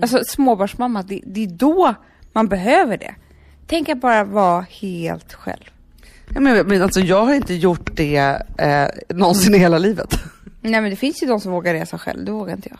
Alltså 0.00 0.24
småbarnsmamma, 0.24 1.02
det, 1.02 1.20
det 1.26 1.44
är 1.44 1.48
då 1.48 1.94
man 2.32 2.48
behöver 2.48 2.98
det. 2.98 3.14
Tänk 3.66 3.88
att 3.88 4.00
bara 4.00 4.24
vara 4.24 4.66
helt 4.70 5.32
själv. 5.32 5.64
Ja, 6.34 6.40
men, 6.40 6.66
men 6.66 6.82
alltså 6.82 7.00
jag 7.00 7.24
har 7.24 7.34
inte 7.34 7.54
gjort 7.54 7.90
det 7.96 8.42
eh, 8.58 9.16
någonsin 9.16 9.54
i 9.54 9.58
hela 9.58 9.78
livet. 9.78 10.18
Nej 10.60 10.80
men 10.80 10.90
det 10.90 10.96
finns 10.96 11.22
ju 11.22 11.26
de 11.26 11.40
som 11.40 11.52
vågar 11.52 11.74
resa 11.74 11.98
själv, 11.98 12.24
det 12.24 12.32
vågar 12.32 12.54
inte 12.54 12.68
jag. 12.68 12.78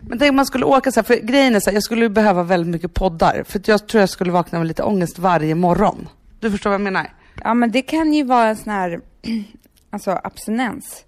Men 0.00 0.18
tänk 0.18 0.30
om 0.30 0.36
man 0.36 0.46
skulle 0.46 0.64
åka 0.64 0.92
så 0.92 1.00
här, 1.00 1.04
för 1.04 1.16
grejen 1.16 1.54
är 1.54 1.60
så 1.60 1.70
här, 1.70 1.74
jag 1.74 1.82
skulle 1.82 2.08
behöva 2.08 2.42
väldigt 2.42 2.72
mycket 2.72 2.94
poddar. 2.94 3.44
För 3.46 3.60
jag 3.64 3.86
tror 3.86 4.00
jag 4.00 4.08
skulle 4.08 4.32
vakna 4.32 4.58
med 4.58 4.68
lite 4.68 4.82
ångest 4.82 5.18
varje 5.18 5.54
morgon. 5.54 6.08
Du 6.40 6.50
förstår 6.50 6.70
vad 6.70 6.74
jag 6.74 6.84
menar? 6.84 7.12
Ja 7.44 7.54
men 7.54 7.70
det 7.70 7.82
kan 7.82 8.14
ju 8.14 8.22
vara 8.22 8.48
en 8.48 8.56
sån 8.56 8.72
här, 8.72 9.00
alltså 9.90 10.20
abstinens. 10.24 11.04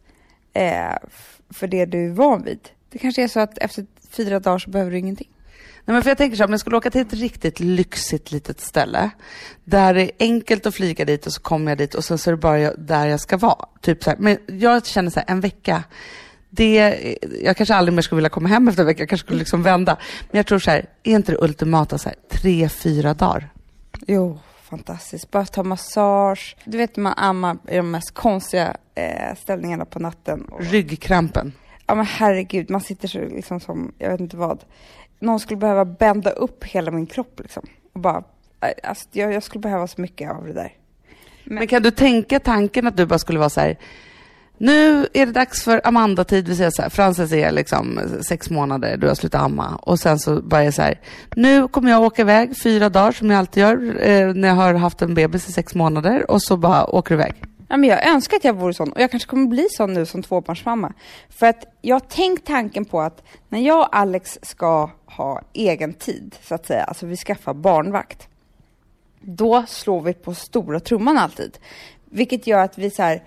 Eh, 0.53 0.97
för 1.51 1.67
det 1.67 1.85
du 1.85 2.07
är 2.07 2.11
van 2.11 2.43
vid. 2.43 2.69
Det 2.91 2.99
kanske 2.99 3.23
är 3.23 3.29
så 3.29 3.41
att 3.41 3.59
efter 3.59 3.87
fyra 4.11 4.41
dagar 4.41 4.59
så 4.59 4.71
behöver 4.71 4.91
du 4.91 4.99
ingenting. 4.99 5.29
Nej, 5.87 5.95
men 5.95 6.03
för 6.03 6.11
jag 6.11 6.19
tänker 6.19 6.37
så 6.37 6.43
här, 6.43 6.49
om 6.49 6.53
jag 6.53 6.61
skulle 6.61 6.77
åka 6.77 6.91
till 6.91 7.01
ett 7.01 7.13
riktigt 7.13 7.61
lyxigt 7.61 8.33
litet 8.33 8.61
ställe. 8.61 9.11
Där 9.65 9.95
det 9.95 10.03
är 10.03 10.11
enkelt 10.21 10.67
att 10.67 10.75
flyga 10.75 11.05
dit 11.05 11.27
och 11.27 11.33
så 11.33 11.41
kommer 11.41 11.71
jag 11.71 11.79
dit 11.79 11.95
och 11.95 12.05
sen 12.05 12.19
så 12.19 12.31
är 12.31 12.33
det 12.33 12.39
bara 12.41 12.59
jag, 12.59 12.75
där 12.79 13.07
jag 13.07 13.21
ska 13.21 13.37
vara. 13.37 13.67
Typ 13.81 14.05
så 14.05 14.11
här. 14.11 14.17
Men 14.19 14.39
jag 14.47 14.87
känner 14.87 15.11
så 15.11 15.21
här, 15.21 15.31
en 15.31 15.41
vecka. 15.41 15.85
Det, 16.51 17.17
jag 17.43 17.57
kanske 17.57 17.75
aldrig 17.75 17.95
mer 17.95 18.03
skulle 18.03 18.17
vilja 18.17 18.29
komma 18.29 18.49
hem 18.49 18.69
efter 18.69 18.83
en 18.83 18.87
vecka, 18.87 19.03
jag 19.03 19.09
kanske 19.09 19.25
skulle 19.27 19.39
liksom 19.39 19.63
vända. 19.63 19.97
Men 20.31 20.37
jag 20.37 20.47
tror 20.47 20.59
så 20.59 20.71
här, 20.71 20.87
är 21.03 21.13
inte 21.13 21.33
det 21.33 21.39
ultimata 21.39 21.99
så 21.99 22.09
här, 22.09 22.17
tre, 22.31 22.69
fyra 22.69 23.15
dagar? 23.15 23.49
Jo, 24.07 24.39
fantastiskt. 24.63 25.31
Bara 25.31 25.45
ta 25.45 25.63
massage. 25.63 26.57
Du 26.65 26.79
vet 26.79 26.97
man 26.97 27.15
ammar 27.17 27.57
i 27.69 27.77
de 27.77 27.91
mest 27.91 28.15
konstiga 28.15 28.77
eh, 28.95 29.37
ställningarna 29.43 29.85
på 29.85 29.99
natten. 29.99 30.45
Och, 30.45 30.63
Ryggkrampen. 30.63 31.53
ja 31.87 31.95
men 31.95 32.07
herregud, 32.07 32.71
man 32.71 32.81
sitter 32.81 33.09
så 33.09 33.19
liksom 33.19 33.61
som, 33.61 33.93
jag 33.99 34.11
vet 34.11 34.21
inte 34.21 34.37
vad. 34.37 34.65
Någon 35.19 35.41
skulle 35.41 35.59
behöva 35.59 35.85
bända 35.85 36.31
upp 36.31 36.65
hela 36.65 36.91
min 36.91 37.07
kropp 37.07 37.41
liksom. 37.41 37.67
Och 37.93 38.01
bara, 38.01 38.25
eh, 38.61 38.89
alltså, 38.89 39.09
jag, 39.13 39.33
jag 39.33 39.43
skulle 39.43 39.61
behöva 39.61 39.87
så 39.87 40.01
mycket 40.01 40.31
av 40.31 40.47
det 40.47 40.53
där. 40.53 40.73
Men 41.45 41.67
kan 41.67 41.83
du 41.83 41.91
tänka 41.91 42.41
tanken 42.41 42.87
att 42.87 42.97
du 42.97 43.07
bara 43.07 43.19
skulle 43.19 43.39
vara 43.39 43.51
så 43.51 43.61
här, 43.61 43.79
nu 44.59 45.07
är 45.13 45.27
det 45.27 45.33
dags 45.33 45.63
för 45.63 45.81
Amanda-tid, 45.85 46.49
vi 46.49 46.57
säger 46.57 46.71
så 46.71 46.83
här, 46.83 46.89
Frances 46.89 47.33
är 47.33 47.53
liksom 47.53 48.01
sex 48.29 48.51
månader, 48.51 48.97
du 48.97 49.09
har 49.09 49.15
slutat 49.15 49.43
amma. 49.43 49.81
Och 49.83 49.99
sen 49.99 50.19
så 50.19 50.43
bara 50.43 50.63
är 50.63 50.71
så 50.71 50.83
här, 50.83 51.01
nu 51.37 51.69
kommer 51.69 51.91
jag 51.91 52.03
åka 52.03 52.23
iväg 52.23 52.57
fyra 52.63 52.89
dagar 52.89 53.13
som 53.13 53.31
jag 53.31 53.39
alltid 53.39 53.61
gör 53.61 54.07
eh, 54.09 54.35
när 54.35 54.49
jag 54.49 54.55
har 54.55 54.75
haft 54.75 55.03
en 55.03 55.15
bebis 55.15 55.49
i 55.49 55.53
sex 55.53 55.75
månader 55.75 56.31
och 56.31 56.43
så 56.43 56.57
bara 56.57 56.87
åker 56.87 57.17
du 57.17 57.23
iväg. 57.23 57.35
Ja, 57.69 57.77
men 57.77 57.91
jag 57.91 58.07
önskar 58.07 58.37
att 58.37 58.45
jag 58.45 58.55
vore 58.55 58.75
sån 58.75 58.93
och 58.93 59.01
jag 59.01 59.11
kanske 59.11 59.29
kommer 59.29 59.47
bli 59.47 59.67
sån 59.71 59.93
nu 59.93 60.07
som 60.07 60.23
tvåbarnsmamma. 60.23 60.93
För 61.29 61.47
att 61.47 61.65
jag 61.83 61.95
har 61.95 62.01
tänkt 62.01 62.47
tanken 62.47 62.85
på 62.85 63.01
att 63.01 63.23
när 63.49 63.61
jag 63.61 63.81
och 63.81 63.97
Alex 63.97 64.39
ska 64.43 64.91
ha 65.07 65.43
egen 65.53 65.95
tid, 65.95 66.37
så 66.43 66.55
att 66.55 66.67
säga, 66.67 66.85
alltså 66.85 67.07
vi 67.07 67.17
skaffar 67.17 67.55
barnvakt, 67.55 68.29
då 69.21 69.65
slår 69.69 70.01
vi 70.01 70.15
på 70.15 70.35
stora 70.35 70.81
trumman 70.81 71.19
alltid. 71.19 71.59
Vilket 72.05 72.47
gör 72.47 72.59
att 72.59 72.79
vi 72.79 72.91
så 72.91 73.03
här, 73.03 73.23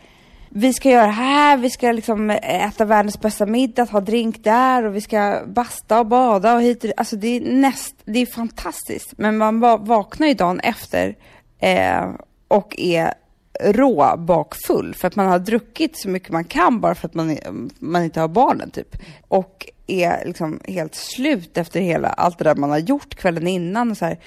vi 0.49 0.73
ska 0.73 0.89
göra 0.89 1.05
det 1.05 1.11
här, 1.11 1.57
vi 1.57 1.69
ska 1.69 1.91
liksom 1.91 2.29
äta 2.29 2.85
världens 2.85 3.19
bästa 3.21 3.45
middag, 3.45 3.83
ha 3.91 4.01
drink 4.01 4.43
där 4.43 4.85
och 4.85 4.95
vi 4.95 5.01
ska 5.01 5.41
basta 5.45 5.99
och 5.99 6.05
bada 6.05 6.55
och 6.55 6.61
hit 6.61 6.83
och 6.83 6.91
Alltså 6.97 7.15
det 7.15 7.27
är 7.27 7.41
näst, 7.41 7.95
det 8.05 8.19
är 8.19 8.25
fantastiskt. 8.25 9.13
Men 9.17 9.37
man 9.37 9.59
vaknar 9.85 10.27
ju 10.27 10.33
dagen 10.33 10.59
efter 10.59 11.15
eh, 11.59 12.09
och 12.47 12.75
är 12.79 13.13
rå 13.59 14.17
bakfull 14.17 14.93
för 14.93 15.07
att 15.07 15.15
man 15.15 15.27
har 15.27 15.39
druckit 15.39 15.97
så 15.97 16.09
mycket 16.09 16.29
man 16.29 16.43
kan 16.43 16.81
bara 16.81 16.95
för 16.95 17.07
att 17.07 17.13
man, 17.13 17.37
man 17.79 18.03
inte 18.03 18.19
har 18.19 18.27
barnen 18.27 18.71
typ. 18.71 18.95
Och 19.27 19.69
är 19.87 20.25
liksom 20.25 20.59
helt 20.65 20.95
slut 20.95 21.57
efter 21.57 21.79
hela 21.81 22.07
allt 22.07 22.37
det 22.37 22.43
där 22.43 22.55
man 22.55 22.69
har 22.69 22.77
gjort 22.77 23.15
kvällen 23.15 23.47
innan 23.47 23.91
och 23.91 23.97
så 23.97 24.05
här. 24.05 24.19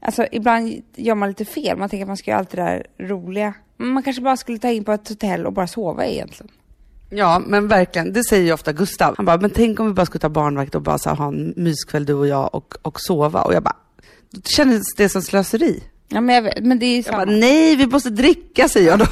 Alltså 0.00 0.26
ibland 0.32 0.82
gör 0.94 1.14
man 1.14 1.28
lite 1.28 1.44
fel. 1.44 1.78
Man 1.78 1.88
tänker 1.88 2.04
att 2.04 2.08
man 2.08 2.16
ska 2.16 2.30
göra 2.30 2.38
allt 2.38 2.50
det 2.50 2.56
där 2.56 2.86
roliga. 2.98 3.54
Man 3.76 4.02
kanske 4.02 4.22
bara 4.22 4.36
skulle 4.36 4.58
ta 4.58 4.70
in 4.70 4.84
på 4.84 4.92
ett 4.92 5.08
hotell 5.08 5.46
och 5.46 5.52
bara 5.52 5.66
sova 5.66 6.06
egentligen. 6.06 6.52
Ja, 7.10 7.42
men 7.46 7.68
verkligen. 7.68 8.12
Det 8.12 8.24
säger 8.24 8.44
ju 8.44 8.52
ofta 8.52 8.72
Gustav. 8.72 9.14
Han 9.16 9.26
bara, 9.26 9.36
men 9.36 9.50
tänk 9.50 9.80
om 9.80 9.86
vi 9.86 9.92
bara 9.92 10.06
skulle 10.06 10.20
ta 10.20 10.28
barnvakt 10.28 10.74
och 10.74 10.82
bara 10.82 10.98
så 10.98 11.10
ha 11.10 11.28
en 11.28 11.54
myskväll 11.56 12.06
du 12.06 12.14
och 12.14 12.26
jag 12.26 12.54
och, 12.54 12.74
och 12.82 13.00
sova. 13.00 13.42
Och 13.42 13.54
jag 13.54 13.62
bara, 13.62 13.76
då 14.30 14.40
kändes 14.44 14.94
det 14.96 15.08
som 15.08 15.22
slöseri. 15.22 15.82
Ja, 16.12 16.20
men 16.20 16.34
jag 16.34 16.42
vet, 16.42 16.64
men 16.64 16.78
det 16.78 16.86
är 16.86 16.96
ju 16.96 17.02
samma. 17.02 17.18
Jag 17.18 17.28
bara, 17.28 17.36
nej, 17.36 17.76
vi 17.76 17.86
måste 17.86 18.10
dricka, 18.10 18.68
säger 18.68 18.88
jag 18.88 18.98
då. 18.98 19.06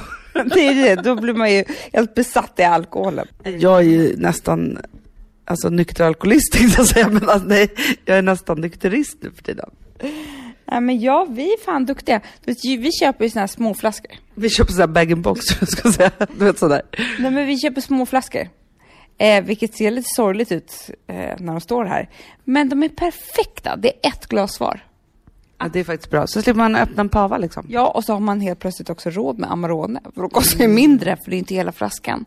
det 0.55 0.67
är 0.67 0.75
det, 0.75 1.03
då 1.03 1.15
blir 1.15 1.35
man 1.35 1.53
ju 1.53 1.65
helt 1.93 2.15
besatt 2.15 2.55
i 2.59 2.63
alkoholen. 2.63 3.27
Jag 3.45 3.79
är 3.79 3.83
ju 3.83 4.17
nästan, 4.17 4.79
alltså 5.45 5.69
nykter 5.69 6.05
alkoholist 6.05 6.53
tänkte 6.57 6.81
jag 6.81 6.87
säga, 6.87 7.09
men 7.09 7.29
alltså, 7.29 7.49
nej, 7.49 7.69
jag 8.05 8.19
är 8.19 8.23
nästan 8.23 8.61
nykterist 8.61 9.19
nu 9.21 9.31
för 9.31 9.43
tiden. 9.43 9.71
Nej 10.71 10.81
men 10.81 11.01
ja, 11.01 11.27
vi 11.31 11.53
är 11.53 11.65
fan 11.65 11.87
duktiga. 11.87 12.21
Vi 12.63 12.93
köper 12.93 13.25
ju 13.25 13.31
såna 13.31 13.41
här 13.41 13.47
små 13.47 13.75
flaskor. 13.75 14.13
Vi 14.35 14.51
köper 14.51 14.73
sådana 14.73 14.87
här 14.87 14.95
bag-in-box, 14.95 15.41
jag 15.61 15.69
ska 15.69 15.93
säga. 15.93 16.11
Du 16.39 16.45
vet 16.45 16.59
sådär. 16.59 16.83
Nej 17.19 17.31
men 17.31 17.47
vi 17.47 17.59
köper 17.59 17.81
små 17.81 18.07
flaskor. 18.07 18.49
Eh, 19.19 19.45
vilket 19.45 19.77
ser 19.77 19.91
lite 19.91 20.09
sorgligt 20.17 20.53
ut 20.53 20.91
eh, 21.07 21.15
när 21.15 21.53
de 21.53 21.61
står 21.61 21.85
här. 21.85 22.09
Men 22.45 22.69
de 22.69 22.83
är 22.83 22.89
perfekta. 22.89 23.77
Det 23.77 23.89
är 23.89 24.09
ett 24.09 24.27
glas 24.27 24.61
var. 24.61 24.88
Ja, 25.59 25.69
det 25.73 25.81
är 25.81 25.85
faktiskt 25.85 26.11
bra. 26.11 26.27
Så 26.27 26.43
slipper 26.43 26.59
man 26.59 26.77
öppna 26.77 27.01
en 27.01 27.09
pava 27.09 27.39
liksom. 27.39 27.67
Ja, 27.69 27.89
och 27.89 28.05
så 28.05 28.13
har 28.13 28.21
man 28.21 28.41
helt 28.41 28.59
plötsligt 28.59 28.91
också 28.91 29.11
råd 29.11 29.39
med 29.39 29.53
Amarone. 29.53 30.01
För 30.15 30.23
då 30.23 30.29
kostar 30.29 30.59
det 30.59 30.69
mindre, 30.69 31.17
för 31.17 31.31
det 31.31 31.37
är 31.37 31.39
inte 31.39 31.55
hela 31.55 31.73
flaskan. 31.73 32.25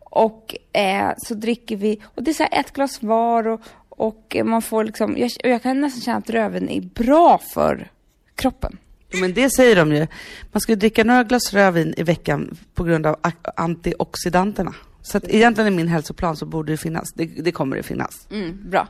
Och 0.00 0.56
eh, 0.72 1.12
så 1.18 1.34
dricker 1.34 1.76
vi, 1.76 2.00
och 2.04 2.22
det 2.22 2.30
är 2.30 2.34
så 2.34 2.46
ett 2.52 2.72
glas 2.72 3.02
var 3.02 3.48
och, 3.48 3.60
och 3.88 4.36
man 4.44 4.62
får 4.62 4.84
liksom, 4.84 5.18
jag, 5.18 5.30
jag 5.42 5.62
kan 5.62 5.80
nästan 5.80 6.00
känna 6.00 6.18
att 6.18 6.30
röven 6.30 6.68
är 6.68 6.80
bra 6.80 7.40
för 7.54 7.90
kroppen. 8.34 8.78
Men 9.20 9.34
det 9.34 9.50
säger 9.50 9.76
de 9.76 9.92
ju. 9.92 10.06
Man 10.52 10.60
ska 10.60 10.74
dricka 10.74 11.04
några 11.04 11.24
glas 11.24 11.52
rödvin 11.52 11.94
i 11.96 12.02
veckan 12.02 12.56
på 12.74 12.84
grund 12.84 13.06
av 13.06 13.16
antioxidanterna. 13.56 14.74
Så 15.02 15.18
att 15.18 15.28
egentligen 15.28 15.72
i 15.72 15.76
min 15.76 15.88
hälsoplan 15.88 16.36
så 16.36 16.46
borde 16.46 16.72
det 16.72 16.76
finnas. 16.76 17.12
Det, 17.12 17.24
det 17.24 17.52
kommer 17.52 17.76
det 17.76 17.82
finnas. 17.82 18.26
Mm, 18.30 18.70
bra. 18.70 18.88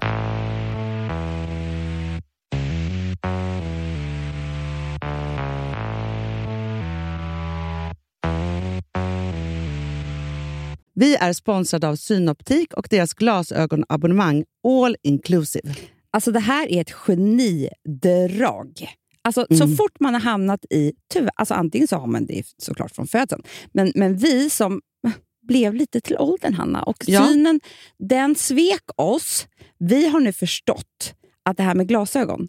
Vi 10.94 11.16
är 11.16 11.33
sponsrade 11.33 11.88
av 11.88 11.96
Synoptik 11.96 12.74
och 12.74 12.87
deras 12.90 13.14
glasögonabonnemang 13.14 14.44
All 14.68 14.96
Inclusive. 15.02 15.74
Alltså 16.11 16.33
det 16.33 16.40
här 16.40 16.68
är 16.68 16.80
ett 16.80 16.92
genidrag. 16.92 18.88
Alltså, 19.22 19.46
mm. 19.50 19.59
Så 19.59 19.76
fort 19.76 20.00
man 20.00 20.14
har 20.14 20.20
hamnat 20.20 20.64
i... 20.70 20.92
Tyvärr, 21.12 21.30
alltså 21.35 21.54
antingen 21.54 21.88
så 21.88 21.96
har 21.96 22.07
man 22.07 22.26
det 22.26 22.46
såklart 22.59 22.94
från 22.94 23.07
födseln, 23.07 23.42
men, 23.72 23.92
men 23.94 24.16
vi 24.16 24.50
som 24.50 24.80
blev 25.48 25.74
lite 25.74 26.00
till 26.00 26.16
åldern, 26.18 26.54
Hanna, 26.54 26.83
och 26.83 26.96
ja. 27.07 27.26
synen 27.26 27.61
den 27.98 28.35
svek 28.35 28.83
oss. 28.96 29.46
Vi 29.78 30.09
har 30.09 30.20
nu 30.20 30.33
förstått 30.33 31.14
att 31.42 31.57
det 31.57 31.62
här 31.62 31.74
med 31.74 31.88
glasögon, 31.88 32.48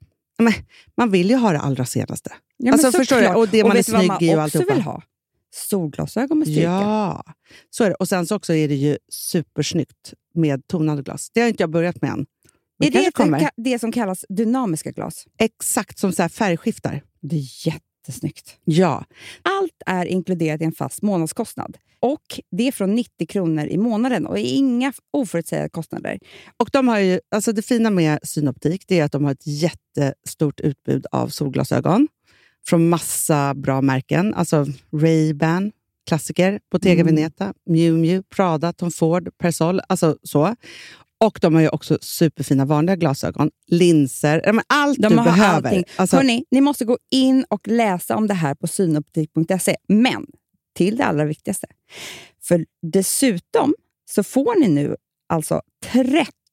men, 0.41 0.53
man 0.97 1.11
vill 1.11 1.29
ju 1.29 1.35
ha 1.35 1.51
det 1.51 1.59
allra 1.59 1.85
senaste. 1.85 2.33
Ja, 2.57 2.73
alltså, 2.73 2.91
förstår 2.91 3.21
du? 3.21 3.27
Och 3.27 3.47
det 3.47 3.63
och 3.63 3.67
man 3.67 3.77
är 3.77 3.83
snygg 3.83 4.11
i 4.21 4.35
och 4.35 4.41
alltihopa. 4.41 4.73
vill 4.73 4.83
ha? 4.83 5.03
Solglasögon 5.53 6.39
med 6.39 6.47
styrka. 6.47 6.61
Ja, 6.61 7.23
så 7.69 7.83
är 7.83 7.89
det. 7.89 7.95
Och 7.95 8.07
sen 8.07 8.27
så 8.27 8.35
också 8.35 8.53
är 8.53 8.67
det 8.67 8.75
ju 8.75 8.97
supersnyggt 9.09 10.13
med 10.33 10.67
tonade 10.67 11.01
glas. 11.01 11.29
Det 11.33 11.41
har 11.41 11.47
inte 11.47 11.63
jag 11.63 11.69
börjat 11.69 12.01
med 12.01 12.11
än. 12.11 12.25
Men 12.79 12.87
är 12.87 12.91
det 13.31 13.49
det 13.57 13.79
som 13.79 13.91
kallas 13.91 14.25
dynamiska 14.29 14.91
glas? 14.91 15.25
Exakt, 15.37 15.99
som 15.99 16.11
så 16.11 16.29
färgskiftar. 16.29 17.03
Det 17.21 17.35
är 17.35 17.39
jättesnyggt. 18.01 18.57
Ja. 18.63 19.05
Allt 19.41 19.83
är 19.85 20.05
inkluderat 20.05 20.61
i 20.61 20.63
en 20.63 20.71
fast 20.71 21.01
månadskostnad. 21.01 21.77
Och 21.99 22.41
Det 22.51 22.67
är 22.67 22.71
från 22.71 22.95
90 22.95 23.27
kronor 23.27 23.65
i 23.65 23.77
månaden 23.77 24.25
och 24.25 24.37
inga 24.37 24.93
oförutsägbara 25.11 25.69
kostnader. 25.69 26.19
Och 26.57 26.69
de 26.73 26.87
har 26.87 26.99
ju, 26.99 27.19
alltså 27.31 27.51
Det 27.51 27.61
fina 27.61 27.89
med 27.89 28.19
Synoptik 28.23 28.83
det 28.87 28.99
är 28.99 29.03
att 29.03 29.11
de 29.11 29.23
har 29.23 29.31
ett 29.31 29.47
jättestort 29.47 30.59
utbud 30.59 31.05
av 31.11 31.27
solglasögon 31.27 32.07
från 32.67 32.89
massa 32.89 33.53
bra 33.53 33.81
märken. 33.81 34.33
Alltså 34.33 34.65
Ray-Ban, 34.91 35.71
klassiker, 36.07 36.59
Bottega 36.71 37.01
mm. 37.01 37.15
Veneta, 37.15 37.53
Miu 37.65 37.97
Miu, 37.97 38.23
Prada, 38.35 38.73
Tom 38.73 38.91
Ford, 38.91 39.29
Persol. 39.37 39.81
Alltså 39.89 40.17
så. 40.23 40.55
Och 41.23 41.39
de 41.41 41.53
har 41.53 41.61
ju 41.61 41.69
också 41.69 41.97
superfina 42.01 42.65
vanliga 42.65 42.95
glasögon, 42.95 43.51
linser, 43.67 44.61
allt 44.67 44.99
de 45.01 45.09
du 45.09 45.15
behöver. 45.15 45.83
Alltså, 45.95 46.15
Hörrni, 46.15 46.45
ni 46.51 46.61
måste 46.61 46.85
gå 46.85 46.97
in 47.11 47.45
och 47.49 47.67
läsa 47.67 48.15
om 48.15 48.27
det 48.27 48.33
här 48.33 48.55
på 48.55 48.67
synoptik.se. 48.67 49.75
Men 49.87 50.25
till 50.75 50.97
det 50.97 51.05
allra 51.05 51.25
viktigaste. 51.25 51.67
För 52.43 52.65
dessutom 52.81 53.73
så 54.11 54.23
får 54.23 54.59
ni 54.59 54.67
nu 54.67 54.95
alltså 55.29 55.61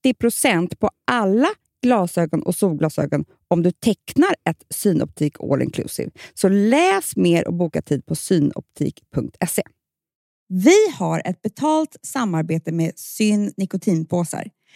30% 0.04 0.76
på 0.76 0.90
alla 1.06 1.48
glasögon 1.82 2.42
och 2.42 2.54
solglasögon 2.54 3.24
om 3.48 3.62
du 3.62 3.70
tecknar 3.70 4.34
ett 4.50 4.64
Synoptik 4.70 5.36
All 5.40 5.62
Inclusive. 5.62 6.10
Så 6.34 6.48
läs 6.48 7.16
mer 7.16 7.48
och 7.48 7.54
boka 7.54 7.82
tid 7.82 8.06
på 8.06 8.14
synoptik.se. 8.14 9.62
Vi 10.48 10.90
har 10.98 11.22
ett 11.24 11.42
betalt 11.42 11.96
samarbete 12.02 12.72
med 12.72 12.98
Syn 12.98 13.52
nikotinpåsar. 13.56 14.50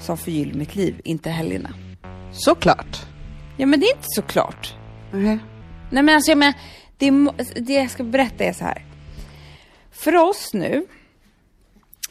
som 0.00 0.18
förgyller 0.18 0.54
mitt 0.54 0.74
liv, 0.74 1.00
inte 1.04 1.30
helgerna. 1.30 1.74
Såklart. 2.32 3.06
Ja, 3.56 3.66
men 3.66 3.80
det 3.80 3.86
är 3.86 3.96
inte 3.96 4.08
så 4.08 4.22
klart. 4.22 4.74
Nej. 5.12 5.38
Men 5.90 6.08
alltså 6.08 6.30
jag 6.30 6.38
menar, 6.38 6.54
det, 6.96 7.10
det 7.60 7.72
jag 7.72 7.90
ska 7.90 8.04
berätta 8.04 8.44
är 8.44 8.52
så 8.52 8.64
här. 8.64 8.84
För 9.90 10.16
oss 10.16 10.50
nu 10.54 10.86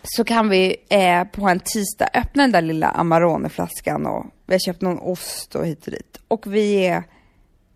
så 0.03 0.23
kan 0.23 0.49
vi 0.49 0.75
eh, 0.89 1.23
på 1.23 1.47
en 1.47 1.59
tisdag 1.59 2.09
öppna 2.13 2.43
den 2.43 2.51
där 2.51 2.61
lilla 2.61 2.89
Amarone-flaskan 2.89 4.05
och 4.05 4.25
vi 4.45 4.53
har 4.53 4.59
köpt 4.59 4.81
någon 4.81 4.99
ost 4.99 5.55
och 5.55 5.65
hit 5.65 5.85
och 5.85 5.91
dit. 5.91 6.19
Och 6.27 6.53
vi 6.53 6.87
är 6.87 7.03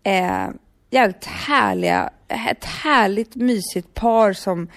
eh, 0.02 0.48
jävligt 0.90 1.24
härliga, 1.24 2.10
ett 2.28 2.64
härligt 2.64 3.34
mysigt 3.34 3.94
par 3.94 4.32
som, 4.32 4.68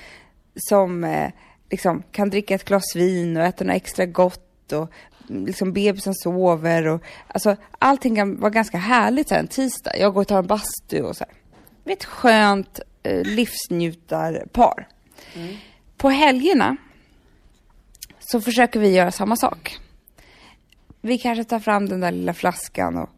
som 0.55 1.03
eh, 1.03 1.31
liksom 1.69 2.03
kan 2.11 2.29
dricka 2.29 2.55
ett 2.55 2.65
glas 2.65 2.95
vin 2.95 3.37
och 3.37 3.43
äta 3.43 3.63
något 3.63 3.75
extra 3.75 4.05
gott 4.05 4.71
och 4.71 4.91
liksom 5.27 5.73
bebisen 5.73 6.13
sover 6.15 6.87
och 6.87 7.03
alltså 7.27 7.55
allting 7.79 8.15
kan 8.15 8.39
vara 8.39 8.49
ganska 8.49 8.77
härligt 8.77 9.27
så 9.27 9.33
här, 9.33 9.41
en 9.41 9.47
tisdag. 9.47 9.97
Jag 9.97 10.13
går 10.13 10.21
och 10.21 10.27
tar 10.27 10.39
en 10.39 10.47
bastu 10.47 11.01
och 11.01 11.15
så 11.15 11.23
här. 11.23 11.33
Vi 11.83 11.91
är 11.91 11.97
ett 11.97 12.05
skönt 12.05 12.79
eh, 13.03 13.23
livsnjutarpar. 13.23 14.87
På 15.97 16.09
helgerna 16.09 16.77
så 18.19 18.41
försöker 18.41 18.79
vi 18.79 18.95
göra 18.95 19.11
samma 19.11 19.35
sak. 19.35 19.77
Vi 21.01 21.17
kanske 21.17 21.43
tar 21.43 21.59
fram 21.59 21.89
den 21.89 21.99
där 21.99 22.11
lilla 22.11 22.33
flaskan 22.33 22.97
och, 22.97 23.09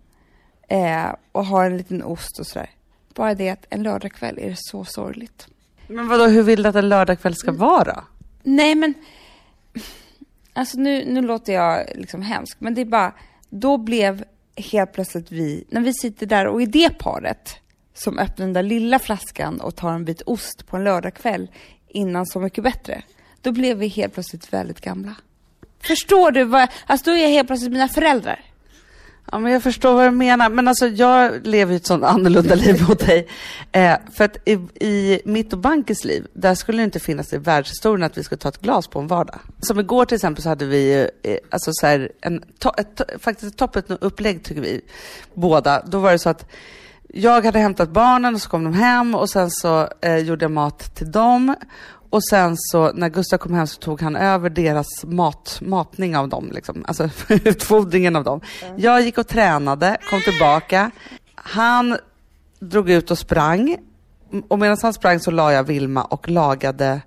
eh, 0.73 1.15
och 1.31 1.45
har 1.45 1.65
en 1.65 1.77
liten 1.77 2.03
ost 2.03 2.39
och 2.39 2.47
sådär. 2.47 2.69
Bara 3.13 3.35
det 3.35 3.49
att 3.49 3.65
en 3.69 3.83
lördagkväll 3.83 4.39
är 4.39 4.49
det 4.49 4.57
så 4.59 4.85
sorgligt. 4.85 5.47
Men 5.87 6.07
vadå, 6.07 6.25
hur 6.25 6.43
vill 6.43 6.63
du 6.63 6.69
att 6.69 6.75
en 6.75 6.89
lördagkväll 6.89 7.35
ska 7.35 7.51
vara? 7.51 8.03
Nej 8.43 8.75
men, 8.75 8.93
alltså 10.55 10.77
nu, 10.77 11.05
nu 11.05 11.21
låter 11.21 11.53
jag 11.53 11.85
liksom 11.95 12.21
hemsk, 12.21 12.57
men 12.59 12.73
det 12.73 12.81
är 12.81 12.85
bara, 12.85 13.13
då 13.49 13.77
blev 13.77 14.23
helt 14.55 14.93
plötsligt 14.93 15.31
vi, 15.31 15.63
när 15.69 15.81
vi 15.81 15.93
sitter 15.93 16.25
där 16.25 16.47
och 16.47 16.61
är 16.61 16.65
det 16.65 16.97
paret 16.97 17.55
som 17.93 18.19
öppnar 18.19 18.45
den 18.45 18.53
där 18.53 18.63
lilla 18.63 18.99
flaskan 18.99 19.61
och 19.61 19.75
tar 19.75 19.93
en 19.93 20.05
bit 20.05 20.21
ost 20.25 20.67
på 20.67 20.77
en 20.77 20.83
lördagkväll 20.83 21.51
innan 21.87 22.25
Så 22.25 22.39
mycket 22.39 22.63
bättre, 22.63 23.03
då 23.41 23.51
blev 23.51 23.77
vi 23.77 23.87
helt 23.87 24.13
plötsligt 24.13 24.53
väldigt 24.53 24.81
gamla. 24.81 25.15
Förstår 25.79 26.31
du 26.31 26.43
vad, 26.43 26.69
alltså 26.85 27.09
då 27.11 27.17
är 27.17 27.21
jag 27.21 27.29
helt 27.29 27.47
plötsligt 27.47 27.71
mina 27.71 27.87
föräldrar. 27.87 28.45
Ja, 29.31 29.39
men 29.39 29.51
jag 29.51 29.63
förstår 29.63 29.93
vad 29.93 30.07
du 30.07 30.11
menar. 30.11 30.49
Men 30.49 30.67
alltså, 30.67 30.87
jag 30.87 31.47
lever 31.47 31.73
ju 31.73 31.77
ett 31.77 31.85
sånt 31.85 32.03
annorlunda 32.03 32.55
liv 32.65 32.85
mot 32.87 32.99
dig. 32.99 33.27
Eh, 33.71 33.97
för 34.13 34.23
att 34.23 34.37
i, 34.45 34.53
i 34.85 35.21
mitt 35.25 35.53
och 35.53 35.59
Bankes 35.59 36.03
liv, 36.03 36.27
där 36.33 36.55
skulle 36.55 36.77
det 36.77 36.83
inte 36.83 36.99
finnas 36.99 37.33
i 37.33 37.37
världshistorien 37.37 38.03
att 38.03 38.17
vi 38.17 38.23
skulle 38.23 38.39
ta 38.39 38.49
ett 38.49 38.61
glas 38.61 38.87
på 38.87 38.99
en 38.99 39.07
vardag. 39.07 39.39
Som 39.59 39.79
igår 39.79 40.05
till 40.05 40.15
exempel 40.15 40.43
så 40.43 40.49
hade 40.49 40.65
vi 40.65 40.93
ju, 40.93 41.01
eh, 41.31 41.37
alltså 41.49 41.71
så 41.73 41.87
här, 41.87 42.11
en, 42.21 42.43
to, 42.59 42.69
ett, 42.77 43.01
faktiskt 43.19 43.51
ett 43.51 43.57
toppet 43.57 43.91
upplägg 43.91 44.43
tycker 44.43 44.61
vi 44.61 44.81
båda. 45.33 45.83
Då 45.85 45.99
var 45.99 46.11
det 46.11 46.19
så 46.19 46.29
att 46.29 46.45
jag 47.17 47.45
hade 47.45 47.59
hämtat 47.59 47.89
barnen 47.89 48.35
och 48.35 48.41
så 48.41 48.49
kom 48.49 48.63
de 48.63 48.73
hem 48.73 49.15
och 49.15 49.29
sen 49.29 49.51
så 49.51 49.89
eh, 50.01 50.17
gjorde 50.17 50.45
jag 50.45 50.51
mat 50.51 50.95
till 50.95 51.11
dem. 51.11 51.55
Och 52.09 52.23
sen 52.23 52.55
så 52.57 52.91
när 52.91 53.09
Gustav 53.09 53.37
kom 53.37 53.53
hem 53.53 53.67
så 53.67 53.79
tog 53.79 54.01
han 54.01 54.15
över 54.15 54.49
deras 54.49 55.03
mat, 55.03 55.59
matning 55.61 56.17
av 56.17 56.29
dem, 56.29 56.51
liksom. 56.53 56.85
alltså 56.87 57.09
utfodringen 57.29 58.15
av 58.15 58.23
dem. 58.23 58.41
Jag 58.75 59.01
gick 59.01 59.17
och 59.17 59.27
tränade, 59.27 59.97
kom 60.09 60.21
tillbaka. 60.21 60.91
Han 61.35 61.97
drog 62.59 62.89
ut 62.89 63.11
och 63.11 63.17
sprang. 63.17 63.77
Och 64.47 64.59
medan 64.59 64.77
han 64.81 64.93
sprang 64.93 65.19
så 65.19 65.31
la 65.31 65.53
jag 65.53 65.63
Vilma 65.63 66.03
och 66.03 66.29
lagade 66.29 67.01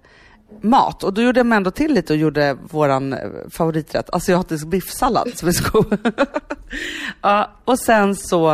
mat. 0.61 1.05
Och 1.05 1.15
då 1.15 1.23
gjorde 1.23 1.41
jag 1.41 1.47
mig 1.47 1.57
ändå 1.57 1.71
till 1.71 1.95
lite 1.95 2.13
och 2.13 2.19
gjorde 2.19 2.57
våran 2.71 3.13
eh, 3.13 3.19
favoriträtt, 3.51 4.11
asiatisk 4.11 4.67
biffsallad 4.67 5.33
som 5.35 5.49
är 5.49 5.73
god. 5.73 5.99
ja, 7.23 7.51
och 7.65 7.79
sen 7.79 8.17
så 8.17 8.51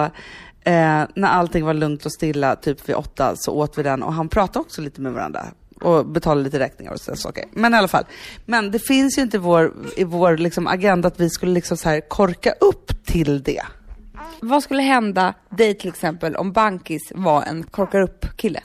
eh, 0.64 1.02
när 1.14 1.24
allting 1.24 1.64
var 1.64 1.74
lugnt 1.74 2.06
och 2.06 2.12
stilla, 2.12 2.56
typ 2.56 2.88
vid 2.88 2.96
åtta, 2.96 3.36
så 3.36 3.52
åt 3.52 3.78
vi 3.78 3.82
den 3.82 4.02
och 4.02 4.12
han 4.12 4.28
pratade 4.28 4.58
också 4.58 4.80
lite 4.80 5.00
med 5.00 5.12
varandra 5.12 5.44
och 5.84 6.06
betalade 6.06 6.44
lite 6.44 6.58
räkningar 6.58 6.92
och 6.92 7.00
sådana 7.00 7.16
saker. 7.16 7.44
Men 7.52 7.74
i 7.74 7.76
alla 7.76 7.88
fall. 7.88 8.04
Men 8.46 8.70
det 8.70 8.78
finns 8.78 9.18
ju 9.18 9.22
inte 9.22 9.38
vår, 9.38 9.72
i 9.96 10.04
vår 10.04 10.36
liksom 10.36 10.66
agenda 10.66 11.08
att 11.08 11.20
vi 11.20 11.30
skulle 11.30 11.52
liksom 11.52 11.76
så 11.76 11.88
här 11.88 12.00
korka 12.00 12.52
upp 12.60 13.04
till 13.04 13.42
det. 13.42 13.62
Vad 14.40 14.62
skulle 14.62 14.82
hända 14.82 15.34
dig 15.50 15.74
till 15.74 15.88
exempel 15.88 16.36
om 16.36 16.52
Bankis 16.52 17.12
var 17.14 17.42
en 17.42 17.62
korkar 17.62 18.00
upp-kille? 18.00 18.60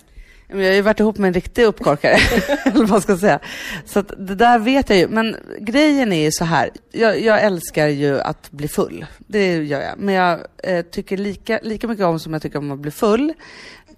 Jag 0.52 0.58
har 0.58 0.64
ju 0.64 0.82
varit 0.82 1.00
ihop 1.00 1.18
med 1.18 1.28
en 1.28 1.34
riktig 1.34 1.64
uppkorkare, 1.64 2.14
eller 2.66 2.80
vad 2.80 2.90
man 2.90 3.02
ska 3.02 3.18
säga. 3.18 3.40
Så 3.86 4.02
det 4.02 4.36
där 4.36 4.60
vet 4.60 4.90
jag 4.90 5.00
ju. 5.00 5.08
Men 5.08 5.36
grejen 5.60 6.14
är 6.14 6.24
ju 6.24 6.32
så 6.32 6.46
här, 6.46 6.70
jag, 6.92 7.22
jag 7.22 7.44
älskar 7.44 7.88
ju 7.88 8.22
att 8.22 8.52
bli 8.52 8.68
full. 8.68 9.06
Det 9.18 9.56
gör 9.56 9.82
jag. 9.82 10.00
Men 10.00 10.16
jag 10.16 10.40
eh, 10.64 10.82
tycker 10.82 11.18
lika, 11.18 11.60
lika 11.64 11.88
mycket 11.88 12.06
om 12.06 12.20
som 12.20 12.34
jag 12.34 12.42
tycker 12.42 12.60
om 12.60 12.72
att 12.72 12.80
bli 12.80 12.92
full, 12.92 13.34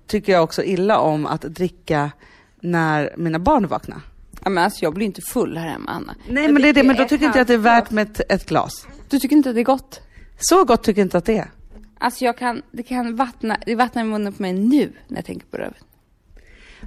tycker 0.08 0.34
jag 0.34 0.44
också 0.44 0.64
illa 0.64 1.00
om 1.00 1.26
att 1.26 1.42
dricka 1.42 2.12
när 2.62 3.14
mina 3.18 3.40
barn 3.40 3.64
är 3.64 3.68
vakna. 3.68 4.02
Ja, 4.44 4.50
men 4.50 4.64
alltså 4.64 4.86
jag 4.86 4.94
blir 4.94 5.06
inte 5.06 5.22
full 5.22 5.58
här 5.58 5.68
hemma, 5.68 5.92
Anna. 5.92 6.16
Nej 6.30 6.44
Jag 6.44 6.54
men 6.54 6.62
det 6.62 6.70
är 6.70 6.74
det, 6.74 6.84
men 6.84 6.96
då 6.96 7.04
tycker 7.04 7.26
inte 7.26 7.38
jag 7.38 7.42
att 7.42 7.48
det 7.48 7.54
är 7.54 7.58
värt 7.58 7.92
med 7.92 8.10
ett, 8.12 8.32
ett 8.32 8.46
glas. 8.46 8.88
Du 9.10 9.20
tycker 9.20 9.36
inte 9.36 9.50
att 9.50 9.56
det 9.56 9.62
är 9.62 9.66
gott? 9.66 10.02
Så 10.40 10.66
gott 10.66 10.84
tycker 10.84 11.02
jag 11.02 11.06
inte 11.06 11.18
att 11.18 11.26
det 11.26 11.38
är. 11.38 11.52
Alltså 12.00 12.26
jag 12.26 12.38
kan, 12.38 12.62
det 12.72 12.84
kan 12.84 13.16
vattna, 13.16 13.58
det 13.66 13.76
vattnar 13.76 14.02
i 14.02 14.06
munnen 14.06 14.34
på 14.34 14.42
mig 14.42 14.54
nu 14.54 14.92
när 15.08 15.18
jag 15.18 15.26
tänker 15.26 15.46
på 15.48 15.58
röven. 15.58 15.74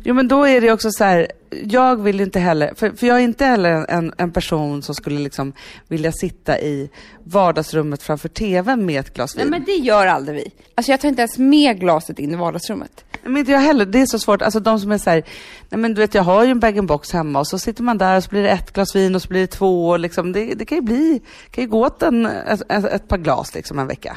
Jo 0.02 0.14
men 0.14 0.28
då 0.28 0.44
är 0.44 0.61
det 0.61 0.72
också 0.72 0.90
så 0.90 1.04
här, 1.04 1.28
jag 1.50 2.02
vill 2.02 2.20
inte 2.20 2.40
heller, 2.40 2.74
för, 2.76 2.90
för 2.90 3.07
jag 3.07 3.16
är 3.16 3.20
inte 3.20 3.44
heller 3.44 3.87
en, 3.88 4.12
en 4.18 4.33
person 4.33 4.83
som 4.83 4.94
skulle 4.94 5.20
liksom 5.20 5.52
vilja 5.88 6.12
sitta 6.12 6.61
i 6.61 6.90
vardagsrummet 7.24 8.02
framför 8.02 8.28
tvn 8.28 8.87
med 8.87 9.00
ett 9.00 9.14
glas 9.14 9.37
vin. 9.37 9.40
Nej 9.40 9.50
men 9.50 9.64
det 9.64 9.85
gör 9.85 10.07
aldrig 10.07 10.37
vi. 10.37 10.52
Alltså 10.74 10.92
jag 10.92 11.00
tar 11.00 11.09
inte 11.09 11.22
ens 11.22 11.38
med 11.38 11.80
glaset 11.80 12.18
in 12.18 12.33
i 12.33 12.37
vardagsrummet. 12.37 13.04
Men 13.22 13.37
inte 13.37 13.52
jag 13.52 13.61
heller, 13.61 13.87
det 13.87 14.00
är 14.00 14.07
så 14.07 14.18
svårt. 14.18 14.42
Alltså 14.42 14.61
de 14.61 14.80
som 14.80 14.92
är 14.92 14.98
så 14.98 15.11
här, 15.11 15.22
nej 15.68 15.78
men 15.80 15.94
du 15.94 16.00
vet 16.00 16.14
jag 16.14 16.22
har 16.22 16.44
ju 16.44 16.50
en 16.50 16.61
bag-in-box 16.61 17.12
hemma 17.12 17.38
och 17.38 17.46
så 17.46 17.59
sitter 17.59 17.83
man 17.83 17.98
där 17.98 18.16
och 18.16 18.24
så 18.24 18.30
blir 18.30 18.42
det 18.42 18.50
ett 18.50 18.72
glas 18.72 18.96
vin 18.96 19.14
och 19.14 19.22
så 19.22 19.28
blir 19.28 19.40
det 19.40 19.46
två 19.46 19.88
och 19.88 19.98
liksom, 19.98 20.33
det, 20.33 20.54
det 20.54 20.64
kan 20.64 20.78
ju 20.78 20.83
bli, 20.83 21.22
kan 21.50 21.64
ju 21.64 21.70
gå 21.70 21.87
åt 21.87 22.02
en, 22.02 22.26
ett, 22.26 22.62
ett, 22.68 22.85
ett 22.85 23.09
par 23.09 23.18
glas 23.18 23.54
liksom 23.54 23.78
en 23.78 23.87
vecka. 23.87 24.16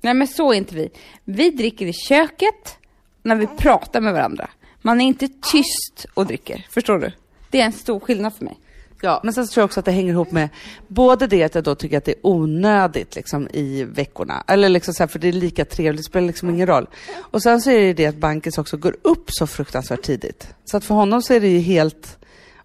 Nej 0.00 0.14
men 0.14 0.26
så 0.28 0.52
är 0.52 0.56
inte 0.56 0.74
vi. 0.74 0.90
Vi 1.24 1.50
dricker 1.50 1.86
i 1.86 1.92
köket 1.92 2.78
när 3.22 3.36
vi 3.36 3.46
pratar 3.46 4.00
med 4.00 4.12
varandra. 4.12 4.48
Man 4.86 5.00
är 5.00 5.04
inte 5.04 5.28
tyst 5.52 6.06
och 6.14 6.26
dricker, 6.26 6.66
förstår 6.70 6.98
du? 6.98 7.12
Det 7.50 7.60
är 7.60 7.64
en 7.64 7.72
stor 7.72 8.00
skillnad 8.00 8.34
för 8.34 8.44
mig. 8.44 8.58
Ja, 9.00 9.20
men 9.24 9.34
sen 9.34 9.46
så 9.46 9.52
tror 9.52 9.62
jag 9.62 9.66
också 9.66 9.80
att 9.80 9.86
det 9.86 9.92
hänger 9.92 10.12
ihop 10.12 10.30
med 10.30 10.48
både 10.88 11.26
det 11.26 11.42
att 11.42 11.54
jag 11.54 11.64
då 11.64 11.74
tycker 11.74 11.98
att 11.98 12.04
det 12.04 12.12
är 12.12 12.26
onödigt 12.26 13.16
liksom, 13.16 13.48
i 13.52 13.84
veckorna, 13.84 14.44
eller 14.46 14.68
liksom 14.68 14.94
så 14.94 15.02
här, 15.02 15.08
för 15.08 15.18
det 15.18 15.28
är 15.28 15.32
lika 15.32 15.64
trevligt, 15.64 16.00
det 16.00 16.04
spelar 16.04 16.26
liksom 16.26 16.50
ingen 16.50 16.66
roll. 16.66 16.88
Och 17.16 17.42
sen 17.42 17.60
så 17.60 17.70
är 17.70 17.80
det 17.80 17.92
det 17.92 18.06
att 18.06 18.16
Bankis 18.16 18.58
också 18.58 18.76
går 18.76 18.96
upp 19.02 19.24
så 19.26 19.46
fruktansvärt 19.46 20.02
tidigt. 20.02 20.54
Så 20.64 20.76
att 20.76 20.84
för 20.84 20.94
honom 20.94 21.22
så 21.22 21.34
är 21.34 21.40
det 21.40 21.48
ju 21.48 21.58
helt 21.58 22.18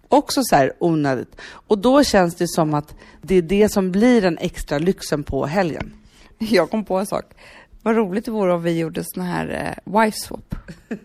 också 0.08 0.40
så 0.44 0.56
här 0.56 0.72
onödigt. 0.78 1.36
Och 1.42 1.78
då 1.78 2.04
känns 2.04 2.34
det 2.34 2.48
som 2.48 2.74
att 2.74 2.94
det 3.22 3.34
är 3.34 3.42
det 3.42 3.68
som 3.68 3.92
blir 3.92 4.22
den 4.22 4.38
extra 4.38 4.78
lyxen 4.78 5.22
på 5.22 5.46
helgen. 5.46 5.92
Jag 6.38 6.70
kom 6.70 6.84
på 6.84 6.98
en 6.98 7.06
sak. 7.06 7.24
Vad 7.82 7.96
roligt 7.96 8.24
det 8.24 8.30
vore 8.30 8.52
om 8.52 8.62
vi 8.62 8.78
gjorde 8.78 9.04
sån 9.04 9.22
här 9.22 9.76
eh, 9.86 10.00
wife 10.02 10.18
swap. 10.18 10.54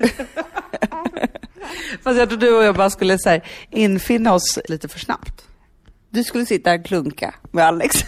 Fast 2.03 2.19
jag 2.19 2.29
tror 2.29 2.39
du 2.39 2.57
och 2.57 2.63
jag 2.63 2.75
bara 2.75 2.89
skulle 2.89 3.19
så 3.19 3.29
här, 3.29 3.47
infinna 3.69 4.33
oss 4.33 4.59
lite 4.69 4.87
för 4.87 4.99
snabbt. 4.99 5.45
Du 6.09 6.23
skulle 6.23 6.45
sitta 6.45 6.73
och 6.73 6.85
klunka 6.85 7.33
med 7.51 7.65
Alex. 7.65 7.95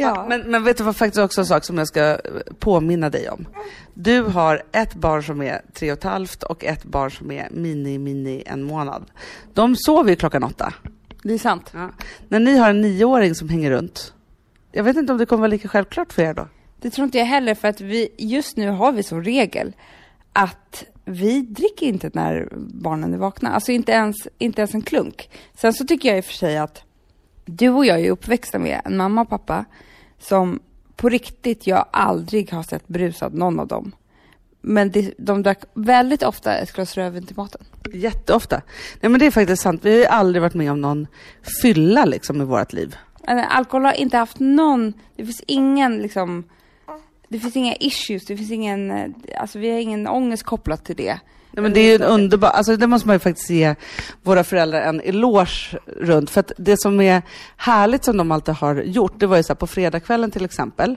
Ja. 0.00 0.26
Men, 0.28 0.40
men 0.40 0.64
vet 0.64 0.76
du 0.76 0.84
vad 0.84 0.96
faktiskt 0.96 1.24
också 1.24 1.40
en 1.40 1.46
sak 1.46 1.64
som 1.64 1.78
jag 1.78 1.88
ska 1.88 2.18
påminna 2.58 3.10
dig 3.10 3.30
om? 3.30 3.48
Du 3.94 4.22
har 4.22 4.62
ett 4.72 4.94
barn 4.94 5.22
som 5.22 5.42
är 5.42 5.62
tre 5.74 5.92
och 5.92 5.98
ett 5.98 6.04
halvt 6.04 6.42
och 6.42 6.64
ett 6.64 6.84
barn 6.84 7.10
som 7.10 7.30
är 7.30 7.48
mini, 7.50 7.98
mini 7.98 8.42
en 8.46 8.62
månad. 8.62 9.10
De 9.54 9.76
sover 9.76 10.10
ju 10.10 10.16
klockan 10.16 10.44
åtta. 10.44 10.74
Det 11.22 11.34
är 11.34 11.38
sant. 11.38 11.70
Ja. 11.74 11.90
När 12.28 12.40
ni 12.40 12.58
har 12.58 12.70
en 12.70 12.80
nioåring 12.80 13.34
som 13.34 13.48
hänger 13.48 13.70
runt, 13.70 14.12
jag 14.78 14.84
vet 14.84 14.96
inte 14.96 15.12
om 15.12 15.18
det 15.18 15.26
kommer 15.26 15.40
vara 15.40 15.50
lika 15.50 15.68
självklart 15.68 16.12
för 16.12 16.22
er 16.22 16.34
då? 16.34 16.48
Det 16.80 16.90
tror 16.90 17.04
inte 17.04 17.18
jag 17.18 17.24
heller 17.24 17.54
för 17.54 17.68
att 17.68 17.80
vi, 17.80 18.08
just 18.18 18.56
nu 18.56 18.70
har 18.70 18.92
vi 18.92 19.02
som 19.02 19.24
regel 19.24 19.72
att 20.32 20.84
vi 21.04 21.40
dricker 21.40 21.86
inte 21.86 22.10
när 22.12 22.48
barnen 22.56 23.14
är 23.14 23.18
vakna. 23.18 23.50
Alltså 23.50 23.72
inte 23.72 23.92
ens, 23.92 24.16
inte 24.38 24.60
ens 24.60 24.74
en 24.74 24.82
klunk. 24.82 25.30
Sen 25.54 25.72
så 25.72 25.84
tycker 25.84 26.08
jag 26.08 26.18
i 26.18 26.20
och 26.20 26.24
för 26.24 26.32
sig 26.32 26.58
att 26.58 26.82
du 27.44 27.68
och 27.68 27.86
jag 27.86 28.00
är 28.00 28.10
uppväxta 28.10 28.58
med 28.58 28.80
en 28.84 28.96
mamma 28.96 29.20
och 29.20 29.28
pappa 29.28 29.64
som 30.18 30.60
på 30.96 31.08
riktigt 31.08 31.66
jag 31.66 31.86
aldrig 31.90 32.52
har 32.52 32.62
sett 32.62 32.88
brusad 32.88 33.34
någon 33.34 33.60
av 33.60 33.66
dem. 33.66 33.92
Men 34.60 34.90
det, 34.90 35.14
de 35.18 35.42
drack 35.42 35.62
väldigt 35.74 36.22
ofta 36.22 36.54
ett 36.54 36.72
glas 36.72 36.96
rödvin 36.96 37.26
till 37.26 37.36
maten. 37.36 37.64
Jätteofta. 37.92 38.62
Nej 39.00 39.10
men 39.10 39.20
det 39.20 39.26
är 39.26 39.30
faktiskt 39.30 39.62
sant, 39.62 39.80
vi 39.84 39.90
har 39.90 39.98
ju 39.98 40.06
aldrig 40.06 40.42
varit 40.42 40.54
med 40.54 40.72
om 40.72 40.80
någon 40.80 41.06
fylla 41.62 42.04
liksom 42.04 42.42
i 42.42 42.44
vårt 42.44 42.72
liv. 42.72 42.96
Alltså, 43.28 43.46
alkohol 43.48 43.84
har 43.84 43.92
inte 43.92 44.16
haft 44.16 44.38
någon, 44.40 44.92
det 45.16 45.24
finns 45.24 45.42
ingen 45.46 45.98
liksom, 45.98 46.44
det 47.28 47.38
finns 47.38 47.56
inga 47.56 47.76
issues, 47.76 48.26
det 48.26 48.36
finns 48.36 48.50
ingen, 48.50 48.90
eh, 48.90 49.06
alltså 49.40 49.58
vi 49.58 49.70
har 49.70 49.78
ingen 49.78 50.08
ångest 50.08 50.42
kopplat 50.42 50.84
till 50.84 50.96
det. 50.96 51.18
Nej, 51.50 51.62
men 51.62 51.72
det 51.72 51.80
är 51.80 51.88
ju 51.88 51.94
en 51.94 52.02
underbar, 52.02 52.48
alltså 52.48 52.76
det 52.76 52.86
måste 52.86 53.08
man 53.08 53.14
ju 53.14 53.18
faktiskt 53.18 53.50
ge 53.50 53.74
våra 54.22 54.44
föräldrar 54.44 54.80
en 54.80 55.00
eloge 55.00 55.78
runt. 55.86 56.30
För 56.30 56.40
att 56.40 56.52
det 56.58 56.80
som 56.80 57.00
är 57.00 57.22
härligt 57.56 58.04
som 58.04 58.16
de 58.16 58.32
alltid 58.32 58.54
har 58.54 58.74
gjort, 58.74 59.12
det 59.16 59.26
var 59.26 59.36
ju 59.36 59.42
så 59.42 59.52
här 59.52 59.58
på 59.58 59.66
fredagskvällen 59.66 60.30
till 60.30 60.44
exempel. 60.44 60.96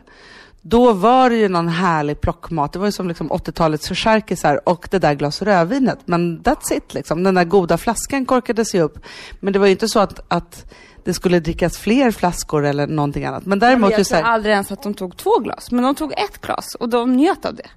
Då 0.62 0.94
var 0.94 1.30
det 1.30 1.36
ju 1.36 1.50
någon 1.50 1.68
härlig 1.68 2.22
plockmat. 2.22 2.74
Det 2.74 2.80
var 2.80 2.86
ju 2.86 2.92
som 2.92 3.08
liksom 3.08 3.32
80-talets 3.32 3.90
charkisar 3.90 4.70
och 4.70 4.88
det 4.92 5.00
där 5.00 5.14
glas 5.14 5.42
rödvinet. 5.42 6.00
Men 6.06 6.40
that's 6.40 6.74
it 6.74 6.94
liksom. 6.94 7.24
Den 7.24 7.36
där 7.36 7.44
goda 7.44 7.78
flaskan 7.78 8.26
korkades 8.26 8.76
ju 8.76 8.82
upp. 8.82 9.00
Men 9.40 9.54
det 9.54 9.60
var 9.60 9.66
ju 9.66 9.72
inte 9.72 9.88
så 9.88 10.00
att, 10.00 10.20
att 10.28 10.74
det 11.04 11.14
skulle 11.14 11.40
drickas 11.40 11.78
fler 11.78 12.12
flaskor 12.12 12.66
eller 12.66 12.88
någonting 12.88 13.26
annat. 13.26 13.46
Men 13.46 13.60
däremot 13.60 13.92
jag 13.92 14.06
tror 14.06 14.22
aldrig 14.22 14.54
ens 14.54 14.72
att 14.72 14.84
de 14.84 14.94
tog 14.94 15.18
två 15.18 15.40
glas, 15.40 15.72
men 15.72 15.84
de 15.84 15.96
tog 15.96 16.12
ett 16.12 16.42
glas 16.42 16.76
och 16.76 16.90
de 16.90 17.14
njöt 17.14 17.46
av 17.46 17.56
det. 17.56 17.70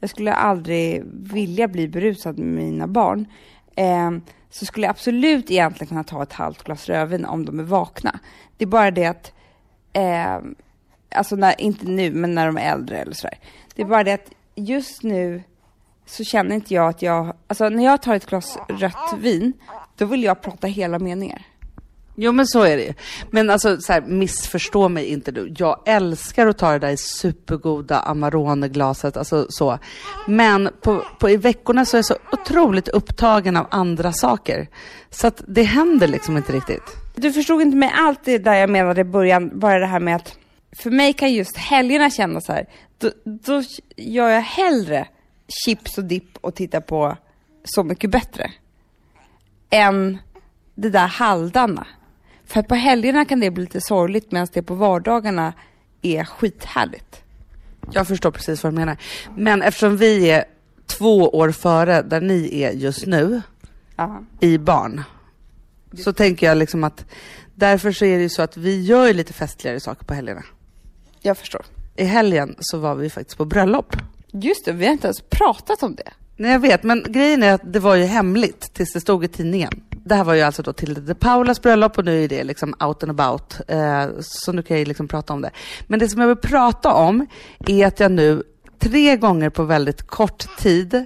Jag 0.00 0.10
skulle 0.10 0.34
aldrig 0.34 1.02
vilja 1.12 1.68
bli 1.68 1.88
berusad 1.88 2.38
med 2.38 2.64
mina 2.64 2.86
barn. 2.86 3.26
Eh, 3.76 4.10
så 4.50 4.66
skulle 4.66 4.86
jag 4.86 4.90
absolut 4.90 5.50
egentligen 5.50 5.88
kunna 5.88 6.04
ta 6.04 6.22
ett 6.22 6.32
halvt 6.32 6.62
glas 6.62 6.88
rödvin 6.88 7.24
om 7.24 7.44
de 7.44 7.58
är 7.60 7.64
vakna. 7.64 8.18
Det 8.56 8.64
är 8.64 8.68
bara 8.68 8.90
det 8.90 9.06
att, 9.06 9.32
eh, 9.92 10.38
alltså 11.14 11.36
när, 11.36 11.60
inte 11.60 11.86
nu, 11.86 12.10
men 12.10 12.34
när 12.34 12.46
de 12.46 12.56
är 12.56 12.72
äldre 12.72 12.98
eller 12.98 13.14
sådär. 13.14 13.38
Det 13.74 13.82
är 13.82 13.86
bara 13.86 14.04
det 14.04 14.12
att 14.12 14.30
just 14.54 15.02
nu 15.02 15.42
så 16.06 16.24
känner 16.24 16.54
inte 16.54 16.74
jag 16.74 16.88
att 16.88 17.02
jag, 17.02 17.32
alltså 17.46 17.68
när 17.68 17.84
jag 17.84 18.02
tar 18.02 18.14
ett 18.14 18.26
glas 18.26 18.58
rött 18.68 19.14
vin, 19.18 19.52
då 19.96 20.04
vill 20.04 20.22
jag 20.22 20.40
prata 20.40 20.66
hela 20.66 20.98
meningar. 20.98 21.46
Jo 22.14 22.32
men 22.32 22.46
så 22.46 22.62
är 22.62 22.76
det 22.76 22.82
ju. 22.82 22.94
Men 23.30 23.50
alltså 23.50 23.80
så 23.80 23.92
här, 23.92 24.00
missförstå 24.00 24.88
mig 24.88 25.06
inte 25.06 25.32
du. 25.32 25.54
Jag 25.58 25.82
älskar 25.86 26.46
att 26.46 26.58
ta 26.58 26.72
det 26.72 26.78
där 26.78 26.96
supergoda 26.96 28.00
Amarone-glaset, 28.00 29.16
alltså 29.16 29.46
så. 29.48 29.78
Men 30.26 30.70
på, 30.80 31.04
på, 31.18 31.30
i 31.30 31.36
veckorna 31.36 31.84
så 31.84 31.96
är 31.96 31.98
jag 31.98 32.04
så 32.04 32.16
otroligt 32.32 32.88
upptagen 32.88 33.56
av 33.56 33.66
andra 33.70 34.12
saker. 34.12 34.68
Så 35.10 35.26
att 35.26 35.42
det 35.48 35.62
händer 35.62 36.08
liksom 36.08 36.36
inte 36.36 36.52
riktigt. 36.52 36.96
Du 37.14 37.32
förstod 37.32 37.62
inte 37.62 37.76
mig 37.76 37.92
allt 37.94 38.24
det 38.24 38.38
där 38.38 38.54
jag 38.54 38.70
menade 38.70 39.00
i 39.00 39.04
början, 39.04 39.58
bara 39.58 39.78
det 39.78 39.86
här 39.86 40.00
med 40.00 40.16
att 40.16 40.38
för 40.76 40.90
mig 40.90 41.12
kan 41.12 41.32
just 41.32 41.56
helgerna 41.56 42.10
kännas 42.10 42.46
så 42.46 42.52
här, 42.52 42.66
då, 42.98 43.10
då 43.24 43.62
gör 43.96 44.28
jag 44.28 44.40
hellre 44.40 45.08
chips 45.64 45.98
och 45.98 46.04
dipp 46.04 46.38
och 46.40 46.54
tittar 46.54 46.80
på 46.80 47.16
Så 47.64 47.84
mycket 47.84 48.10
bättre. 48.10 48.50
Än 49.70 50.18
det 50.74 50.90
där 50.90 51.06
halvdana. 51.06 51.86
För 52.46 52.62
på 52.62 52.74
helgerna 52.74 53.24
kan 53.24 53.40
det 53.40 53.50
bli 53.50 53.64
lite 53.64 53.80
sorgligt 53.80 54.32
medan 54.32 54.46
det 54.52 54.62
på 54.62 54.74
vardagarna 54.74 55.52
är 56.02 56.24
skithärligt. 56.24 57.22
Jag 57.90 58.08
förstår 58.08 58.30
precis 58.30 58.62
vad 58.64 58.72
du 58.72 58.76
menar. 58.76 58.96
Men 59.36 59.62
eftersom 59.62 59.96
vi 59.96 60.30
är 60.30 60.44
två 60.86 61.28
år 61.28 61.52
före 61.52 62.02
där 62.02 62.20
ni 62.20 62.62
är 62.62 62.70
just 62.72 63.06
nu 63.06 63.42
Ja. 63.96 64.22
i 64.40 64.58
barn, 64.58 65.02
så 66.04 66.12
tänker 66.12 66.46
jag 66.46 66.58
liksom 66.58 66.84
att 66.84 67.04
därför 67.54 67.92
så 67.92 68.04
är 68.04 68.16
det 68.16 68.22
ju 68.22 68.28
så 68.28 68.42
att 68.42 68.56
vi 68.56 68.82
gör 68.82 69.06
ju 69.06 69.12
lite 69.12 69.32
festligare 69.32 69.80
saker 69.80 70.04
på 70.04 70.14
helgerna. 70.14 70.42
Jag 71.20 71.38
förstår. 71.38 71.64
I 71.96 72.04
helgen 72.04 72.54
så 72.60 72.78
var 72.78 72.94
vi 72.94 73.10
faktiskt 73.10 73.38
på 73.38 73.44
bröllop. 73.44 73.96
Just 74.32 74.64
det, 74.64 74.72
vi 74.72 74.84
har 74.86 74.92
inte 74.92 75.06
ens 75.06 75.20
pratat 75.20 75.82
om 75.82 75.94
det. 75.94 76.10
Nej 76.36 76.52
jag 76.52 76.60
vet, 76.60 76.82
men 76.82 77.04
grejen 77.08 77.42
är 77.42 77.52
att 77.52 77.72
det 77.72 77.80
var 77.80 77.94
ju 77.94 78.04
hemligt 78.04 78.74
tills 78.74 78.92
det 78.92 79.00
stod 79.00 79.24
i 79.24 79.28
tidningen. 79.28 79.82
Det 80.04 80.14
här 80.14 80.24
var 80.24 80.34
ju 80.34 80.40
alltså 80.42 80.62
då 80.62 80.72
till 80.72 81.06
de 81.06 81.14
Paulas 81.14 81.62
bröllop 81.62 81.98
och 81.98 82.04
nu 82.04 82.24
är 82.24 82.28
det 82.28 82.44
liksom 82.44 82.74
out 82.80 83.02
and 83.02 83.20
about. 83.20 83.60
Eh, 83.68 84.06
så 84.20 84.52
nu 84.52 84.62
kan 84.62 84.78
jag 84.78 84.88
liksom 84.88 85.08
prata 85.08 85.32
om 85.32 85.40
det. 85.40 85.50
Men 85.86 85.98
det 85.98 86.08
som 86.08 86.20
jag 86.20 86.28
vill 86.28 86.36
prata 86.36 86.92
om 86.92 87.26
är 87.66 87.86
att 87.86 88.00
jag 88.00 88.12
nu 88.12 88.42
tre 88.78 89.16
gånger 89.16 89.50
på 89.50 89.64
väldigt 89.64 90.02
kort 90.02 90.56
tid 90.58 91.04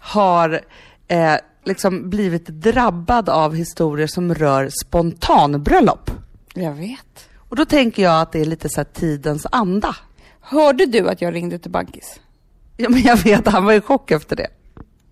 har 0.00 0.60
eh, 1.08 1.34
liksom 1.64 2.10
blivit 2.10 2.46
drabbad 2.46 3.28
av 3.28 3.54
historier 3.54 4.06
som 4.06 4.34
rör 4.34 4.70
spontanbröllop. 4.84 6.10
Jag 6.54 6.72
vet. 6.72 7.28
Och 7.36 7.56
då 7.56 7.64
tänker 7.64 8.02
jag 8.02 8.20
att 8.20 8.32
det 8.32 8.40
är 8.40 8.44
lite 8.44 8.68
så 8.68 8.84
tidens 8.84 9.46
anda. 9.52 9.96
Hörde 10.40 10.86
du 10.86 11.08
att 11.08 11.22
jag 11.22 11.34
ringde 11.34 11.58
till 11.58 11.70
Bankis? 11.70 12.20
Ja, 12.76 12.88
men 12.88 13.02
jag 13.02 13.16
vet, 13.16 13.48
han 13.48 13.64
var 13.64 13.72
i 13.72 13.80
chock 13.80 14.10
efter 14.10 14.36
det. 14.36 14.48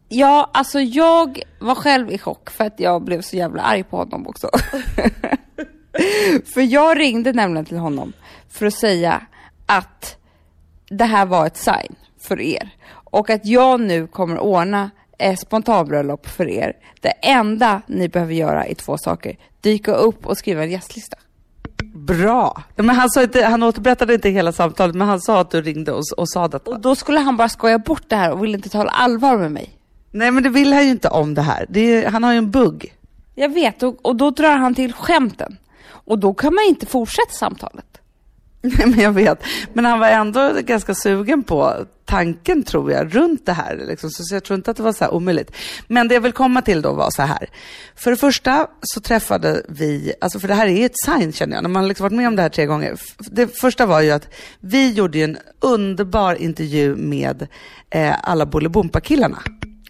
Ja, 0.08 0.50
alltså 0.54 0.80
jag 0.80 1.42
var 1.58 1.74
själv 1.74 2.10
i 2.10 2.18
chock 2.18 2.50
för 2.50 2.64
att 2.64 2.80
jag 2.80 3.02
blev 3.02 3.22
så 3.22 3.36
jävla 3.36 3.62
arg 3.62 3.82
på 3.82 3.96
honom 3.96 4.26
också. 4.26 4.50
för 6.54 6.60
jag 6.60 6.98
ringde 6.98 7.32
nämligen 7.32 7.64
till 7.64 7.78
honom 7.78 8.12
för 8.48 8.66
att 8.66 8.74
säga 8.74 9.22
att 9.66 10.16
det 10.90 11.04
här 11.04 11.26
var 11.26 11.46
ett 11.46 11.56
sign 11.56 11.96
för 12.20 12.40
er. 12.40 12.70
och 13.10 13.30
att 13.30 13.46
jag 13.46 13.80
nu 13.80 14.06
kommer 14.06 14.38
ordna 14.38 14.90
ett 15.18 15.40
spontanbröllop 15.40 16.26
för 16.26 16.48
er. 16.48 16.72
Det 17.00 17.08
enda 17.08 17.82
ni 17.86 18.08
behöver 18.08 18.34
göra 18.34 18.66
är 18.66 18.74
två 18.74 18.98
saker. 18.98 19.36
Dyka 19.60 19.92
upp 19.92 20.26
och 20.26 20.38
skriva 20.38 20.62
en 20.62 20.70
gästlista. 20.70 21.16
Bra! 21.94 22.62
Ja, 22.76 22.82
Men 22.82 22.96
han, 22.96 23.10
sa 23.10 23.22
inte, 23.22 23.44
han 23.44 23.62
återberättade 23.62 24.14
inte 24.14 24.28
hela 24.28 24.52
samtalet, 24.52 24.96
men 24.96 25.08
han 25.08 25.20
sa 25.20 25.40
att 25.40 25.50
du 25.50 25.62
ringde 25.62 25.92
och, 25.92 26.02
och 26.16 26.28
sa 26.28 26.48
detta. 26.48 26.70
Och 26.70 26.80
då 26.80 26.94
skulle 26.94 27.20
han 27.20 27.36
bara 27.36 27.48
skoja 27.48 27.78
bort 27.78 28.04
det 28.08 28.16
här 28.16 28.32
och 28.32 28.44
ville 28.44 28.56
inte 28.56 28.68
tala 28.68 28.90
allvar 28.90 29.38
med 29.38 29.52
mig. 29.52 29.77
Nej, 30.10 30.30
men 30.30 30.42
det 30.42 30.48
vill 30.48 30.72
han 30.72 30.84
ju 30.84 30.90
inte 30.90 31.08
om 31.08 31.34
det 31.34 31.42
här. 31.42 31.66
Det 31.68 31.80
är, 31.80 32.10
han 32.10 32.24
har 32.24 32.32
ju 32.32 32.38
en 32.38 32.50
bugg. 32.50 32.94
Jag 33.34 33.48
vet, 33.48 33.82
och, 33.82 34.06
och 34.06 34.16
då 34.16 34.30
drar 34.30 34.56
han 34.56 34.74
till 34.74 34.92
skämten. 34.92 35.56
Och 35.88 36.18
då 36.18 36.34
kan 36.34 36.54
man 36.54 36.64
inte 36.64 36.86
fortsätta 36.86 37.32
samtalet. 37.32 37.98
Nej, 38.62 38.86
men 38.86 38.98
jag 39.00 39.12
vet. 39.12 39.42
Men 39.72 39.84
han 39.84 39.98
var 39.98 40.08
ändå 40.08 40.52
ganska 40.60 40.94
sugen 40.94 41.42
på 41.42 41.86
tanken, 42.04 42.62
tror 42.62 42.92
jag, 42.92 43.16
runt 43.16 43.46
det 43.46 43.52
här. 43.52 43.84
Liksom. 43.88 44.10
Så, 44.10 44.34
jag 44.34 44.44
tror 44.44 44.56
inte 44.56 44.70
att 44.70 44.76
det 44.76 44.82
var 44.82 44.92
så 44.92 45.04
här 45.04 45.14
omöjligt. 45.14 45.52
Men 45.88 46.08
det 46.08 46.14
jag 46.14 46.20
vill 46.20 46.32
komma 46.32 46.62
till 46.62 46.82
då 46.82 46.92
var 46.92 47.10
så 47.10 47.22
här. 47.22 47.50
För 47.94 48.10
det 48.10 48.16
första 48.16 48.66
så 48.80 49.00
träffade 49.00 49.62
vi, 49.68 50.12
alltså 50.20 50.40
för 50.40 50.48
det 50.48 50.54
här 50.54 50.66
är 50.66 50.86
ett 50.86 50.98
sign 51.04 51.32
känner 51.32 51.56
jag, 51.56 51.62
när 51.62 51.70
man 51.70 51.82
har 51.82 51.88
liksom 51.88 52.04
varit 52.04 52.16
med 52.16 52.28
om 52.28 52.36
det 52.36 52.42
här 52.42 52.48
tre 52.48 52.66
gånger. 52.66 53.00
Det 53.18 53.58
första 53.58 53.86
var 53.86 54.00
ju 54.00 54.10
att 54.10 54.28
vi 54.60 54.92
gjorde 54.92 55.18
ju 55.18 55.24
en 55.24 55.38
underbar 55.60 56.34
intervju 56.34 56.96
med 56.96 57.46
eh, 57.90 58.14
alla 58.22 58.46
Bolibompa-killarna. 58.46 59.38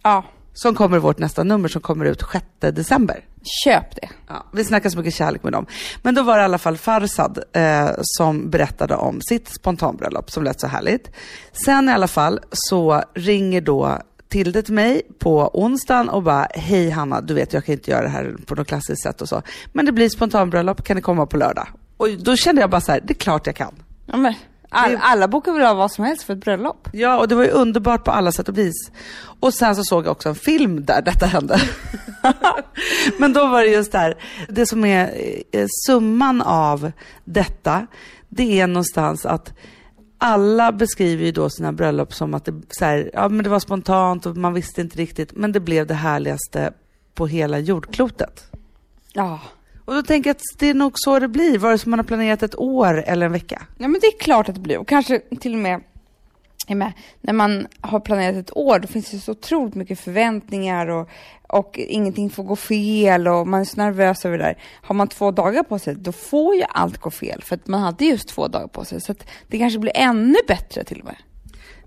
Ja, 0.09 0.25
Som 0.53 0.75
kommer 0.75 0.97
i 0.97 1.01
vårt 1.01 1.19
nästa 1.19 1.45
nummer 1.45 1.69
som 1.69 1.83
kommer 1.83 2.05
ut 2.05 2.23
6 2.33 2.45
december. 2.61 3.25
köp 3.65 3.95
det. 3.95 4.09
Ja, 4.29 4.47
vi 4.53 4.65
snackar 4.65 4.91
så 4.91 4.99
mycket 4.99 5.15
kärlek 5.15 5.43
med 5.43 5.53
dem. 5.53 5.67
Men 6.03 6.15
då 6.15 6.23
var 6.23 6.37
det 6.37 6.41
i 6.41 6.45
alla 6.45 6.59
fall 6.59 6.77
Farsad 6.77 7.39
eh, 7.53 7.91
som 8.03 8.51
berättade 8.51 8.95
om 8.97 9.21
sitt 9.21 9.49
spontanbröllop 9.49 10.31
som 10.31 10.45
lät 10.45 10.61
så 10.61 10.67
härligt. 10.67 11.11
Sen 11.65 11.89
i 11.89 11.93
alla 11.93 12.09
fall 12.09 12.41
så 12.53 13.03
ringer 13.15 13.61
då 13.61 13.99
Tilde 14.29 14.63
till 14.63 14.75
mig 14.75 15.03
på 15.19 15.51
onsdagen 15.63 16.09
och 16.09 16.23
bara, 16.23 16.49
hej 16.55 16.91
Hanna, 16.91 17.21
du 17.21 17.35
vet 17.35 17.53
jag 17.53 17.65
kan 17.65 17.73
inte 17.73 17.91
göra 17.91 18.03
det 18.03 18.09
här 18.09 18.37
på 18.47 18.55
något 18.55 18.67
klassiskt 18.69 19.03
sätt 19.03 19.23
och 19.23 19.29
så. 19.29 19.43
Men 19.73 19.87
det 19.87 19.93
blir 19.93 20.09
spontanbröllop, 20.09 20.85
kan 20.85 20.97
ni 20.97 21.03
komma 21.03 21.27
på 21.27 21.37
lördag? 21.37 21.69
Och 21.97 22.09
då 22.19 22.37
kände 22.37 22.61
jag 22.61 22.71
bara 22.71 22.81
så 22.81 22.93
här, 22.93 23.01
det 23.05 23.13
är 23.13 23.19
klart 23.19 23.47
jag 23.47 23.57
kan. 23.57 23.75
Ja, 24.07 24.17
men, 24.17 24.35
all, 24.69 24.99
alla 25.01 25.29
bokar 25.29 25.53
väl 25.53 25.63
av 25.63 25.77
vad 25.77 25.93
som 25.93 26.05
helst 26.05 26.23
för 26.23 26.33
ett 26.33 26.45
bröllop? 26.45 26.89
Ja, 26.93 27.19
och 27.19 27.29
det 27.29 27.35
var 27.35 27.45
ju 27.45 27.51
underbart 27.51 28.05
på 28.05 28.11
alla 28.11 28.33
sätt 28.33 28.49
och 28.49 28.59
vis. 28.59 28.91
Och 29.41 29.55
sen 29.55 29.77
så 29.77 29.85
såg 29.85 30.07
jag 30.07 30.13
också 30.13 30.29
en 30.29 30.35
film 30.35 30.85
där 30.85 31.03
detta 31.03 31.27
hände. 31.27 31.61
Men 33.19 33.33
då 33.33 33.47
var 33.47 33.63
det 33.63 33.69
just 33.69 33.93
där, 33.93 34.15
det 34.49 34.67
som 34.67 34.85
är 34.85 35.13
eh, 35.53 35.67
summan 35.87 36.43
av 36.43 36.93
detta, 37.25 37.87
det 38.29 38.61
är 38.61 38.67
någonstans 38.67 39.27
att 39.27 39.53
alla 40.19 40.73
beskriver 40.73 41.25
ju 41.25 41.33
då 41.33 41.51
sina 41.51 41.73
bröllop 41.73 42.15
som 42.15 42.35
att 42.35 42.45
det, 42.45 42.63
så 42.71 42.85
här, 42.85 43.11
ja, 43.15 43.29
men 43.29 43.45
det 43.45 43.51
var 43.51 43.61
spontant 43.61 44.27
och 44.27 44.37
man 44.37 44.55
visste 44.55 44.81
inte 44.81 44.99
riktigt, 44.99 45.33
men 45.33 45.53
det 45.53 45.61
blev 45.61 45.87
det 45.87 45.95
härligaste 45.95 46.73
på 47.15 47.27
hela 47.27 47.59
jordklotet. 47.59 48.51
Ja. 49.13 49.41
Och 49.89 49.95
då 49.95 50.03
tänker 50.03 50.31
jag 50.31 50.35
att 50.35 50.43
det 50.59 50.71
är 50.71 50.75
nog 50.75 50.93
så 50.95 51.19
det 51.19 51.29
blir, 51.29 51.59
vare 51.59 51.79
sig 51.79 51.91
man 51.91 51.99
har 51.99 52.05
planerat 52.05 52.43
ett 52.43 52.59
år 52.59 53.03
eller 53.07 53.27
en 53.27 53.33
vecka. 53.33 53.63
Ja 53.79 53.89
men 53.89 54.01
det 54.01 54.07
är 54.07 54.19
klart 54.19 54.49
att 54.49 54.55
det 54.55 54.61
blir 54.61 54.79
och 54.79 54.89
kanske 54.89 55.21
till 55.41 55.53
och 55.53 55.59
med, 55.59 55.81
med 56.69 56.93
när 57.21 57.33
man 57.33 57.67
har 57.81 58.01
planerat 58.01 58.37
ett 58.37 58.57
år 58.57 58.79
då 58.79 58.89
finns 58.89 59.11
det 59.11 59.19
så 59.19 59.33
otroligt 59.33 59.75
mycket 59.75 60.01
förväntningar 60.01 60.87
och, 60.87 61.09
och 61.49 61.79
ingenting 61.79 62.31
får 62.31 62.43
gå 62.43 62.57
fel 62.57 63.29
och 63.29 63.49
man 63.49 63.61
är 63.61 63.65
så 63.65 63.77
nervös 63.77 64.25
över 64.25 64.39
det 64.39 64.45
där. 64.45 64.59
Har 64.83 64.95
man 64.95 65.09
två 65.09 65.31
dagar 65.31 65.63
på 65.63 65.79
sig 65.79 65.95
då 65.95 66.13
får 66.13 66.55
ju 66.55 66.63
allt 66.69 66.99
gå 66.99 67.11
fel 67.11 67.43
för 67.43 67.55
att 67.55 67.67
man 67.67 67.81
hade 67.81 68.05
just 68.05 68.29
två 68.29 68.49
dagar 68.49 68.69
på 68.69 68.85
sig 68.85 69.01
så 69.01 69.13
att 69.13 69.27
det 69.47 69.59
kanske 69.59 69.79
blir 69.79 69.93
ännu 69.95 70.39
bättre 70.49 70.85
till 70.85 71.01
och 71.01 71.07
med. 71.07 71.17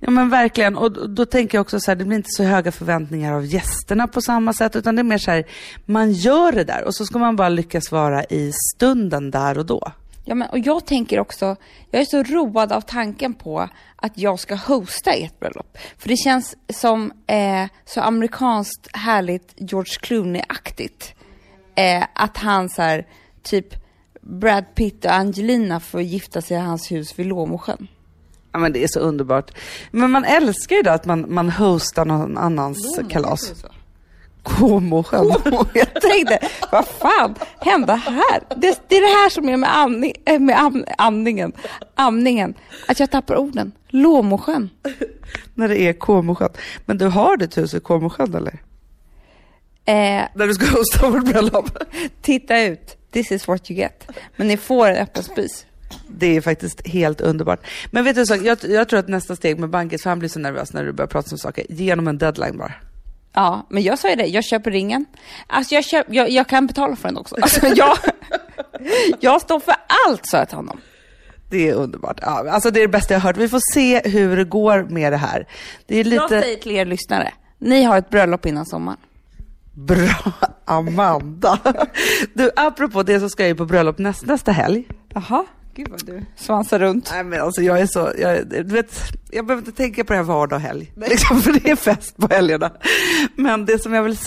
Ja 0.04 0.12
men 0.12 0.30
verkligen, 0.30 0.78
och 0.78 0.92
då, 0.92 1.08
då 1.08 1.26
tänker 1.26 1.58
jag 1.58 1.62
också 1.62 1.80
så 1.80 1.92
här, 1.92 1.96
det 1.96 2.06
blir 2.06 2.18
inte 2.18 2.30
så 2.32 2.44
höga 2.44 2.72
förväntningar 2.72 3.34
av 3.34 3.46
gästerna 3.46 4.08
på 4.08 4.22
samma 4.22 4.54
sätt, 4.54 4.76
utan 4.76 4.96
det 4.96 5.02
är 5.02 5.04
mer 5.04 5.18
så 5.18 5.32
här, 5.32 5.46
man 5.86 6.12
gör 6.12 6.52
det 6.52 6.64
där 6.64 6.84
och 6.84 6.96
så 6.96 7.06
ska 7.06 7.20
man 7.20 7.36
bara 7.36 7.50
lyckas 7.50 7.92
vara 7.92 8.24
i 8.24 8.52
stunden 8.76 9.32
där 9.32 9.58
och 9.58 9.66
då. 9.66 9.92
Ja, 10.26 10.36
men, 10.36 10.50
och 10.50 10.60
jag 10.60 10.86
tänker 10.86 11.20
också, 11.20 11.56
jag 11.92 12.02
är 12.02 12.06
så 12.06 12.24
road 12.24 12.72
av 12.72 12.82
tanken 12.82 13.34
på 13.34 13.70
att 13.96 14.18
jag 14.18 14.40
ska 14.40 14.56
hosta 14.56 15.12
ert 15.12 15.40
bröllop. 15.40 15.78
För 15.98 16.10
det 16.10 16.18
känns 16.18 16.56
som 16.74 17.12
eh, 17.28 17.66
så 17.86 18.02
amerikanskt 18.02 18.88
härligt 18.94 19.54
George 19.56 19.94
Clooney-aktigt. 20.02 21.14
Eh, 21.76 22.04
att 22.14 22.38
han 22.38 22.70
så 22.70 22.82
här, 22.82 23.08
typ 23.44 23.68
Brad 24.22 24.76
Pitt 24.76 25.06
och 25.06 25.14
Angelina 25.14 25.80
får 25.80 26.02
gifta 26.02 26.42
sig 26.42 26.58
i 26.58 26.60
hans 26.60 26.92
hus 26.92 27.20
vid 27.20 27.26
Låmosjön. 27.26 27.88
Ja 28.52 28.60
men 28.60 28.74
det 28.74 28.84
är 28.84 28.88
så 28.88 29.00
underbart. 29.00 29.52
Men 29.92 30.12
man 30.12 30.26
älskar 30.26 30.76
ju 30.76 30.82
det 30.82 30.94
att 30.94 31.06
man, 31.06 31.34
man 31.34 31.50
hostar 31.50 32.06
någon 32.06 32.38
annans 32.38 33.00
kalas. 33.10 33.54
Comosjön. 34.44 35.34
Jag 35.74 36.02
tänkte, 36.02 36.40
vad 36.72 36.88
fan 36.88 37.36
hände 37.60 37.94
här? 37.96 38.42
Det, 38.58 38.80
det 38.88 38.96
är 38.98 39.02
det 39.02 39.22
här 39.22 39.30
som 39.30 39.50
är 39.50 39.58
med, 39.58 39.78
amning, 39.78 40.14
äh, 40.26 40.40
med 40.40 40.60
am, 40.60 40.86
amningen, 40.98 41.52
amningen, 41.96 42.54
att 42.88 43.00
jag 43.00 43.12
tappar 43.12 43.36
orden. 43.38 43.72
Låmosjön. 43.88 44.70
När 45.54 45.68
det 45.68 45.82
är 45.82 45.94
Comosjön. 45.94 46.50
Men 46.86 46.98
du 46.98 47.06
har 47.08 47.38
ditt 47.38 47.58
hus 47.58 47.74
i 47.74 47.80
Comosjön 47.80 48.36
eller? 48.36 48.54
Eh, 49.86 50.28
Där 50.36 50.48
du 50.48 50.54
ska 50.54 50.66
hosta 50.78 51.10
vårt 51.10 51.26
bröllop? 51.26 51.78
titta 52.22 52.62
ut, 52.62 52.98
this 53.12 53.32
is 53.32 53.48
what 53.48 53.72
you 53.72 53.80
get. 53.80 54.08
Men 54.36 54.48
ni 54.48 54.58
får 54.58 54.88
en 54.88 54.98
öppen 54.98 55.24
spis. 55.24 55.66
Det 56.08 56.38
är 56.38 56.42
faktiskt 56.42 56.88
helt 56.88 57.22
underbart. 57.22 57.68
Men 57.92 58.04
vet 58.04 58.16
du 58.16 58.26
så, 58.26 58.36
jag, 58.36 58.58
jag 58.64 58.90
tror 58.90 59.00
att 59.00 59.08
nästa 59.08 59.36
steg 59.36 59.60
med 59.60 59.70
Bankis, 59.70 60.04
för 60.04 60.10
han 60.10 60.20
blir 60.20 60.30
så 60.30 60.40
nervös 60.40 60.74
när 60.74 60.84
du 60.84 60.92
börjar 60.92 61.08
prata 61.08 61.32
om 61.32 61.38
saker, 61.38 61.66
ge 61.70 61.92
honom 61.92 62.08
en 62.08 62.18
deadline 62.18 62.58
bara. 62.58 62.74
Ja, 63.34 63.68
men 63.70 63.84
jag 63.84 64.00
sa 64.00 64.10
ju 64.10 64.16
det, 64.16 64.26
jag 64.26 64.44
köper 64.44 64.72
ringen. 64.72 65.06
Alltså 65.48 65.76
jag, 65.76 65.86
köp, 65.86 66.06
jag, 66.10 66.30
jag 66.30 66.48
kan 66.48 66.68
betala 66.68 66.96
för 66.96 67.08
den 67.08 67.18
också. 67.18 67.36
Alltså 67.42 67.68
jag, 67.68 67.98
jag 69.20 69.42
står 69.42 69.60
för 69.60 69.76
allt, 70.08 70.26
sa 70.26 70.38
jag 70.38 70.48
till 70.48 70.58
honom. 70.58 70.82
Det 71.50 71.70
är 71.70 71.74
underbart. 71.74 72.20
Ja, 72.22 72.50
alltså 72.52 72.72
det 72.72 72.80
är 72.80 72.82
det 72.82 72.88
bästa 72.92 73.14
jag 73.14 73.22
har 73.22 73.30
hört. 73.30 73.38
Vi 73.38 73.50
får 73.50 73.74
se 73.74 74.10
hur 74.10 74.38
det 74.38 74.44
går 74.44 74.84
med 74.90 75.14
det 75.14 75.18
här. 75.18 75.48
Det 75.88 75.96
är 75.96 75.98
Jag 75.98 76.08
lite 76.08 76.28
säger 76.42 76.58
till 76.58 76.72
er 76.72 76.86
lyssnare, 76.86 77.32
ni 77.60 77.84
har 77.84 77.98
ett 77.98 78.10
bröllop 78.10 78.46
innan 78.46 78.66
sommaren. 78.66 78.98
bra, 79.74 80.34
Amanda. 80.66 81.60
Du, 82.34 82.52
apropå 82.56 83.04
det 83.04 83.20
så 83.20 83.30
ska 83.30 83.44
jag 83.44 83.48
ju 83.50 83.56
på 83.56 83.66
bröllop 83.66 83.98
näst, 83.98 84.26
nästa 84.26 84.52
helg. 84.52 84.88
Jaha, 85.14 85.46
gud 85.76 85.88
vad 85.90 86.06
du 86.06 86.26
svansar 86.36 86.80
runt. 86.80 87.10
Nej 87.14 87.24
men 87.24 87.42
alltså 87.42 87.62
jag 87.62 87.80
är 87.80 87.86
så, 87.86 88.12
jag, 88.18 88.48
du 88.48 88.64
vet, 88.64 89.02
jag 89.32 89.46
behöver 89.46 89.68
inte 89.68 89.78
tänka 89.78 90.04
på 90.04 90.14
det 90.14 90.18
här 90.18 90.24
vardag 90.24 90.58
och 90.58 90.62
helg. 90.62 90.92
Liksom, 90.96 91.42
för 91.42 91.52
det 91.54 91.70
är 91.72 91.76
fest 91.76 92.18
på 92.18 92.28
helgerna. 92.32 92.72
Men 93.36 93.66
det 93.66 93.80
som 93.80 93.94
jag 93.94 94.04
vill 94.04 94.18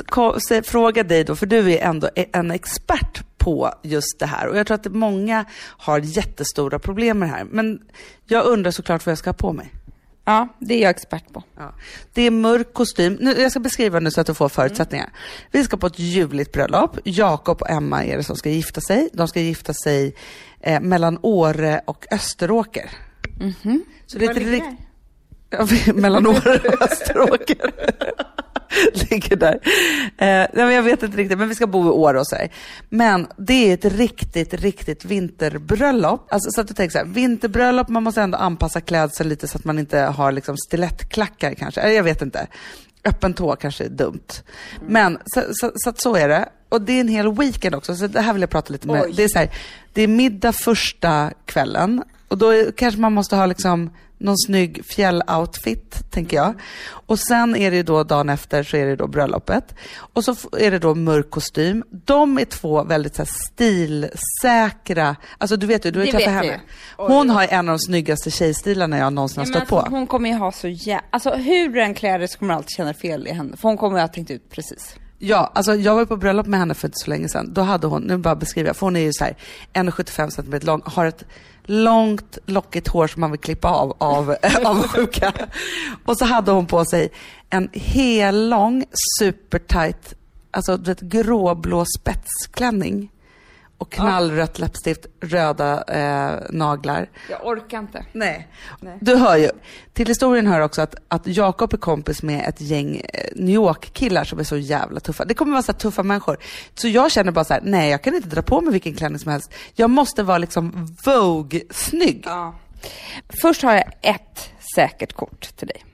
fråga 0.64 1.02
dig 1.02 1.24
då, 1.24 1.36
för 1.36 1.46
du 1.46 1.72
är 1.72 1.78
ändå 1.78 2.08
e- 2.14 2.26
en 2.32 2.50
expert 2.50 3.22
på 3.38 3.70
just 3.82 4.18
det 4.18 4.26
här. 4.26 4.48
Och 4.48 4.56
jag 4.56 4.66
tror 4.66 4.74
att 4.74 4.92
många 4.92 5.44
har 5.60 5.98
jättestora 5.98 6.78
problem 6.78 7.18
med 7.18 7.28
det 7.28 7.32
här. 7.32 7.44
Men 7.50 7.78
jag 8.26 8.44
undrar 8.46 8.70
såklart 8.70 9.06
vad 9.06 9.10
jag 9.10 9.18
ska 9.18 9.30
ha 9.30 9.34
på 9.34 9.52
mig. 9.52 9.72
Ja, 10.24 10.48
det 10.58 10.74
är 10.74 10.82
jag 10.82 10.90
expert 10.90 11.32
på. 11.32 11.42
Ja. 11.56 11.74
Det 12.12 12.22
är 12.22 12.30
mörk 12.30 12.74
kostym. 12.74 13.18
Nu, 13.20 13.32
jag 13.40 13.50
ska 13.50 13.60
beskriva 13.60 14.00
nu 14.00 14.10
så 14.10 14.20
att 14.20 14.26
du 14.26 14.34
får 14.34 14.48
förutsättningar. 14.48 15.10
Vi 15.50 15.64
ska 15.64 15.76
på 15.76 15.86
ett 15.86 15.98
ljuvligt 15.98 16.52
bröllop. 16.52 16.98
Jakob 17.04 17.62
och 17.62 17.70
Emma 17.70 18.04
är 18.04 18.16
det 18.16 18.22
som 18.24 18.36
ska 18.36 18.50
gifta 18.50 18.80
sig. 18.80 19.08
De 19.12 19.28
ska 19.28 19.40
gifta 19.40 19.74
sig 19.74 20.14
eh, 20.60 20.80
mellan 20.80 21.18
Åre 21.22 21.80
och 21.84 22.06
Österåker. 22.10 22.90
Så 24.06 24.18
det 24.18 24.24
är 24.26 24.34
rikt- 24.34 24.80
Ja, 25.50 25.64
vi- 25.64 25.92
mellan 25.92 26.26
Åre 26.26 26.58
och 26.68 26.82
Österåker. 26.90 27.72
Ligger 29.10 29.36
där. 29.36 29.60
Eh, 30.16 30.26
nej, 30.26 30.48
men 30.52 30.72
jag 30.72 30.82
vet 30.82 31.02
inte 31.02 31.16
riktigt, 31.16 31.38
men 31.38 31.48
vi 31.48 31.54
ska 31.54 31.66
bo 31.66 31.86
i 31.86 31.90
Åre 31.90 32.20
och 32.20 32.26
så 32.26 32.36
här. 32.36 32.48
Men 32.88 33.26
det 33.36 33.70
är 33.70 33.74
ett 33.74 33.84
riktigt, 33.84 34.54
riktigt 34.54 35.04
vinterbröllop. 35.04 36.32
Alltså, 36.32 36.50
så 36.50 36.60
att 36.60 36.68
du 36.68 36.74
tänker 36.74 36.92
så 36.92 36.98
här, 36.98 37.04
vinterbröllop, 37.04 37.88
man 37.88 38.02
måste 38.02 38.22
ändå 38.22 38.38
anpassa 38.38 38.80
klädseln 38.80 39.28
lite 39.28 39.48
så 39.48 39.58
att 39.58 39.64
man 39.64 39.78
inte 39.78 39.98
har 39.98 40.32
liksom 40.32 40.56
stilettklackar 40.56 41.54
kanske. 41.54 41.80
Eller 41.80 41.94
jag 41.94 42.04
vet 42.04 42.22
inte. 42.22 42.46
Öppen 43.04 43.34
tå 43.34 43.56
kanske 43.56 43.84
är 43.84 43.88
dumt. 43.88 44.42
Men 44.88 45.18
så, 45.26 45.42
så, 45.52 45.72
så 45.74 45.90
att 45.90 46.00
så 46.00 46.16
är 46.16 46.28
det. 46.28 46.48
Och 46.68 46.82
det 46.82 46.92
är 46.92 47.00
en 47.00 47.08
hel 47.08 47.34
weekend 47.34 47.74
också, 47.74 47.94
så 47.94 48.06
det 48.06 48.20
här 48.20 48.32
vill 48.32 48.42
jag 48.42 48.50
prata 48.50 48.72
lite 48.72 48.86
med. 48.86 49.02
Oj. 49.02 49.12
Det 49.16 49.24
är, 49.24 49.28
så 49.28 49.38
här, 49.38 49.50
det 49.92 50.02
är 50.02 50.08
middag 50.08 50.52
första 50.52 51.30
kvällen 51.44 52.02
och 52.28 52.38
då 52.38 52.48
är, 52.50 52.72
kanske 52.72 53.00
man 53.00 53.12
måste 53.12 53.36
ha 53.36 53.46
liksom 53.46 53.90
någon 54.18 54.38
snygg 54.38 54.84
fjälloutfit, 54.84 56.10
tänker 56.10 56.36
jag. 56.36 56.54
Och 57.06 57.18
sen 57.18 57.56
är 57.56 57.70
det 57.70 57.82
då 57.82 58.04
dagen 58.04 58.28
efter 58.28 58.62
så 58.62 58.76
är 58.76 58.86
det 58.86 58.96
då 58.96 59.06
bröllopet. 59.06 59.74
Och 59.96 60.24
så 60.24 60.36
är 60.58 60.70
det 60.70 60.78
då 60.78 60.94
mörk 60.94 61.30
kostym. 61.30 61.84
De 61.90 62.38
är 62.38 62.44
två 62.44 62.84
väldigt 62.84 63.14
så 63.14 63.22
här, 63.22 63.30
stilsäkra, 63.52 65.16
alltså 65.38 65.56
du 65.56 65.66
vet 65.66 65.86
ju, 65.86 65.90
du 65.90 65.98
har 65.98 66.06
ju 66.06 66.12
träffat 66.12 66.34
jag 66.34 66.42
henne. 66.42 66.60
Hon 66.96 67.30
har 67.30 67.46
en 67.50 67.68
av 67.68 67.72
de 67.72 67.78
snyggaste 67.78 68.30
tjejstilarna 68.30 68.98
jag 68.98 69.12
någonsin 69.12 69.38
har 69.38 69.46
stött 69.46 69.68
på. 69.68 69.78
alltså, 69.78 69.92
hon 69.92 70.06
kommer 70.06 70.28
ju 70.28 70.36
ha 70.36 70.52
så 70.52 70.68
jä... 70.68 71.00
Alltså 71.10 71.30
hur 71.30 71.74
den 71.74 71.94
klär 71.94 72.18
det 72.18 72.28
så 72.28 72.38
kommer 72.38 72.54
du 72.54 72.56
alltid 72.56 72.76
känna 72.76 72.94
fel 72.94 73.26
i 73.26 73.32
henne. 73.32 73.56
För 73.56 73.68
hon 73.68 73.76
kommer 73.76 73.96
ju 73.96 74.00
ha 74.00 74.08
tänkt 74.08 74.30
ut 74.30 74.50
precis. 74.50 74.96
Ja, 75.18 75.50
alltså 75.54 75.74
jag 75.74 75.94
var 75.94 76.04
på 76.04 76.16
bröllop 76.16 76.46
med 76.46 76.60
henne 76.60 76.74
för 76.74 76.88
inte 76.88 76.98
så 76.98 77.10
länge 77.10 77.28
sedan. 77.28 77.52
Då 77.54 77.60
hade 77.60 77.86
hon, 77.86 78.02
nu 78.02 78.16
bara 78.16 78.36
beskriver 78.36 78.68
jag, 78.68 78.76
för 78.76 78.86
hon 78.86 78.96
är 78.96 79.00
ju 79.00 79.12
så 79.12 79.24
här 79.24 79.36
1,75 79.72 80.30
cm 80.30 80.60
lång, 80.66 80.82
har 80.84 81.06
ett 81.06 81.24
långt 81.64 82.38
lockigt 82.46 82.88
hår 82.88 83.06
som 83.06 83.20
man 83.20 83.30
vill 83.30 83.40
klippa 83.40 83.68
av 83.68 83.96
av, 83.98 84.36
av 84.64 84.88
sjuka. 84.88 85.32
Och 86.04 86.18
så 86.18 86.24
hade 86.24 86.50
hon 86.52 86.66
på 86.66 86.84
sig 86.84 87.10
en 87.50 87.68
hellång 87.72 88.84
supertight, 89.18 90.14
alltså 90.50 90.76
du 90.76 90.90
vet 90.90 91.00
gråblå 91.00 91.84
spetsklänning. 92.00 93.10
Och 93.84 93.92
knallrött 93.92 94.58
läppstift, 94.58 95.06
röda 95.20 95.82
eh, 95.82 96.40
naglar. 96.50 97.10
Jag 97.30 97.46
orkar 97.46 97.78
inte. 97.78 98.04
Nej. 98.12 98.48
Nej. 98.80 98.98
Du 99.00 99.16
hör 99.16 99.36
ju. 99.36 99.50
Till 99.92 100.08
historien 100.08 100.46
hör 100.46 100.60
också 100.60 100.82
att, 100.82 100.94
att 101.08 101.26
Jakob 101.26 101.72
är 101.72 101.76
kompis 101.76 102.22
med 102.22 102.48
ett 102.48 102.60
gäng 102.60 102.96
eh, 102.96 103.28
New 103.36 103.54
York-killar 103.54 104.24
som 104.24 104.38
är 104.38 104.44
så 104.44 104.56
jävla 104.56 105.00
tuffa. 105.00 105.24
Det 105.24 105.34
kommer 105.34 105.52
vara 105.52 105.62
så 105.62 105.72
tuffa 105.72 106.02
människor. 106.02 106.38
Så 106.74 106.88
jag 106.88 107.12
känner 107.12 107.32
bara 107.32 107.44
så 107.44 107.54
här, 107.54 107.60
nej 107.64 107.90
jag 107.90 108.02
kan 108.02 108.14
inte 108.14 108.28
dra 108.28 108.42
på 108.42 108.60
mig 108.60 108.72
vilken 108.72 108.94
klänning 108.94 109.18
som 109.18 109.32
helst. 109.32 109.54
Jag 109.74 109.90
måste 109.90 110.22
vara 110.22 110.38
liksom 110.38 110.96
Vogue-snygg. 111.04 112.22
Ja. 112.26 112.54
Först 113.42 113.62
har 113.62 113.74
jag 113.74 113.84
ett 114.02 114.50
säkert 114.74 115.12
kort 115.12 115.56
till 115.56 115.68
dig. 115.68 115.84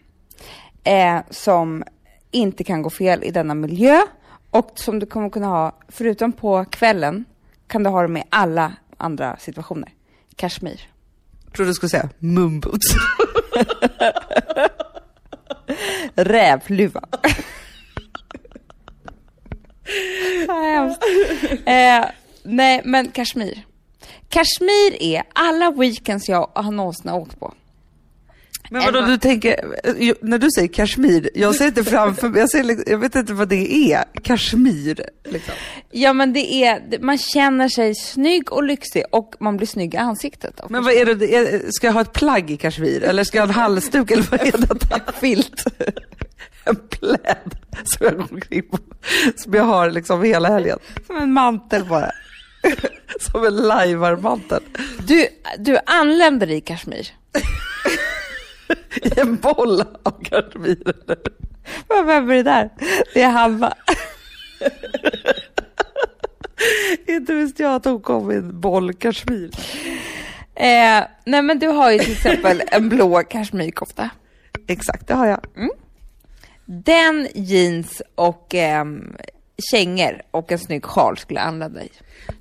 Eh, 0.85 1.21
som 1.31 1.85
inte 2.31 2.65
kan 2.65 2.83
gå 2.83 2.91
fel 2.91 3.25
i 3.25 3.31
denna 3.31 3.55
miljö 3.55 4.01
och 4.51 4.73
som 4.75 4.99
du 4.99 5.07
kommer 5.07 5.31
kunna 5.31 5.47
ha, 5.47 5.79
förutom 5.89 6.33
på 6.33 6.65
kvällen, 6.65 7.25
kan 7.71 7.83
du 7.83 7.91
ha 7.91 8.03
det 8.03 8.09
med 8.09 8.25
alla 8.31 8.73
andra 8.97 9.37
situationer. 9.37 9.93
Kashmir. 10.37 10.89
Jag 11.45 11.53
trodde 11.55 11.71
du 11.71 11.75
skulle 11.75 11.91
säga 11.91 12.09
mumboots. 12.19 12.87
Rävluva. 16.15 17.05
Hemskt. 20.49 21.03
eh, 21.67 22.05
nej, 22.43 22.81
men 22.85 23.11
Kashmir. 23.11 23.67
Kashmir 24.29 25.03
är 25.03 25.23
alla 25.33 25.71
weekends 25.71 26.29
jag 26.29 26.51
har 26.55 26.71
någonsin 26.73 27.11
åkt 27.11 27.41
på. 27.41 27.55
Men 28.73 28.83
vadå, 28.83 29.01
du 29.01 29.19
tänker, 29.19 29.51
eh, 29.85 30.15
när 30.21 30.39
du 30.39 30.51
säger 30.51 30.69
kashmir, 30.69 31.31
jag 31.35 31.55
ser 31.55 31.67
inte 31.67 31.85
framför 31.85 32.29
mig, 32.29 32.41
jag, 32.41 32.51
ser, 32.51 32.91
jag 32.91 32.99
vet 32.99 33.15
inte 33.15 33.33
vad 33.33 33.49
det 33.49 33.93
är, 33.93 34.05
kashmir. 34.23 35.05
Liksom. 35.25 35.55
Ja 35.91 36.13
men 36.13 36.33
det 36.33 36.65
är, 36.65 36.99
man 37.01 37.19
känner 37.19 37.69
sig 37.69 37.95
snygg 37.95 38.53
och 38.53 38.65
lyxig 38.65 39.05
och 39.11 39.35
man 39.41 39.57
blir 39.57 39.67
snygg 39.67 39.95
i 39.95 39.97
ansiktet. 39.97 40.61
Men 40.69 40.85
vad 40.85 40.93
är 40.93 41.07
det, 41.07 41.15
det 41.15 41.37
är, 41.37 41.71
ska 41.71 41.87
jag 41.87 41.95
ha 41.95 42.01
ett 42.01 42.13
plagg 42.13 42.51
i 42.51 42.57
kashmir 42.57 43.03
eller 43.03 43.25
ska 43.25 43.39
jag 43.39 43.47
ha 43.47 43.49
en 43.49 43.61
halsduk 43.61 44.11
eller 44.11 44.27
vad 44.31 44.41
är 44.41 44.53
detta? 44.53 45.13
Filt. 45.21 45.65
En 46.65 46.77
pläd 46.77 47.57
som 47.85 48.07
jag 48.07 48.17
går 48.17 48.27
omkring 48.31 48.63
på, 48.63 48.79
som 49.37 49.55
jag 49.55 49.65
har 49.65 49.91
liksom 49.91 50.23
hela 50.23 50.49
helgen. 50.49 50.79
Som 51.07 51.17
en 51.17 51.33
mantel 51.33 51.85
bara. 51.85 52.11
Som 53.21 53.45
en 53.45 53.57
lajvarmantel. 53.57 54.63
Du, 55.07 55.27
du 55.59 55.79
anländer 55.87 56.51
i 56.51 56.61
Kashmir. 56.61 57.09
I 59.03 59.21
en 59.21 59.37
boll 59.37 59.81
av 60.03 60.25
kashmir. 60.25 60.95
vem 61.89 62.31
är 62.31 62.35
det 62.35 62.43
där? 62.43 62.71
Det 63.15 63.23
är 63.23 63.31
Hanna. 63.31 63.75
Inte 67.07 67.35
visste 67.35 67.63
jag 67.63 67.75
att 67.75 67.85
hon 67.85 68.01
kom 68.01 68.33
i 68.33 68.35
en 68.35 68.61
boll 68.61 68.95
kashmir. 68.95 69.51
Eh, 70.55 71.05
nej 71.25 71.43
men 71.43 71.59
du 71.59 71.69
har 71.69 71.91
ju 71.91 71.99
till 71.99 72.13
exempel 72.13 72.63
en 72.67 72.89
blå 72.89 73.23
kashmirkofta. 73.23 74.11
Exakt, 74.67 75.07
det 75.07 75.15
har 75.15 75.27
jag. 75.27 75.41
Den, 76.67 77.29
jeans 77.35 78.03
och 78.15 78.55
ehm, 78.55 79.17
kängor 79.71 80.23
och 80.31 80.53
en 80.53 80.59
snygg 80.59 80.85
sjal 80.85 81.19
skulle 81.19 81.41
jag 81.41 81.47
anlända 81.47 81.83
i. 81.83 81.91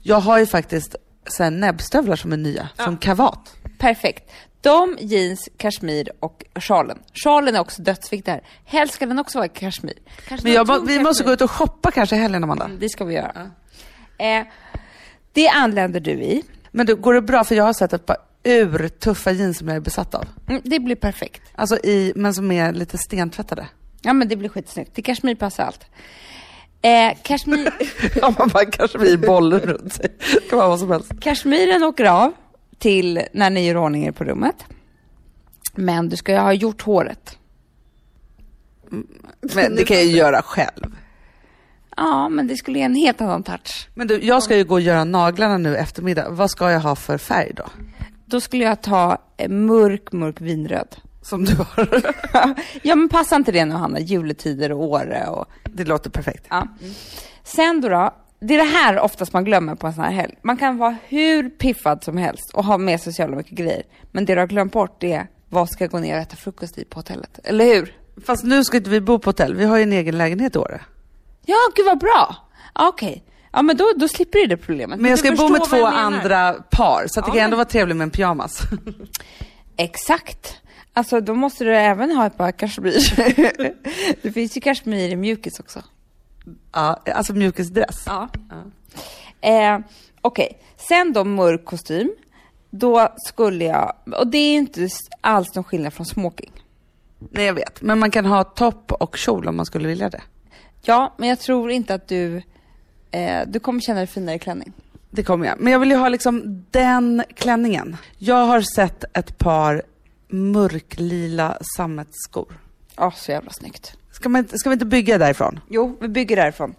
Jag 0.01 0.19
har 0.19 0.39
ju 0.39 0.45
faktiskt 0.45 0.95
så 1.25 1.43
här 1.43 1.51
näbbstövlar 1.51 2.15
som 2.15 2.33
är 2.33 2.37
nya, 2.37 2.69
från 2.77 2.97
Kavat. 2.97 3.55
Perfekt. 3.79 4.31
De, 4.61 4.97
jeans, 4.99 5.49
kashmir 5.57 6.09
och 6.19 6.45
sjalen. 6.59 6.99
Sjalen 7.23 7.55
är 7.55 7.59
också 7.59 7.81
dödsviktig 7.81 8.31
här. 8.31 8.41
Helst 8.65 8.93
ska 8.93 9.05
den 9.05 9.19
också 9.19 9.37
vara 9.37 9.45
i 9.45 9.49
kashmir. 9.49 9.93
Kanske 10.27 10.47
Men 10.47 10.53
jag, 10.53 10.87
vi 10.87 10.99
måste 10.99 11.23
gå 11.23 11.27
kashmir. 11.27 11.33
ut 11.33 11.41
och 11.41 11.51
shoppa 11.51 11.91
kanske 11.91 12.15
i 12.15 12.19
helgen, 12.19 12.43
Amanda. 12.43 12.65
Mm, 12.65 12.79
Det 12.79 12.89
ska 12.89 13.05
vi 13.05 13.13
göra. 13.15 13.51
Eh, 14.17 14.43
det 15.33 15.47
anländer 15.47 15.99
du 15.99 16.11
i. 16.11 16.43
Men 16.71 16.85
du, 16.85 16.95
går 16.95 17.13
det 17.13 17.21
bra? 17.21 17.43
För 17.43 17.55
jag 17.55 17.63
har 17.63 17.73
sett 17.73 17.93
ett 17.93 18.05
par 18.05 18.17
urtuffa 18.43 19.31
jeans 19.31 19.57
som 19.57 19.67
jag 19.67 19.77
är 19.77 19.81
besatt 19.81 20.15
av. 20.15 20.25
Mm, 20.49 20.61
det 20.65 20.79
blir 20.79 20.95
perfekt. 20.95 21.41
Alltså 21.55 21.75
i, 21.77 22.13
men 22.15 22.33
som 22.33 22.51
är 22.51 22.73
lite 22.73 22.97
stentvättade. 22.97 23.67
Ja 24.01 24.13
men 24.13 24.27
det 24.27 24.35
blir 24.35 24.49
skitsnyggt. 24.49 24.95
Till 24.95 25.03
kashmir 25.03 25.35
passar 25.35 25.63
allt. 25.63 25.85
Eh, 26.81 27.17
kashmir, 27.23 27.73
Ja, 28.21 28.33
man 28.39 28.47
bara 28.49 28.65
kashmirbollen 28.65 29.59
runt 29.59 29.93
sig. 29.93 30.15
Det 30.33 30.49
kan 30.49 30.57
vara 30.59 30.67
vad 30.69 30.79
som 30.79 30.91
helst. 30.91 31.11
kashmiren 31.21 31.83
åker 31.83 32.05
av 32.05 32.33
till 32.79 33.21
när 33.33 33.49
ni 33.49 33.67
gör 33.67 33.77
ordning 33.77 34.05
er 34.05 34.11
på 34.11 34.23
rummet. 34.23 34.55
Men 35.75 36.09
du 36.09 36.17
ska 36.17 36.31
ju 36.31 36.37
ha 36.37 36.53
gjort 36.53 36.81
håret. 36.81 37.37
Men 39.41 39.75
det 39.75 39.85
kan 39.85 39.97
jag 39.97 40.05
ju 40.05 40.17
göra 40.17 40.41
själv. 40.41 40.95
Ja, 41.97 42.29
men 42.29 42.47
det 42.47 42.57
skulle 42.57 42.79
ge 42.79 42.85
en 42.85 42.95
helt 42.95 43.21
annan 43.21 43.43
touch. 43.43 43.87
Men 43.93 44.07
du, 44.07 44.23
jag 44.23 44.43
ska 44.43 44.57
ju 44.57 44.63
gå 44.63 44.73
och 44.73 44.81
göra 44.81 45.03
naglarna 45.03 45.57
nu 45.57 45.77
eftermiddag. 45.77 46.29
Vad 46.29 46.51
ska 46.51 46.71
jag 46.71 46.79
ha 46.79 46.95
för 46.95 47.17
färg 47.17 47.53
då? 47.55 47.65
Då 48.25 48.41
skulle 48.41 48.63
jag 48.63 48.81
ta 48.81 49.17
mörk, 49.47 50.11
mörk 50.11 50.41
vinröd. 50.41 50.95
Som 51.21 51.45
du 51.45 51.55
har. 51.55 52.03
ja, 52.81 52.95
men 52.95 53.09
passar 53.09 53.35
inte 53.35 53.51
det 53.51 53.65
nu 53.65 53.75
Hanna? 53.75 53.99
Juletider 53.99 54.71
och 54.71 54.83
Åre 54.83 55.27
och... 55.27 55.45
Det 55.63 55.83
låter 55.83 56.09
perfekt. 56.09 56.45
Ja. 56.49 56.67
Sen 57.43 57.81
då, 57.81 57.89
då, 57.89 58.13
det 58.39 58.53
är 58.53 58.57
det 58.57 58.63
här 58.77 58.99
oftast 58.99 59.33
man 59.33 59.43
glömmer 59.45 59.75
på 59.75 59.87
en 59.87 59.93
sån 59.93 60.03
här 60.03 60.11
helg. 60.11 60.35
Man 60.41 60.57
kan 60.57 60.77
vara 60.77 60.95
hur 61.07 61.49
piffad 61.49 62.03
som 62.03 62.17
helst 62.17 62.53
och 62.53 62.65
ha 62.65 62.77
med 62.77 63.01
sig 63.01 63.13
så 63.13 63.21
jävla 63.21 63.35
mycket 63.37 63.51
grejer. 63.57 63.83
Men 64.11 64.25
det 64.25 64.35
du 64.35 64.39
har 64.39 64.47
glömt 64.47 64.71
bort 64.71 65.03
är 65.03 65.27
vad 65.49 65.69
ska 65.69 65.83
jag 65.83 65.91
gå 65.91 65.99
ner 65.99 66.15
och 66.15 66.21
äta 66.21 66.35
frukost 66.35 66.77
i 66.77 66.85
på 66.85 66.99
hotellet? 66.99 67.39
Eller 67.43 67.65
hur? 67.65 67.95
Fast 68.25 68.43
nu 68.43 68.63
ska 68.63 68.77
inte 68.77 68.89
vi 68.89 69.01
bo 69.01 69.19
på 69.19 69.29
hotell. 69.29 69.55
Vi 69.55 69.65
har 69.65 69.77
ju 69.77 69.83
en 69.83 69.93
egen 69.93 70.17
lägenhet 70.17 70.55
i 70.55 70.59
Åre. 70.59 70.81
Ja, 71.45 71.55
gud 71.75 71.85
vad 71.85 71.99
bra! 71.99 72.35
Okej. 72.73 73.23
Ja, 73.51 73.61
men 73.61 73.77
då, 73.77 73.91
då 73.95 74.07
slipper 74.07 74.39
du 74.39 74.45
det 74.45 74.57
problemet. 74.57 74.99
Men 74.99 75.09
jag 75.11 75.19
du 75.19 75.23
ska 75.35 75.35
bo 75.47 75.49
med 75.49 75.63
två 75.65 75.77
jag 75.77 75.93
andra 75.93 76.53
par. 76.53 77.03
Så 77.07 77.19
att 77.19 77.25
det 77.25 77.29
Ja, 77.29 77.33
kan 77.33 77.43
ändå 77.43 77.49
men- 77.49 77.57
vara 77.57 77.65
trevligt 77.69 77.97
med 77.97 78.05
en 78.05 78.11
pyjamas. 78.11 78.61
Exakt. 79.77 80.55
Alltså 80.93 81.21
då 81.21 81.35
måste 81.35 81.63
du 81.63 81.75
även 81.75 82.11
ha 82.15 82.25
ett 82.25 82.37
par 82.37 82.51
kashmir. 82.51 82.99
det 84.21 84.31
finns 84.31 84.57
ju 84.57 84.61
kashmir 84.61 85.09
i 85.09 85.15
mjukis 85.15 85.59
också. 85.59 85.83
Ja, 86.71 86.99
alltså 87.15 87.33
mjukisdress. 87.33 88.03
Ja. 88.05 88.29
Eh, 89.41 89.79
Okej, 90.21 90.61
sen 90.77 91.13
då 91.13 91.23
mörk 91.23 91.65
kostym. 91.65 92.15
Då 92.69 93.07
skulle 93.17 93.65
jag, 93.65 93.93
och 94.17 94.27
det 94.27 94.37
är 94.37 94.55
inte 94.55 94.89
alls 95.21 95.55
någon 95.55 95.63
skillnad 95.63 95.93
från 95.93 96.05
smoking. 96.05 96.51
Nej 97.31 97.45
jag 97.45 97.53
vet. 97.53 97.81
Men 97.81 97.99
man 97.99 98.11
kan 98.11 98.25
ha 98.25 98.43
topp 98.43 98.91
och 98.91 99.17
kjol 99.17 99.47
om 99.47 99.55
man 99.55 99.65
skulle 99.65 99.87
vilja 99.87 100.09
det. 100.09 100.21
Ja, 100.81 101.13
men 101.17 101.29
jag 101.29 101.39
tror 101.39 101.71
inte 101.71 101.93
att 101.93 102.07
du, 102.07 102.41
eh, 103.11 103.41
du 103.47 103.59
kommer 103.59 103.79
känna 103.79 103.97
dig 103.99 104.07
finare 104.07 104.35
i 104.35 104.39
klänning. 104.39 104.73
Det 105.09 105.23
kommer 105.23 105.45
jag. 105.45 105.59
Men 105.59 105.73
jag 105.73 105.79
vill 105.79 105.89
ju 105.91 105.97
ha 105.97 106.09
liksom 106.09 106.65
den 106.71 107.23
klänningen. 107.35 107.97
Jag 108.17 108.45
har 108.45 108.61
sett 108.61 109.17
ett 109.17 109.37
par 109.37 109.83
mörklila 110.27 111.57
sammetsskor. 111.75 112.59
Ja, 112.95 113.11
så 113.11 113.31
jävla 113.31 113.51
snyggt. 113.51 113.97
Ska, 114.19 114.29
man, 114.29 114.39
inte- 114.39 114.57
ska 114.57 114.69
vi 114.69 114.73
inte 114.73 114.85
bygga 114.85 115.17
därifrån? 115.17 115.59
Jo, 115.69 115.97
vi 116.01 116.07
bygger 116.07 116.35
därifrån. 116.35 116.75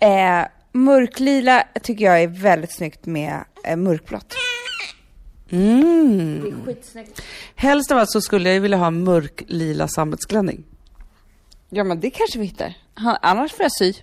Eh, 0.00 0.44
mörklila 0.72 1.64
tycker 1.82 2.04
jag 2.04 2.22
är 2.22 2.28
väldigt 2.28 2.72
snyggt 2.76 3.06
med 3.06 3.44
eh, 3.64 3.76
mörkblått. 3.76 4.34
Mm. 5.50 6.40
Det 6.42 6.48
är 6.48 6.64
skitsnyggt. 6.74 7.22
Helst 7.56 7.92
av 7.92 7.98
allt 7.98 8.10
så 8.10 8.20
skulle 8.20 8.48
jag 8.48 8.54
ju 8.54 8.60
vilja 8.60 8.76
ha 8.78 8.90
mörklila 8.90 9.88
sammetsklänning. 9.88 10.64
Ja, 11.70 11.84
men 11.84 12.00
det 12.00 12.10
kanske 12.10 12.38
vi 12.38 12.44
hittar. 12.44 12.74
Han, 12.94 13.16
annars 13.22 13.52
får 13.52 13.62
jag 13.62 13.72
sy. 13.72 13.94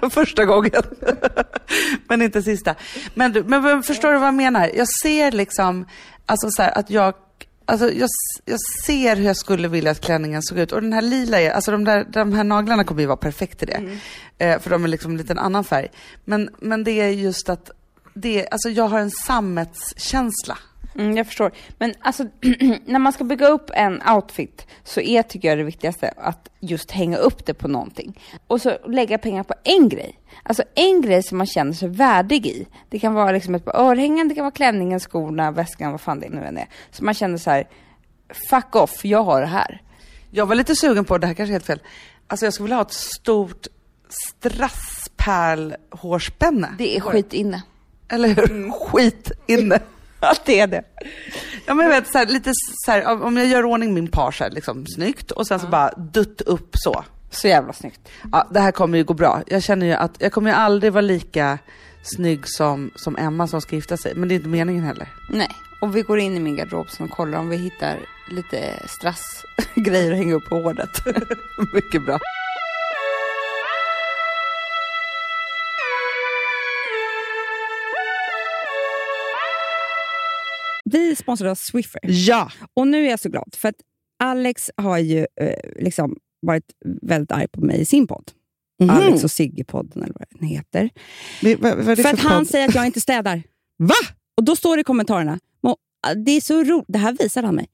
Första 0.10 0.44
gången. 0.44 0.82
men 2.08 2.22
inte 2.22 2.42
sista. 2.42 2.74
Men, 3.14 3.32
du, 3.32 3.44
men 3.44 3.62
vad- 3.62 3.84
förstår 3.86 4.12
du 4.12 4.18
vad 4.18 4.26
jag 4.28 4.34
menar? 4.34 4.70
Jag 4.76 4.86
ser 5.02 5.32
liksom, 5.32 5.86
alltså 6.26 6.50
så 6.50 6.62
här, 6.62 6.78
att 6.78 6.90
jag, 6.90 7.14
alltså 7.66 7.92
jag, 7.92 8.08
jag 8.44 8.60
ser 8.86 9.16
hur 9.16 9.24
jag 9.24 9.36
skulle 9.36 9.68
vilja 9.68 9.90
att 9.90 10.00
klänningen 10.00 10.42
såg 10.42 10.58
ut. 10.58 10.72
Och 10.72 10.82
den 10.82 10.92
här 10.92 11.02
lila, 11.02 11.52
alltså 11.52 11.70
de, 11.70 11.84
där, 11.84 12.06
de 12.12 12.32
här 12.32 12.44
naglarna 12.44 12.84
kommer 12.84 13.00
ju 13.00 13.06
vara 13.06 13.16
perfekt 13.16 13.62
i 13.62 13.66
det. 13.66 13.98
Eh, 14.38 14.60
för 14.60 14.70
de 14.70 14.84
är 14.84 14.88
liksom 14.88 15.16
lite 15.16 15.32
en 15.32 15.38
annan 15.38 15.64
färg. 15.64 15.88
Men, 16.24 16.50
men 16.58 16.84
det 16.84 17.00
är 17.00 17.08
just 17.08 17.48
att, 17.48 17.70
det, 18.14 18.48
alltså 18.48 18.68
jag 18.68 18.88
har 18.88 18.98
en 18.98 19.10
sammetskänsla. 19.10 20.58
Mm, 20.98 21.16
jag 21.16 21.26
förstår. 21.26 21.52
Men 21.78 21.94
alltså, 22.00 22.24
när 22.84 22.98
man 22.98 23.12
ska 23.12 23.24
bygga 23.24 23.48
upp 23.48 23.70
en 23.74 24.02
outfit 24.14 24.66
så 24.84 25.00
är, 25.00 25.22
tycker 25.22 25.48
jag, 25.48 25.58
det 25.58 25.64
viktigaste 25.64 26.12
att 26.16 26.48
just 26.60 26.90
hänga 26.90 27.16
upp 27.16 27.46
det 27.46 27.54
på 27.54 27.68
någonting. 27.68 28.20
Och 28.46 28.62
så 28.62 28.78
lägga 28.86 29.18
pengar 29.18 29.42
på 29.42 29.54
en 29.64 29.88
grej. 29.88 30.18
Alltså 30.42 30.62
en 30.74 31.02
grej 31.02 31.22
som 31.22 31.38
man 31.38 31.46
känner 31.46 31.72
sig 31.72 31.88
värdig 31.88 32.46
i. 32.46 32.66
Det 32.90 32.98
kan 32.98 33.14
vara 33.14 33.32
liksom 33.32 33.54
ett 33.54 33.64
par 33.64 33.76
örhängen, 33.76 34.28
det 34.28 34.34
kan 34.34 34.44
vara 34.44 34.54
klänningen, 34.54 35.00
skorna, 35.00 35.50
väskan, 35.50 35.90
vad 35.90 36.00
fan 36.00 36.20
det 36.20 36.28
nu 36.28 36.44
än 36.44 36.58
är. 36.58 36.68
Så 36.90 37.04
man 37.04 37.14
känner 37.14 37.38
så 37.38 37.50
här, 37.50 37.68
fuck 38.50 38.76
off, 38.76 39.04
jag 39.04 39.22
har 39.22 39.40
det 39.40 39.46
här. 39.46 39.82
Jag 40.30 40.46
var 40.46 40.54
lite 40.54 40.76
sugen 40.76 41.04
på, 41.04 41.18
det 41.18 41.26
här 41.26 41.34
kanske 41.34 41.50
är 41.50 41.54
helt 41.54 41.66
fel, 41.66 41.80
alltså 42.26 42.46
jag 42.46 42.54
skulle 42.54 42.64
vilja 42.64 42.76
ha 42.76 42.82
ett 42.82 42.92
stort 42.92 43.66
strasspärlhårspänne. 44.08 46.74
Det 46.78 46.96
är 46.96 47.00
skit 47.00 47.32
inne. 47.32 47.62
Eller 48.08 48.28
hur? 48.28 48.70
Skit 48.70 49.32
inne. 49.46 49.80
Ja, 50.20 50.34
det 50.44 50.60
är 50.60 50.66
det. 50.66 50.82
Ja 51.66 51.74
men 51.74 51.86
jag 51.86 52.00
vet 52.00 52.12
så 52.12 52.18
här, 52.18 52.26
lite 52.26 52.50
så 52.54 52.90
här, 52.92 53.22
om- 53.24 53.36
jag 53.36 53.46
gör 53.46 53.64
ordning 53.64 53.94
min 53.94 54.08
page 54.08 54.40
här, 54.40 54.50
liksom 54.50 54.86
snyggt 54.86 55.30
och 55.30 55.46
sen 55.46 55.60
så 55.60 55.66
bara 55.66 55.90
dutt 55.90 56.40
upp 56.40 56.70
så. 56.72 57.04
Så 57.30 57.48
jävla 57.48 57.72
snyggt. 57.72 58.00
Ja, 58.32 58.46
det 58.50 58.60
här 58.60 58.72
kommer 58.72 58.98
ju 58.98 59.04
gå 59.04 59.14
bra. 59.14 59.42
Jag 59.46 59.62
känner 59.62 59.86
ju 59.86 59.92
att 59.92 60.14
jag 60.18 60.32
kommer 60.32 60.50
ju 60.50 60.56
aldrig 60.56 60.92
vara 60.92 61.00
lika 61.00 61.58
snygg 62.02 62.48
som, 62.48 62.90
som 62.96 63.16
Emma 63.16 63.46
som 63.46 63.60
ska 63.60 63.76
gifta 63.76 63.96
sig. 63.96 64.12
Men 64.14 64.28
det 64.28 64.34
är 64.34 64.36
inte 64.36 64.48
meningen 64.48 64.84
heller. 64.84 65.08
Nej, 65.30 65.48
och 65.80 65.96
vi 65.96 66.02
går 66.02 66.18
in 66.18 66.36
i 66.36 66.40
min 66.40 66.56
garderob 66.56 66.86
och 67.00 67.10
kollar 67.10 67.38
om 67.38 67.48
vi 67.48 67.56
hittar 67.56 67.98
lite 68.30 68.72
strassgrejer 68.88 70.12
att 70.12 70.18
hänga 70.18 70.34
upp 70.34 70.48
på 70.48 70.56
håret. 70.56 70.88
Mycket 71.74 72.04
bra. 72.06 72.18
Vi 80.96 81.16
sponsrar 81.16 81.48
av 81.48 81.54
Swiffer. 81.54 82.00
Ja, 82.04 82.50
Och 82.74 82.88
nu 82.88 83.06
är 83.06 83.10
jag 83.10 83.20
så 83.20 83.28
glad, 83.28 83.54
för 83.56 83.68
att 83.68 83.74
Alex 84.22 84.70
har 84.76 84.98
ju 84.98 85.26
eh, 85.40 85.82
liksom 85.82 86.16
varit 86.40 86.64
väldigt 87.02 87.32
arg 87.32 87.48
på 87.48 87.60
mig 87.60 87.80
i 87.80 87.84
sin 87.84 88.06
podd. 88.06 88.30
Mhm. 88.80 88.90
Alex 88.90 89.24
och 89.24 89.30
Sigge-podden 89.30 90.02
eller 90.04 90.14
vad 90.18 90.26
den 90.30 90.48
heter. 90.48 90.90
Vi- 91.42 91.54
vad, 91.54 91.76
vad 91.76 91.86
det 91.96 92.02
För 92.02 92.12
att 92.12 92.20
för 92.20 92.28
han 92.28 92.38
podd? 92.42 92.48
säger 92.50 92.68
att 92.68 92.74
jag 92.74 92.86
inte 92.86 93.00
städar. 93.00 93.42
Va? 93.78 93.94
Och 94.36 94.44
då 94.44 94.56
står 94.56 94.76
det 94.76 94.80
i 94.80 94.84
kommentarerna, 94.84 95.38
"Må, 95.62 95.76
det 96.26 96.32
är 96.32 96.40
så 96.40 96.62
roligt, 96.64 96.84
det 96.88 96.98
här 96.98 97.16
visar 97.18 97.42
han 97.42 97.54
mig. 97.54 97.66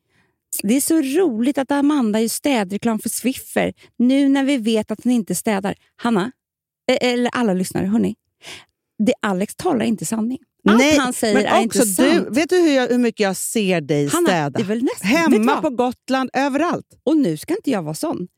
Det 0.63 0.75
är 0.77 0.81
så 0.81 1.03
roligt 1.03 1.59
att 1.59 1.71
Amanda 1.71 2.21
gör 2.21 2.29
städreklam 2.29 2.99
för 2.99 3.09
Swiffer 3.09 3.73
nu 3.97 4.29
när 4.29 4.45
vi 4.45 4.57
vet 4.57 4.91
att 4.91 5.05
hon 5.05 5.13
inte 5.13 5.35
städar. 5.35 5.75
Hanna, 5.97 6.33
eh, 6.93 7.09
eller 7.13 7.31
alla 7.35 7.53
lyssnare, 7.55 7.87
hörni. 7.87 8.15
Det 8.99 9.15
Alex 9.23 9.55
talar 9.57 9.85
inte 9.85 10.05
sanning. 10.05 10.39
Allt 10.69 10.79
Nej, 10.79 10.99
han 10.99 11.13
säger 11.13 11.35
men 11.35 11.47
är 11.47 11.67
också 11.67 11.79
inte 11.79 11.91
sant. 11.93 12.27
du, 12.29 12.41
vet 12.41 12.49
du 12.51 12.57
hur, 12.57 12.73
jag, 12.77 12.89
hur 12.89 12.99
mycket 12.99 13.21
jag 13.21 13.37
ser 13.37 13.81
dig 13.81 14.07
Hanna, 14.09 14.27
städa? 14.27 14.51
det 14.51 14.61
är 14.63 14.67
väl 14.67 14.83
nästan, 14.83 15.09
Hemma 15.11 15.61
på 15.61 15.71
Gotland, 15.71 16.31
överallt. 16.33 16.87
Och 17.05 17.17
nu 17.17 17.37
ska 17.37 17.55
inte 17.55 17.71
jag 17.71 17.83
vara 17.83 17.95
sån. 17.95 18.29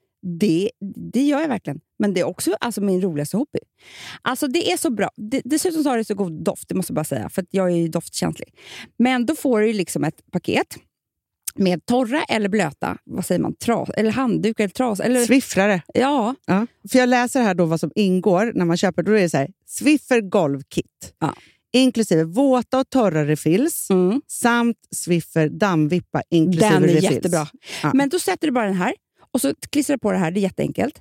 Det, 0.40 0.70
det 1.12 1.22
gör 1.22 1.40
jag 1.40 1.48
verkligen. 1.48 1.80
Men 1.98 2.14
det 2.14 2.20
är 2.20 2.24
också 2.24 2.56
alltså, 2.60 2.80
min 2.80 3.00
roligaste 3.02 3.36
hobby. 3.36 3.58
Alltså 4.22 4.46
Det 4.46 4.72
är 4.72 4.76
så 4.76 4.90
bra. 4.90 5.10
Det, 5.16 5.42
dessutom 5.44 5.82
så 5.82 5.90
har 5.90 5.96
det 5.96 6.04
så 6.04 6.14
god 6.14 6.44
doft, 6.44 6.68
det 6.68 6.74
måste 6.74 6.90
jag 6.90 6.94
bara 6.94 7.04
säga, 7.04 7.28
för 7.28 7.42
att 7.42 7.48
jag 7.50 7.70
är 7.70 7.76
ju 7.76 7.88
doftkänslig. 7.88 8.54
Men 8.98 9.26
då 9.26 9.34
får 9.34 9.60
du 9.60 9.72
liksom 9.72 10.04
ett 10.04 10.30
paket 10.32 10.76
med 11.56 11.86
torra 11.86 12.22
eller 12.22 12.48
blöta, 12.48 12.96
vad 13.04 13.26
säger 13.26 13.40
man, 13.40 13.54
tras, 13.56 13.88
eller 13.90 14.10
handduk 14.10 14.60
eller 14.60 14.68
tras. 14.68 15.00
Eller, 15.00 15.24
Swiffrare. 15.24 15.82
ja, 15.94 16.34
Ja. 16.46 16.66
För 16.90 16.98
jag 16.98 17.08
läser 17.08 17.42
här 17.42 17.54
då 17.54 17.64
vad 17.64 17.80
som 17.80 17.90
ingår 17.94 18.52
när 18.54 18.64
man 18.64 18.76
köper. 18.76 19.02
Då 19.02 19.12
är 19.12 19.20
det 19.20 19.30
så 19.30 19.36
här, 19.36 19.48
Swiffer 19.66 20.20
golvkit. 20.20 21.14
Ja. 21.18 21.34
Inklusive 21.74 22.24
våta 22.24 22.78
och 22.78 22.90
torra 22.90 23.24
refills 23.24 23.90
mm. 23.90 24.20
samt 24.26 24.76
Swiffer 24.96 25.48
dammvippa 25.48 26.22
inklusive 26.30 26.72
den 26.74 26.84
är 26.84 26.88
refills. 26.88 27.12
jättebra. 27.12 27.46
Ja. 27.82 27.90
Men 27.94 28.08
då 28.08 28.18
sätter 28.18 28.46
du 28.46 28.52
bara 28.52 28.66
den 28.66 28.74
här 28.76 28.94
och 29.32 29.40
så 29.40 29.54
klistrar 29.70 29.96
du 29.96 30.00
på 30.00 30.12
det 30.12 30.18
här. 30.18 30.30
Det 30.30 30.40
är 30.40 30.42
jätteenkelt. 30.42 31.00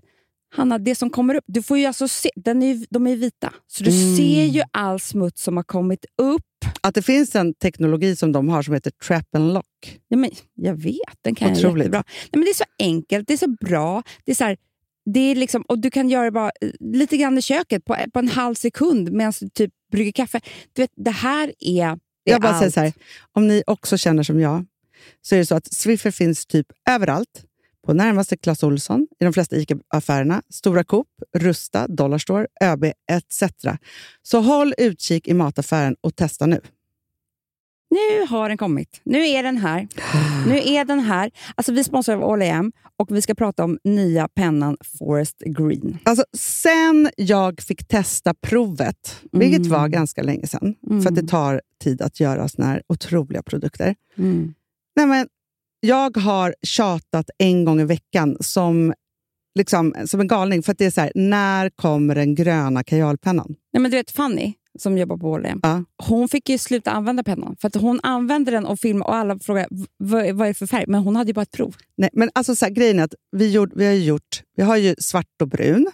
Hanna, 0.56 0.78
det 0.78 0.96
som 0.96 1.10
kommer 1.10 1.36
upp, 1.36 1.44
du 1.48 1.62
får 1.64 1.78
ju 1.78 1.86
alltså 1.86 2.08
se, 2.08 2.30
den 2.36 2.64
är, 2.64 2.86
de 2.90 3.08
är 3.08 3.16
vita, 3.16 3.54
så 3.68 3.84
du 3.84 3.90
Mm. 3.92 4.18
ser 4.18 4.44
ju 4.46 4.62
all 4.72 5.00
smuts 5.00 5.44
som 5.44 5.58
har 5.58 5.64
kommit 5.64 6.06
upp. 6.22 6.42
Att 6.82 6.96
det 6.96 7.02
finns 7.02 7.36
en 7.36 7.54
teknologi 7.54 8.16
som 8.16 8.32
de 8.32 8.50
har 8.50 8.62
som 8.64 8.74
heter 8.74 8.92
trap 9.08 9.36
and 9.36 9.54
lock. 9.54 10.00
Ja, 10.08 10.18
men 10.18 10.30
jag 10.56 10.76
vet, 10.76 10.98
den 11.22 11.36
kan 11.36 11.48
jag 11.48 11.58
Otroligt. 11.58 11.78
jättebra. 11.78 12.04
Nej, 12.08 12.30
men 12.32 12.42
det 12.42 12.50
är 12.50 12.54
så 12.54 12.64
enkelt, 12.80 13.28
det 13.28 13.34
är 13.34 13.38
så 13.38 13.56
bra. 13.66 14.04
Det 14.26 14.32
är 14.32 14.36
så 14.36 14.44
här, 14.44 14.58
det 15.06 15.20
är 15.20 15.36
liksom, 15.36 15.62
och 15.62 15.80
du 15.80 15.92
kan 15.92 16.10
göra 16.10 16.26
det 16.26 16.32
bara 16.32 16.52
eh, 16.62 16.70
lite 16.80 17.18
grann 17.18 17.38
i 17.38 17.42
köket 17.42 17.86
på, 17.86 17.98
på 18.14 18.20
en 18.20 18.28
halv 18.28 18.56
sekund 18.56 19.12
medan 19.12 19.34
du 19.40 19.50
typ 19.50 19.72
brygger 19.92 20.12
kaffe. 20.12 20.42
Du 20.74 20.82
vet, 20.82 20.92
det 20.96 21.12
här 21.12 21.54
är, 21.60 22.00
det 22.26 22.32
är 22.32 22.34
Jag 22.34 22.42
bara 22.42 22.54
säger 22.54 22.66
allt. 22.66 22.74
så 22.74 22.80
här, 22.80 22.94
om 23.32 23.48
ni 23.48 23.64
också 23.68 23.98
känner 23.98 24.24
som 24.24 24.40
jag, 24.40 24.66
så 25.22 25.36
är 25.36 25.40
det 25.40 25.46
så 25.46 25.56
att 25.56 25.74
Swiffer 25.74 26.12
finns 26.12 26.46
typ 26.46 26.68
överallt. 26.90 27.44
På 27.86 27.94
närmaste 27.94 28.38
Clas 28.38 28.64
Ohlson, 28.64 29.08
i 29.20 29.24
de 29.24 29.34
flesta 29.34 29.56
ICA-affärerna, 29.56 30.42
Stora 30.50 30.84
Coop, 30.84 31.08
Rusta, 31.38 31.88
Dollarstore, 31.88 32.48
ÖB 32.62 32.84
etc. 33.12 33.44
Så 34.22 34.42
håll 34.42 34.74
utkik 34.78 35.28
i 35.28 35.34
mataffären 35.34 35.96
och 36.02 36.16
testa 36.16 36.46
nu. 36.46 36.62
Nu 37.94 38.26
har 38.30 38.50
den 38.50 38.58
kommit. 38.58 39.02
Nu 39.04 39.28
är 39.28 39.44
den 39.44 39.58
här. 39.58 39.88
Nu 40.48 40.58
är 40.58 40.86
den 40.86 41.00
här. 41.00 41.32
Alltså, 41.56 41.72
vi 41.72 41.84
sponsrar 41.84 42.16
av 42.16 42.24
All 42.24 42.72
och 42.98 43.16
vi 43.18 43.22
ska 43.22 43.36
prata 43.36 43.64
om 43.64 43.78
nya 43.84 44.28
pennan 44.28 44.78
Forest 45.00 45.40
Green. 45.46 45.98
Alltså, 46.04 46.26
sen 46.38 47.10
jag 47.18 47.62
fick 47.62 47.88
testa 47.88 48.34
provet, 48.34 49.20
vilket 49.32 49.60
Mm. 49.60 49.70
var 49.72 49.88
ganska 49.88 50.24
länge 50.24 50.48
sedan, 50.48 50.76
för 51.04 51.10
att 51.10 51.16
det 51.16 51.28
tar 51.28 51.62
tid 51.84 52.02
att 52.02 52.20
göra 52.20 52.48
såna 52.48 52.68
här 52.68 52.82
otroliga 52.88 53.44
produkter. 53.44 53.96
Nej, 54.96 55.06
men 55.08 55.28
jag 55.80 56.18
har 56.18 56.56
tjatat 56.62 57.30
en 57.38 57.66
gång 57.66 57.82
i 57.82 57.86
veckan 57.86 58.38
som, 58.40 58.94
liksom, 59.56 59.96
som 60.06 60.22
en 60.22 60.28
galning, 60.28 60.64
för 60.64 60.72
att 60.72 60.78
det 60.78 60.86
är 60.86 60.92
så 60.92 61.02
här, 61.02 61.12
när 61.16 61.70
kommer 61.70 62.16
den 62.16 62.36
gröna 62.36 62.84
kajalpennan? 62.84 63.56
Nej, 63.74 63.82
men 63.82 63.92
du 63.92 63.98
vet 63.98 64.12
Fanny, 64.12 64.54
som 64.80 64.98
jobbar 64.98 65.18
på 65.18 65.36
All 65.36 65.48
Ja. 65.64 65.84
hon 66.04 66.30
fick 66.30 66.50
ju 66.50 66.58
sluta 66.58 66.92
använda 66.92 67.24
pennan. 67.24 67.56
För 67.62 67.68
att 67.68 67.76
hon 67.76 68.00
använde 68.04 68.52
den 68.52 68.66
och 68.66 68.80
filmade 68.80 69.06
och 69.10 69.16
alla 69.16 69.40
frågade 69.40 69.68
"V- 69.72 69.86
vad, 69.98 70.44
är 70.44 70.48
det 70.48 70.54
för 70.54 70.68
färg? 70.68 70.86
Men 70.88 71.02
hon 71.02 71.16
hade 71.16 71.30
ju 71.30 71.34
bara 71.34 71.42
ett 71.42 71.52
prov. 71.52 71.76
Nej, 71.98 72.10
men 72.14 72.30
alltså 72.34 72.56
så 72.56 72.66
här, 72.66 72.72
grejen 72.72 73.00
är 73.00 73.04
att 73.04 73.14
vi, 73.32 73.52
gjort, 73.52 73.70
vi 73.76 73.86
har 73.86 73.94
gjort, 73.94 74.42
vi 74.58 74.64
har 74.64 74.78
ju 74.78 74.96
svart 75.00 75.42
och 75.42 75.48
brun, 75.48 75.88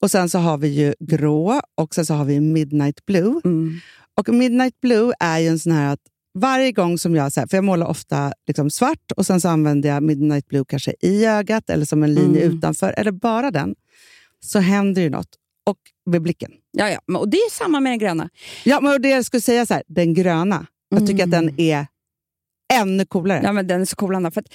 och 0.00 0.10
sen 0.10 0.28
så 0.28 0.38
har 0.38 0.58
vi 0.58 0.68
ju 0.68 0.94
grå 1.00 1.60
och 1.74 1.94
sen 1.94 2.06
så 2.06 2.14
har 2.14 2.24
vi 2.24 2.40
midnight 2.40 3.06
blue. 3.06 3.40
Och 4.16 4.28
Midnight 4.28 4.80
Blue 4.80 5.12
är 5.20 5.38
ju 5.38 5.48
en 5.48 5.58
sån 5.58 5.72
här 5.72 5.92
att 5.92 6.00
varje 6.38 6.72
gång 6.72 6.98
som 6.98 7.14
jag, 7.14 7.32
så 7.32 7.40
här, 7.40 7.46
för 7.46 7.56
jag 7.56 7.64
målar 7.64 7.86
ofta 7.86 8.32
liksom 8.46 8.70
svart 8.70 9.12
och 9.16 9.26
sen 9.26 9.40
så 9.40 9.48
använder 9.48 9.88
jag 9.88 10.02
Midnight 10.02 10.48
Blue 10.48 10.64
kanske 10.68 10.94
i 11.00 11.24
ögat 11.26 11.70
eller 11.70 11.84
som 11.84 12.02
en 12.02 12.14
linje 12.14 12.42
Mm. 12.44 12.56
utanför, 12.58 12.94
eller 12.96 13.12
bara 13.12 13.50
den, 13.50 13.74
så 14.40 14.58
händer 14.58 15.02
ju 15.02 15.10
något. 15.10 15.28
Och 15.70 15.78
med 16.10 16.22
blicken. 16.22 16.50
Ja, 16.72 16.90
ja. 16.90 17.18
Och 17.18 17.28
det 17.28 17.36
är 17.36 17.50
samma 17.50 17.80
med 17.80 17.92
den 17.92 17.98
gröna. 17.98 18.30
Ja, 18.64 18.80
men 18.80 19.02
det 19.02 19.08
jag 19.08 19.24
skulle 19.24 19.40
säga 19.40 19.66
så 19.66 19.74
här, 19.74 19.82
den 19.86 20.14
gröna, 20.14 20.66
jag 20.88 21.06
tycker 21.06 21.24
att 21.24 21.30
den 21.30 21.60
är 21.60 21.86
ännu 22.74 23.04
coolare. 23.06 23.40
Ja, 23.44 23.52
men 23.52 23.66
den 23.66 23.80
är 23.80 23.84
så 23.84 23.96
cool, 23.96 24.14
Anna. 24.14 24.30
För 24.30 24.40
att, 24.40 24.46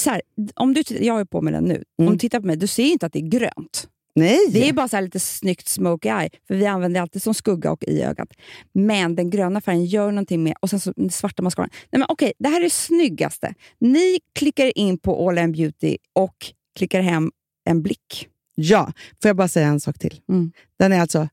så 0.00 0.10
här, 0.10 0.22
om 0.54 0.74
du, 0.74 0.82
jag 1.00 1.20
är 1.20 1.24
på 1.24 1.40
med 1.42 1.52
den 1.52 1.64
nu. 1.64 1.84
Om 1.98 2.04
Mm. 2.04 2.12
du 2.12 2.18
tittar 2.18 2.40
på 2.40 2.46
mig, 2.46 2.56
du 2.56 2.66
ser 2.66 2.84
inte 2.84 3.06
att 3.06 3.12
det 3.12 3.18
är 3.18 3.28
grönt. 3.28 3.88
Nej! 4.14 4.38
Det 4.52 4.68
är 4.68 4.72
bara 4.72 4.88
så 4.88 4.96
här 4.96 5.02
lite 5.02 5.20
snyggt 5.20 5.68
smoky 5.68 6.08
eye, 6.08 6.30
för 6.48 6.54
vi 6.54 6.66
använder 6.66 6.98
det 6.98 7.02
alltid 7.02 7.22
som 7.22 7.34
skugga 7.34 7.72
och 7.72 7.84
i 7.84 8.02
ögat. 8.02 8.28
Men 8.72 9.14
den 9.14 9.30
gröna 9.30 9.60
färgen 9.60 9.84
gör 9.84 10.10
någonting 10.10 10.42
med, 10.42 10.54
och 10.60 10.70
sen 10.70 10.80
så 10.80 10.92
den 10.96 11.10
svarta 11.10 11.42
mascaran. 11.42 11.70
Nej 11.72 11.98
men 11.98 12.06
okej, 12.08 12.32
det 12.38 12.48
här 12.48 12.60
är 12.60 12.64
det 12.64 12.70
snyggaste. 12.70 13.54
Ni 13.80 14.18
klickar 14.34 14.78
in 14.78 14.98
på 14.98 15.28
All 15.28 15.38
In 15.38 15.52
Beauty 15.52 15.96
och 16.12 16.34
klickar 16.78 17.00
hem 17.00 17.30
en 17.64 17.82
blick. 17.82 18.28
Ja, 18.60 18.92
får 19.22 19.28
jag 19.28 19.36
bara 19.36 19.48
säga 19.48 19.66
en 19.68 19.80
sak 19.80 19.98
till? 19.98 20.20
Mm. 20.28 20.52
Den 20.78 20.92
är 20.92 21.00
alltså 21.00 21.28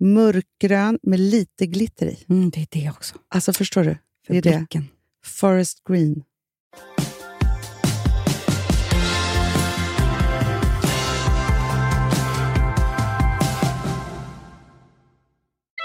mörkgrön 0.00 0.98
med 1.02 1.20
lite 1.20 1.66
glitter 1.66 2.06
i. 2.06 2.24
Mm, 2.28 2.50
det 2.50 2.60
är 2.60 2.66
det 2.70 2.90
också. 2.90 3.16
Alltså 3.28 3.52
förstår 3.52 3.84
du? 3.84 3.96
För 4.26 4.32
Det 4.34 4.38
är 4.38 4.42
det. 4.42 4.56
blicken. 4.58 4.88
Forest 5.24 5.84
green. 5.88 6.22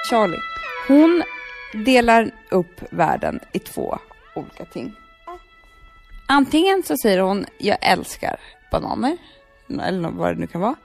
Charlie, 0.09 0.41
hon 0.88 1.23
delar 1.86 2.32
upp 2.51 2.82
världen 2.91 3.39
i 3.53 3.59
två 3.59 3.97
olika 4.36 4.65
ting. 4.65 4.95
Antingen 6.27 6.84
så 6.84 6.95
säger 7.03 7.19
hon 7.19 7.45
jag 7.57 7.77
älskar 7.82 8.39
bananer, 8.71 9.17
eller 9.80 10.09
vad 10.09 10.36
det 10.36 10.39
nu 10.39 10.47
kan 10.47 10.61
vara. 10.61 10.76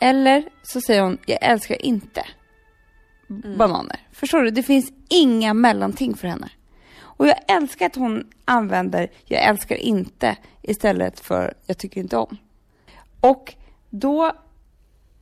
Eller 0.00 0.48
så 0.62 0.80
säger 0.80 1.02
hon 1.02 1.18
jag 1.26 1.38
älskar 1.42 1.86
inte 1.86 2.26
bananer. 3.28 4.00
Förstår 4.12 4.42
du? 4.42 4.50
Det 4.50 4.62
finns 4.62 4.92
inga 5.08 5.54
mellanting 5.54 6.14
för 6.14 6.28
henne. 6.28 6.48
Och 6.96 7.26
jag 7.26 7.36
älskar 7.48 7.86
att 7.86 7.96
hon 7.96 8.30
använder 8.44 9.10
jag 9.24 9.44
älskar 9.44 9.76
inte 9.76 10.36
istället 10.62 11.20
för 11.20 11.54
jag 11.66 11.78
tycker 11.78 12.00
inte 12.00 12.16
om. 12.16 12.36
Och 13.20 13.54
då 13.90 14.32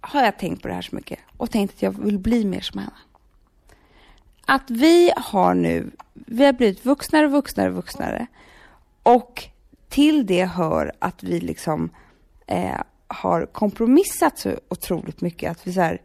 har 0.01 0.25
jag 0.25 0.39
tänkt 0.39 0.63
på 0.63 0.69
det 0.69 0.75
här 0.75 0.83
så 0.83 0.97
mycket 0.97 1.19
och 1.37 1.51
tänkt 1.51 1.75
att 1.75 1.83
jag 1.83 2.05
vill 2.05 2.19
bli 2.19 2.45
mer 2.45 2.61
som 2.61 2.79
henne. 2.79 2.93
Att 4.47 4.71
vi 4.71 5.13
har 5.17 5.55
nu, 5.55 5.91
vi 6.15 6.45
har 6.45 6.53
blivit 6.53 6.87
vuxnare 6.87 7.27
och 7.27 7.33
vuxnare 7.33 7.69
och 7.69 7.75
vuxnare. 7.75 8.27
Och 9.03 9.45
till 9.89 10.27
det 10.27 10.45
hör 10.45 10.93
att 10.99 11.23
vi 11.23 11.41
liksom 11.41 11.91
eh, 12.47 12.81
har 13.13 13.47
kompromissat 13.47 14.39
så 14.39 14.51
otroligt 14.69 15.21
mycket. 15.21 15.51
Att 15.51 15.67
vi 15.67 15.73
så 15.73 15.81
här, 15.81 16.01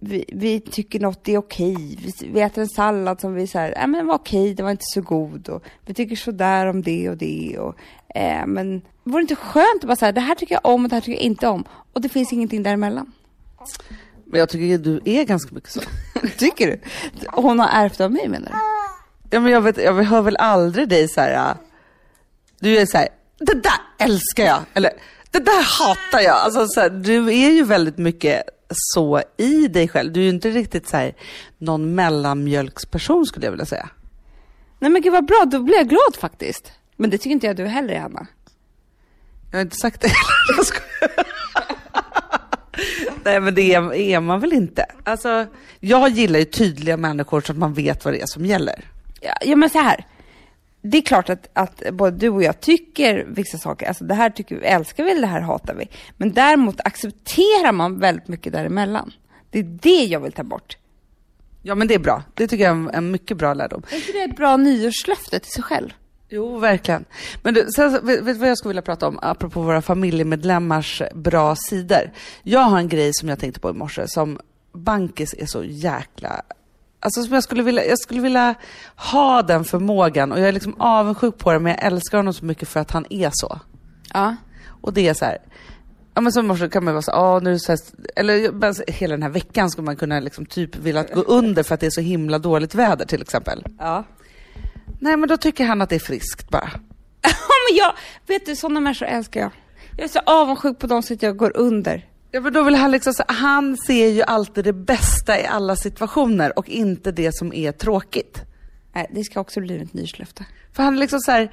vi, 0.00 0.24
vi 0.32 0.60
tycker 0.60 1.00
något 1.00 1.28
är 1.28 1.38
okej. 1.38 1.98
Vi, 2.04 2.30
vi 2.32 2.40
äter 2.40 2.62
en 2.62 2.68
sallad 2.68 3.20
som 3.20 3.34
vi 3.34 3.46
säger, 3.46 3.78
äh, 3.78 3.86
men 3.86 4.06
var 4.06 4.14
okej, 4.14 4.54
den 4.54 4.64
var 4.64 4.70
inte 4.70 4.84
så 4.94 5.00
god. 5.00 5.48
Och 5.48 5.62
vi 5.86 5.94
tycker 5.94 6.16
sådär 6.16 6.66
om 6.66 6.82
det 6.82 7.10
och 7.10 7.16
det. 7.16 7.58
Och, 7.58 7.74
eh, 8.14 8.46
men 8.46 8.82
vore 9.04 9.18
det 9.18 9.22
inte 9.22 9.36
skönt 9.36 9.82
att 9.82 9.86
bara 9.86 9.96
säga, 9.96 10.12
det 10.12 10.20
här 10.20 10.34
tycker 10.34 10.54
jag 10.54 10.66
om 10.74 10.84
och 10.84 10.88
det 10.90 10.96
här 10.96 11.00
tycker 11.00 11.18
jag 11.18 11.22
inte 11.22 11.48
om. 11.48 11.64
Och 11.92 12.00
det 12.00 12.08
finns 12.08 12.32
ingenting 12.32 12.62
däremellan. 12.62 13.12
Men 14.24 14.40
jag 14.40 14.48
tycker 14.48 14.74
att 14.74 14.84
du 14.84 15.00
är 15.04 15.24
ganska 15.24 15.54
mycket 15.54 15.70
så. 15.70 15.80
Tycker 16.38 16.66
du? 16.66 16.80
Hon 17.32 17.58
har 17.58 17.68
ärvt 17.68 18.00
av 18.00 18.12
mig 18.12 18.28
menar 18.28 18.46
du? 18.46 18.56
Ja, 19.30 19.40
men 19.40 19.52
jag, 19.52 19.60
vet, 19.60 19.76
jag 19.76 19.94
hör 20.04 20.22
väl 20.22 20.36
aldrig 20.36 20.88
dig 20.88 21.08
så 21.08 21.20
här. 21.20 21.50
äh, 21.50 21.56
Du 22.60 22.78
är 22.78 22.86
så 22.86 22.98
här, 22.98 23.08
det 23.38 23.54
där 23.54 24.04
älskar 24.06 24.44
jag. 24.44 24.60
Eller, 24.74 24.90
det 25.30 25.38
där 25.38 25.62
hatar 25.62 26.20
jag. 26.20 26.36
Alltså, 26.36 26.66
så 26.66 26.80
här, 26.80 26.90
du 26.90 27.28
är 27.28 27.50
ju 27.50 27.64
väldigt 27.64 27.98
mycket 27.98 28.42
så 28.70 29.22
i 29.36 29.68
dig 29.68 29.88
själv. 29.88 30.12
Du 30.12 30.20
är 30.20 30.24
ju 30.24 30.30
inte 30.30 30.50
riktigt 30.50 30.88
så 30.88 30.96
här, 30.96 31.14
någon 31.58 31.94
mellanmjölksperson 31.94 33.26
skulle 33.26 33.46
jag 33.46 33.50
vilja 33.50 33.66
säga. 33.66 33.88
Nej 34.78 34.90
men 34.90 35.02
gud 35.02 35.12
vad 35.12 35.26
bra, 35.26 35.44
då 35.46 35.62
blir 35.62 35.76
jag 35.76 35.88
glad 35.88 36.16
faktiskt. 36.18 36.72
Men 36.96 37.10
det 37.10 37.18
tycker 37.18 37.30
inte 37.30 37.46
jag 37.46 37.56
du 37.56 37.66
heller 37.66 37.94
är, 37.94 38.00
Anna. 38.00 38.26
Jag 39.50 39.58
har 39.58 39.62
inte 39.62 39.76
sagt 39.76 40.00
det. 40.00 40.10
Jag 40.56 40.66
skojar. 40.66 41.26
Nej 43.24 43.40
men 43.40 43.54
det 43.54 43.74
är, 43.74 43.94
är 43.94 44.20
man 44.20 44.40
väl 44.40 44.52
inte. 44.52 44.86
Alltså, 45.04 45.46
jag 45.80 46.08
gillar 46.08 46.38
ju 46.38 46.44
tydliga 46.44 46.96
människor 46.96 47.40
så 47.40 47.52
att 47.52 47.58
man 47.58 47.74
vet 47.74 48.04
vad 48.04 48.14
det 48.14 48.20
är 48.20 48.26
som 48.26 48.46
gäller. 48.46 48.84
Ja, 49.20 49.34
ja 49.40 49.56
men 49.56 49.70
så 49.70 49.78
här. 49.78 50.06
Det 50.82 50.98
är 50.98 51.02
klart 51.02 51.30
att, 51.30 51.48
att 51.52 51.82
både 51.92 52.16
du 52.16 52.28
och 52.28 52.42
jag 52.42 52.60
tycker 52.60 53.26
vissa 53.28 53.58
saker, 53.58 53.88
alltså 53.88 54.04
det 54.04 54.14
här 54.14 54.30
tycker 54.30 54.56
vi, 54.56 54.66
älskar 54.66 55.04
vi 55.04 55.10
eller 55.10 55.20
det 55.20 55.26
här 55.26 55.40
hatar 55.40 55.74
vi. 55.74 55.88
Men 56.16 56.32
däremot 56.32 56.80
accepterar 56.80 57.72
man 57.72 57.98
väldigt 58.00 58.28
mycket 58.28 58.52
däremellan. 58.52 59.12
Det 59.50 59.58
är 59.58 59.78
det 59.82 60.04
jag 60.04 60.20
vill 60.20 60.32
ta 60.32 60.42
bort. 60.42 60.76
Ja 61.62 61.74
men 61.74 61.88
det 61.88 61.94
är 61.94 61.98
bra. 61.98 62.22
Det 62.34 62.48
tycker 62.48 62.64
jag 62.64 62.70
är 62.70 62.80
en, 62.80 62.90
en 62.90 63.10
mycket 63.10 63.36
bra 63.36 63.54
lärdom. 63.54 63.82
Är 63.90 63.96
inte 63.96 64.12
det 64.12 64.22
ett 64.22 64.36
bra 64.36 64.56
nyårslöfte 64.56 65.38
till 65.38 65.52
sig 65.52 65.62
själv? 65.62 65.90
Jo, 66.28 66.58
verkligen. 66.58 67.04
Men 67.42 67.54
du, 67.54 67.66
sen, 67.76 68.06
vet 68.06 68.26
du 68.26 68.32
vad 68.32 68.48
jag 68.48 68.58
skulle 68.58 68.70
vilja 68.70 68.82
prata 68.82 69.08
om, 69.08 69.18
apropå 69.22 69.62
våra 69.62 69.82
familjemedlemmars 69.82 71.02
bra 71.14 71.56
sidor? 71.56 72.10
Jag 72.42 72.60
har 72.60 72.78
en 72.78 72.88
grej 72.88 73.10
som 73.14 73.28
jag 73.28 73.38
tänkte 73.38 73.60
på 73.60 73.70
i 73.70 73.72
morse, 73.72 74.08
som 74.08 74.40
Bankis 74.72 75.34
är 75.38 75.46
så 75.46 75.64
jäkla... 75.64 76.42
Alltså 77.00 77.22
som 77.22 77.34
jag 77.34 77.42
skulle 77.42 77.62
vilja, 77.62 77.84
jag 77.86 77.98
skulle 77.98 78.20
vilja 78.20 78.54
ha 78.96 79.42
den 79.42 79.64
förmågan 79.64 80.32
och 80.32 80.40
jag 80.40 80.48
är 80.48 80.52
liksom 80.52 80.74
avundsjuk 80.80 81.38
på 81.38 81.52
det, 81.52 81.58
men 81.58 81.72
jag 81.72 81.84
älskar 81.84 82.18
honom 82.18 82.32
så 82.34 82.44
mycket 82.44 82.68
för 82.68 82.80
att 82.80 82.90
han 82.90 83.06
är 83.10 83.30
så. 83.32 83.60
Ja. 84.14 84.36
Och 84.80 84.92
det 84.92 85.08
är 85.08 85.14
så 85.14 85.24
här, 85.24 85.38
ja 86.14 86.20
men 86.20 86.38
i 86.38 86.42
morse 86.42 86.68
kan 86.68 86.84
man 86.84 86.94
vara 86.94 87.02
så 87.02 87.12
ah, 87.12 87.38
nu 87.40 87.58
så 87.58 87.72
här, 87.72 87.78
eller 88.16 88.72
så- 88.72 88.82
hela 88.88 89.12
den 89.14 89.22
här 89.22 89.30
veckan 89.30 89.70
skulle 89.70 89.84
man 89.84 89.96
kunna 89.96 90.20
liksom 90.20 90.46
typ 90.46 90.76
vilja 90.76 91.02
gå 91.02 91.20
under 91.20 91.62
för 91.62 91.74
att 91.74 91.80
det 91.80 91.86
är 91.86 91.90
så 91.90 92.00
himla 92.00 92.38
dåligt 92.38 92.74
väder 92.74 93.04
till 93.06 93.22
exempel. 93.22 93.64
Ja. 93.78 94.04
Nej 95.00 95.16
men 95.16 95.28
då 95.28 95.36
tycker 95.36 95.64
han 95.64 95.82
att 95.82 95.88
det 95.88 95.94
är 95.94 96.00
friskt 96.00 96.50
bara. 96.50 96.70
Ja 97.22 97.30
men 97.70 97.76
jag, 97.76 97.92
vet 98.26 98.46
du 98.46 98.56
sådana 98.56 98.80
människor 98.80 99.06
älskar 99.06 99.40
jag. 99.40 99.50
Jag 99.96 100.04
är 100.04 100.08
så 100.08 100.18
avundsjuk 100.26 100.78
på 100.78 100.86
dem 100.86 101.02
så 101.02 101.14
att 101.14 101.22
jag 101.22 101.36
går 101.36 101.56
under. 101.56 102.06
Ja, 102.30 102.40
men 102.40 102.52
då 102.52 102.62
vill 102.62 102.74
han 102.74 102.90
liksom, 102.90 103.14
han 103.28 103.76
ser 103.76 104.08
ju 104.08 104.22
alltid 104.22 104.64
det 104.64 104.72
bästa 104.72 105.40
i 105.40 105.46
alla 105.46 105.76
situationer 105.76 106.58
och 106.58 106.68
inte 106.68 107.12
det 107.12 107.32
som 107.32 107.52
är 107.52 107.72
tråkigt. 107.72 108.42
Nej, 108.94 109.06
det 109.14 109.24
ska 109.24 109.40
också 109.40 109.60
bli 109.60 109.82
ett 109.82 109.94
nyårslöfte. 109.94 110.44
För 110.72 110.82
han 110.82 110.98
liksom 110.98 111.20
så 111.20 111.30
här, 111.30 111.52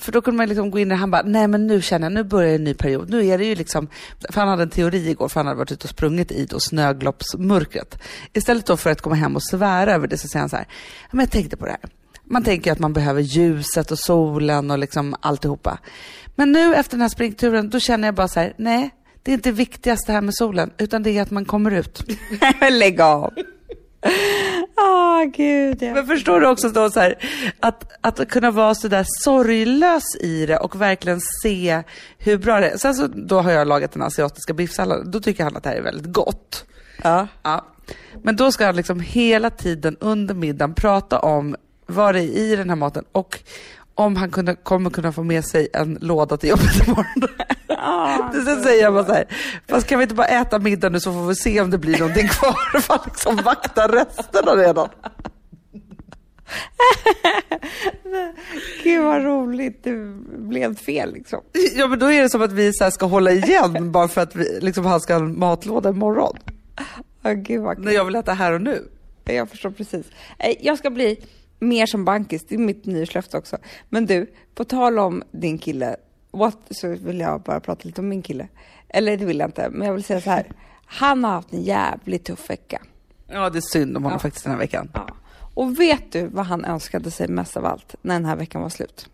för 0.00 0.12
då 0.12 0.22
kunde 0.22 0.38
man 0.38 0.48
liksom 0.48 0.70
gå 0.70 0.78
in 0.78 0.92
och 0.92 0.98
han 0.98 1.10
bara, 1.10 1.22
nej 1.22 1.48
men 1.48 1.66
nu 1.66 1.82
känner 1.82 2.06
jag, 2.06 2.12
nu 2.12 2.24
börjar 2.24 2.54
en 2.54 2.64
ny 2.64 2.74
period. 2.74 3.10
Nu 3.10 3.26
är 3.26 3.38
det 3.38 3.44
ju 3.44 3.54
liksom, 3.54 3.88
för 4.30 4.40
han 4.40 4.48
hade 4.48 4.62
en 4.62 4.70
teori 4.70 5.08
igår, 5.10 5.28
för 5.28 5.40
han 5.40 5.46
hade 5.46 5.58
varit 5.58 5.72
ute 5.72 5.84
och 5.84 5.90
sprungit 5.90 6.32
i 6.32 6.46
då 6.46 6.60
snögloppsmörkret. 6.60 7.98
Istället 8.32 8.66
då 8.66 8.76
för 8.76 8.90
att 8.90 9.00
komma 9.00 9.14
hem 9.16 9.36
och 9.36 9.42
svära 9.42 9.92
över 9.92 10.06
det 10.08 10.18
så 10.18 10.28
säger 10.28 10.40
han 10.40 10.48
så 10.48 10.56
här, 10.56 10.66
"Ja, 11.02 11.08
men 11.10 11.20
jag 11.20 11.30
tänkte 11.30 11.56
på 11.56 11.64
det 11.64 11.70
här. 11.70 11.90
Man 12.24 12.44
tänker 12.44 12.72
att 12.72 12.78
man 12.78 12.92
behöver 12.92 13.20
ljuset 13.20 13.90
och 13.90 13.98
solen 13.98 14.70
och 14.70 14.78
liksom 14.78 15.14
alltihopa. 15.20 15.78
Men 16.36 16.52
nu 16.52 16.74
efter 16.74 16.90
den 16.90 17.00
här 17.00 17.08
springturen, 17.08 17.70
då 17.70 17.80
känner 17.80 18.08
jag 18.08 18.14
bara 18.14 18.28
så 18.28 18.40
här, 18.40 18.54
nej, 18.56 18.90
det 19.22 19.30
är 19.30 19.34
inte 19.34 19.52
viktigast 19.52 20.06
det 20.06 20.12
här 20.12 20.20
med 20.20 20.34
solen, 20.34 20.70
utan 20.78 21.02
det 21.02 21.18
är 21.18 21.22
att 21.22 21.30
man 21.30 21.44
kommer 21.44 21.70
ut. 21.70 22.04
Lägg 22.70 23.00
av. 23.00 23.32
Åh 24.76 25.24
gud. 25.24 25.82
Ja. 25.82 25.94
Men 25.94 26.06
förstår 26.06 26.40
du 26.40 26.46
också 26.46 26.68
då 26.68 26.90
så 26.90 27.00
här, 27.00 27.14
att, 27.60 27.92
att 28.00 28.28
kunna 28.28 28.50
vara 28.50 28.74
så 28.74 28.88
där 28.88 29.06
sorglös 29.08 30.16
i 30.20 30.46
det 30.46 30.58
och 30.58 30.80
verkligen 30.80 31.20
se 31.42 31.82
hur 32.18 32.38
bra 32.38 32.60
det 32.60 32.68
är. 32.68 32.76
Sen 32.76 32.94
så 32.94 33.06
då 33.06 33.40
har 33.40 33.50
jag 33.50 33.68
lagat 33.68 33.92
den 33.92 34.02
asiatiska 34.02 34.54
biffsalladen. 34.54 35.10
Då 35.10 35.20
tycker 35.20 35.44
han 35.44 35.56
att 35.56 35.62
det 35.62 35.68
här 35.68 35.76
är 35.76 35.82
väldigt 35.82 36.12
gott. 36.12 36.64
Ja. 37.02 37.28
Ja. 37.42 37.66
Men 38.22 38.36
då 38.36 38.52
ska 38.52 38.66
han 38.66 38.76
liksom 38.76 39.00
hela 39.00 39.50
tiden 39.50 39.96
under 40.00 40.34
middagen 40.34 40.74
prata 40.74 41.18
om 41.18 41.56
vad 41.86 42.14
det 42.14 42.20
är 42.20 42.52
i 42.52 42.56
den 42.56 42.68
här 42.68 42.76
maten 42.76 43.04
och 43.12 43.38
om 43.94 44.16
han 44.16 44.30
kunde, 44.30 44.54
kommer 44.54 44.90
kunna 44.90 45.12
få 45.12 45.22
med 45.22 45.44
sig 45.44 45.68
en 45.72 45.98
låda 46.00 46.36
till 46.36 46.48
jobbet 46.48 46.86
imorgon. 46.86 47.28
Sen 48.44 48.62
säger 48.62 48.82
jag 48.82 48.94
bara 48.94 49.04
så 49.04 49.12
här, 49.12 49.24
fast 49.68 49.86
kan 49.86 49.98
vi 49.98 50.02
inte 50.02 50.14
bara 50.14 50.26
äta 50.26 50.58
middag 50.58 50.88
nu 50.88 51.00
så 51.00 51.12
får 51.12 51.26
vi 51.26 51.34
se 51.34 51.60
om 51.60 51.70
det 51.70 51.78
blir 51.78 51.98
någonting 51.98 52.28
kvar. 52.28 52.80
För 52.80 53.00
liksom 53.04 53.36
vaktar 53.36 53.88
resterna 53.88 54.52
redan. 54.52 54.88
Gud 58.82 59.02
vad 59.04 59.22
roligt. 59.24 59.84
Det 59.84 59.92
blev 60.38 60.76
fel 60.76 61.12
liksom. 61.12 61.40
Ja 61.74 61.86
men 61.86 61.98
då 61.98 62.12
är 62.12 62.22
det 62.22 62.28
som 62.30 62.42
att 62.42 62.52
vi 62.52 62.72
så 62.72 62.90
ska 62.90 63.06
hålla 63.06 63.30
igen 63.32 63.92
bara 63.92 64.08
för 64.08 64.20
att 64.20 64.36
vi, 64.36 64.58
liksom, 64.60 64.84
han 64.86 65.00
ska 65.00 65.14
ha 65.14 65.20
en 65.20 65.38
matlåda 65.38 65.90
imorgon. 65.90 66.36
Gud 67.34 67.60
vad 67.62 67.76
kul. 67.76 67.84
När 67.84 67.92
jag 67.92 68.04
vill 68.04 68.14
äta 68.14 68.32
här 68.32 68.52
och 68.52 68.60
nu. 68.62 68.88
Jag 69.24 69.48
förstår 69.50 69.70
precis. 69.70 70.06
Eh, 70.38 70.54
Jag 70.60 70.78
ska 70.78 70.90
bli 70.90 71.24
mer 71.58 71.86
som 71.86 72.04
bankis, 72.04 72.44
det 72.48 72.54
är 72.54 72.58
mitt 72.58 72.86
nyårslöfte 72.86 73.36
också. 73.38 73.58
Men 73.88 74.06
du, 74.06 74.30
på 74.54 74.64
tal 74.64 74.98
om 74.98 75.22
din 75.30 75.58
kille, 75.58 75.96
what, 76.32 76.58
så 76.70 76.88
vill 76.88 77.20
jag 77.20 77.40
bara 77.40 77.60
prata 77.60 77.80
lite 77.84 78.00
om 78.00 78.08
min 78.08 78.22
kille. 78.22 78.48
Eller 78.88 79.16
det 79.16 79.24
vill 79.24 79.38
jag 79.38 79.48
inte, 79.48 79.70
men 79.70 79.86
jag 79.86 79.94
vill 79.94 80.04
säga 80.04 80.20
så 80.20 80.30
här. 80.30 80.46
Han 80.86 81.24
har 81.24 81.32
haft 81.32 81.52
en 81.52 81.62
jävligt 81.62 82.24
tuff 82.24 82.50
vecka. 82.50 82.82
Ja 83.26 83.50
det 83.50 83.58
är 83.58 83.72
synd 83.72 83.96
om 83.96 84.04
honom 84.04 84.20
faktiskt 84.20 84.44
den 84.44 84.52
här 84.52 84.58
veckan. 84.60 84.90
Ja. 84.94 85.06
Och 85.54 85.80
vet 85.80 86.12
du 86.12 86.26
vad 86.26 86.46
han 86.46 86.64
önskade 86.64 87.10
sig 87.10 87.28
mest 87.28 87.56
av 87.56 87.64
allt 87.66 87.94
när 88.02 88.14
den 88.14 88.24
här 88.24 88.36
veckan 88.36 88.62
var 88.62 88.68
slut? 88.68 89.08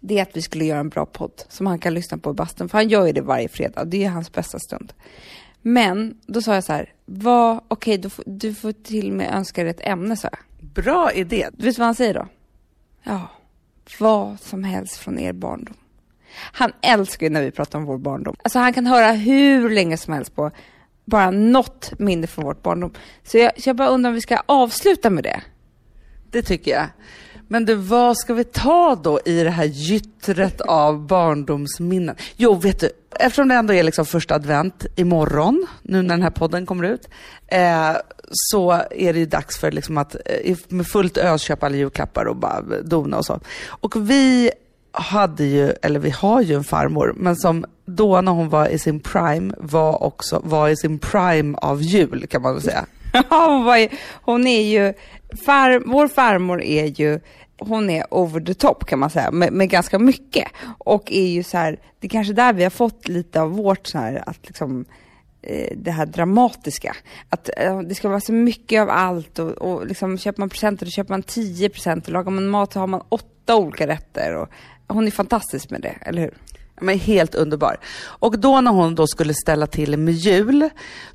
Det 0.00 0.18
är 0.18 0.22
att 0.22 0.36
vi 0.36 0.42
skulle 0.42 0.64
göra 0.64 0.78
en 0.80 0.88
bra 0.88 1.06
podd 1.06 1.42
som 1.48 1.66
han 1.66 1.78
kan 1.78 1.94
lyssna 1.94 2.18
på 2.18 2.30
i 2.30 2.34
bastun, 2.34 2.68
för 2.68 2.78
han 2.78 2.88
gör 2.88 3.06
ju 3.06 3.12
det 3.12 3.20
varje 3.20 3.48
fredag. 3.48 3.84
Det 3.84 4.04
är 4.04 4.08
hans 4.10 4.32
bästa 4.32 4.58
stund. 4.58 4.92
Men 5.62 6.18
då 6.26 6.42
sa 6.42 6.54
jag 6.54 6.64
så 6.64 6.72
här, 6.72 6.92
vad, 7.06 7.60
okej, 7.68 7.98
du, 7.98 8.10
får- 8.10 8.24
du 8.26 8.54
får 8.54 8.72
till 8.72 9.10
och 9.10 9.16
med 9.16 9.34
önska 9.34 9.62
dig 9.62 9.70
ett 9.70 9.80
ämne, 9.80 10.16
sa 10.16 10.28
jag. 10.32 10.68
Bra 10.84 11.12
idé. 11.12 11.48
Vet 11.52 11.58
du 11.58 11.70
vad 11.70 11.86
han 11.86 11.94
säger 11.94 12.14
då? 12.14 12.26
Ja, 13.02 13.28
vad 13.98 14.40
som 14.40 14.64
helst 14.64 14.96
från 14.96 15.18
er 15.18 15.32
barndom. 15.32 15.74
Han 16.52 16.72
älskar 16.82 17.26
ju 17.26 17.30
när 17.30 17.42
vi 17.42 17.50
pratar 17.50 17.78
om 17.78 17.84
vår 17.84 17.98
barndom. 17.98 18.36
Alltså 18.42 18.58
han 18.58 18.72
kan 18.72 18.86
höra 18.86 19.12
hur 19.12 19.70
länge 19.70 19.96
som 19.96 20.14
helst 20.14 20.34
på 20.34 20.50
bara 21.04 21.30
något 21.30 21.98
minne 21.98 22.26
från 22.26 22.44
vårt 22.44 22.62
barndom. 22.62 22.92
Så 23.22 23.38
jag, 23.38 23.62
så 23.62 23.68
jag 23.68 23.76
bara 23.76 23.88
undrar 23.88 24.08
om 24.08 24.14
vi 24.14 24.20
ska 24.20 24.42
avsluta 24.46 25.10
med 25.10 25.24
det. 25.24 25.42
Det 26.30 26.42
tycker 26.42 26.70
jag. 26.70 26.86
Men 27.48 27.64
du, 27.64 27.74
vad 27.74 28.16
ska 28.16 28.34
vi 28.34 28.44
ta 28.44 28.94
då 29.02 29.20
i 29.24 29.42
det 29.42 29.50
här 29.50 29.64
gyttret 29.64 30.60
av 30.60 31.06
barndomsminnen? 31.06 32.16
Jo, 32.36 32.54
vet 32.54 32.80
du, 32.80 32.90
eftersom 33.10 33.48
det 33.48 33.54
ändå 33.54 33.74
är 33.74 33.82
liksom 33.82 34.06
första 34.06 34.34
advent 34.34 34.86
imorgon, 34.96 35.66
nu 35.82 36.02
när 36.02 36.08
den 36.08 36.22
här 36.22 36.30
podden 36.30 36.66
kommer 36.66 36.84
ut, 36.84 37.08
eh, 37.46 37.92
så 38.30 38.72
är 38.90 39.12
det 39.12 39.18
ju 39.18 39.26
dags 39.26 39.58
för 39.58 39.70
liksom 39.70 39.98
att 39.98 40.16
eh, 40.24 40.56
med 40.68 40.86
fullt 40.86 41.16
ös 41.16 41.42
köpa 41.42 41.66
alla 41.66 41.76
julklappar 41.76 42.24
och 42.24 42.36
bara 42.36 42.60
dona 42.82 43.18
och 43.18 43.26
så. 43.26 43.40
Och 43.66 44.10
vi 44.10 44.50
hade 44.92 45.44
ju, 45.44 45.72
eller 45.82 46.00
vi 46.00 46.10
har 46.10 46.42
ju 46.42 46.54
en 46.54 46.64
farmor, 46.64 47.14
men 47.16 47.36
som 47.36 47.64
då 47.86 48.20
när 48.20 48.32
hon 48.32 48.48
var 48.48 48.68
i 48.68 48.78
sin 48.78 49.00
prime 49.00 49.54
var 49.58 50.02
också 50.02 50.40
var 50.44 50.68
i 50.68 50.76
sin 50.76 50.98
prime 50.98 51.58
av 51.58 51.82
jul 51.82 52.26
kan 52.30 52.42
man 52.42 52.54
väl 52.54 52.62
säga. 52.62 52.86
Ja, 53.30 53.46
hon, 53.48 53.64
var 53.64 53.76
ju, 53.76 53.88
hon 54.22 54.46
är 54.46 54.62
ju, 54.62 54.94
far, 55.46 55.82
vår 55.86 56.08
farmor 56.08 56.62
är 56.62 56.84
ju, 56.84 57.20
hon 57.58 57.90
är 57.90 58.14
over 58.14 58.40
the 58.40 58.54
top 58.54 58.86
kan 58.86 58.98
man 58.98 59.10
säga, 59.10 59.30
med, 59.30 59.52
med 59.52 59.70
ganska 59.70 59.98
mycket. 59.98 60.48
Och 60.78 61.12
är 61.12 61.26
ju 61.26 61.42
så 61.42 61.56
här, 61.56 61.78
det 62.00 62.06
är 62.06 62.08
kanske 62.08 62.32
där 62.32 62.52
vi 62.52 62.62
har 62.62 62.70
fått 62.70 63.08
lite 63.08 63.40
av 63.40 63.50
vårt 63.50 63.86
så 63.86 63.98
här, 63.98 64.22
att 64.26 64.46
liksom, 64.46 64.84
eh, 65.42 65.76
det 65.76 65.90
här 65.90 66.06
dramatiska. 66.06 66.96
Att 67.28 67.50
eh, 67.56 67.80
det 67.80 67.94
ska 67.94 68.08
vara 68.08 68.20
så 68.20 68.32
mycket 68.32 68.82
av 68.82 68.90
allt 68.90 69.38
och, 69.38 69.50
och 69.50 69.86
liksom, 69.86 70.18
köper 70.18 70.40
man 70.40 70.48
presenter 70.48 70.86
då 70.86 70.90
köper 70.90 71.10
man 71.10 71.22
10 71.22 71.68
presenter, 71.68 72.12
lagar 72.12 72.30
man 72.30 72.48
mat 72.48 72.72
så 72.72 72.80
har 72.80 72.86
man 72.86 73.02
åtta 73.08 73.56
olika 73.56 73.86
rätter. 73.86 74.34
Och, 74.34 74.48
hon 74.90 75.06
är 75.06 75.10
fantastisk 75.10 75.70
med 75.70 75.80
det, 75.80 75.94
eller 76.00 76.22
hur? 76.22 76.34
Men 76.80 76.98
helt 76.98 77.34
underbar. 77.34 77.80
Och 78.00 78.38
då 78.38 78.60
när 78.60 78.70
hon 78.70 78.94
då 78.94 79.06
skulle 79.06 79.34
ställa 79.34 79.66
till 79.66 79.96
med 79.96 80.14
jul, 80.14 80.68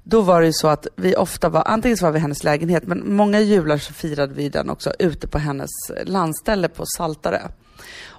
då 0.03 0.21
var 0.21 0.41
det 0.41 0.47
ju 0.47 0.53
så 0.53 0.67
att 0.67 0.87
vi 0.95 1.15
ofta 1.15 1.49
var, 1.49 1.63
antingen 1.65 1.97
så 1.97 2.05
var 2.05 2.11
vi 2.11 2.17
i 2.17 2.21
hennes 2.21 2.43
lägenhet, 2.43 2.87
men 2.87 3.15
många 3.15 3.39
jular 3.39 3.77
så 3.77 3.93
firade 3.93 4.33
vi 4.33 4.49
den 4.49 4.69
också 4.69 4.93
ute 4.99 5.27
på 5.27 5.37
hennes 5.37 5.69
landställe 6.05 6.67
på 6.67 6.85
Saltare. 6.97 7.41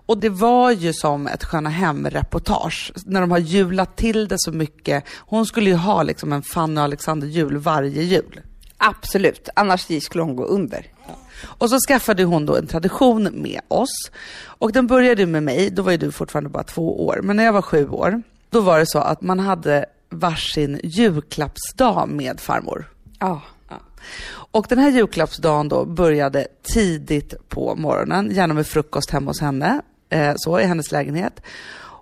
Och 0.07 0.19
det 0.19 0.29
var 0.29 0.71
ju 0.71 0.93
som 0.93 1.27
ett 1.27 1.45
Sköna 1.45 1.71
Hem-reportage, 1.71 2.93
när 3.07 3.21
de 3.21 3.31
har 3.31 3.39
julat 3.39 3.97
till 3.97 4.29
det 4.29 4.37
så 4.39 4.53
mycket. 4.53 5.05
Hon 5.17 5.47
skulle 5.47 5.71
ju 5.71 5.77
ha 5.77 6.03
liksom 6.03 6.33
en 6.33 6.43
Fanny 6.43 6.81
och 6.81 6.85
Alexander-jul 6.85 7.57
varje 7.57 8.03
jul. 8.03 8.41
Absolut, 8.77 9.49
annars 9.57 10.03
skulle 10.03 10.25
hon 10.25 10.37
gå 10.37 10.45
under. 10.45 10.87
Och 11.47 11.71
så 11.71 11.79
skaffade 11.89 12.25
hon 12.25 12.47
då 12.47 12.57
en 12.57 12.67
tradition 12.67 13.29
med 13.33 13.61
oss. 13.69 14.11
Och 14.45 14.73
den 14.73 14.87
började 14.87 15.27
med 15.27 15.43
mig, 15.43 15.71
då 15.71 15.83
var 15.83 15.93
ju 15.93 15.99
du 15.99 16.13
fortfarande 16.13 16.51
bara 16.51 16.63
två 16.63 17.07
år. 17.07 17.21
Men 17.23 17.37
när 17.37 17.45
jag 17.45 17.53
var 17.53 17.63
sju 17.63 17.89
år, 17.89 18.23
då 18.51 18.61
var 18.61 18.79
det 18.79 18.87
så 18.87 18.99
att 18.99 19.23
man 19.23 19.39
hade 19.39 19.87
varsin 20.11 20.81
julklappsdag 20.83 22.09
med 22.09 22.41
farmor. 22.41 22.91
Ja. 23.19 23.43
Och 24.31 24.67
den 24.69 24.79
här 24.79 24.91
julklappsdagen 24.91 25.69
då 25.69 25.85
började 25.85 26.47
tidigt 26.63 27.35
på 27.49 27.75
morgonen, 27.75 28.31
gärna 28.31 28.55
med 28.55 28.67
frukost 28.67 29.11
hemma 29.11 29.31
hos 29.31 29.41
henne, 29.41 29.81
eh, 30.11 30.35
så 30.37 30.61
i 30.61 30.65
hennes 30.65 30.93
lägenhet. 30.93 31.41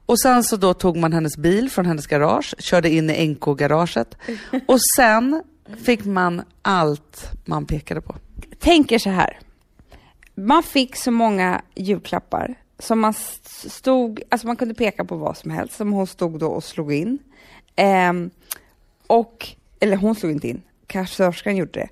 Och 0.07 0.21
sen 0.21 0.45
så 0.45 0.57
då 0.57 0.75
tog 0.75 0.97
man 0.97 1.13
hennes 1.13 1.37
bil 1.37 1.71
från 1.71 1.87
hennes 1.87 2.07
garage, 2.07 2.55
körde 2.59 2.91
in 2.91 3.11
i 3.11 3.29
NK-garaget 3.29 4.17
och 4.67 4.79
sen 4.97 5.43
fick 5.85 6.05
man 6.05 6.43
allt 6.63 7.31
man 7.45 7.67
pekade 7.67 8.01
på. 8.01 8.15
Tänker 8.59 8.99
så 8.99 9.11
här. 9.11 9.39
Man 10.35 10.63
fick 10.63 10.97
så 10.97 11.11
många 11.11 11.63
julklappar 11.75 12.55
som 12.79 13.01
man 13.01 13.15
stod, 13.69 14.23
alltså 14.29 14.47
man 14.47 14.57
kunde 14.57 14.75
peka 14.75 15.05
på 15.05 15.17
vad 15.17 15.37
som 15.37 15.51
helst, 15.51 15.77
som 15.77 15.93
hon 15.93 16.07
stod 16.07 16.39
då 16.39 16.49
och 16.49 16.65
slog 16.65 16.93
in. 16.93 17.19
Ehm, 17.77 18.31
och, 19.07 19.49
eller 19.81 19.97
hon 19.97 20.15
slog 20.15 20.33
inte 20.33 20.49
in, 20.49 20.63
kassörskan 20.87 21.57
gjorde 21.57 21.81
det. 21.81 21.89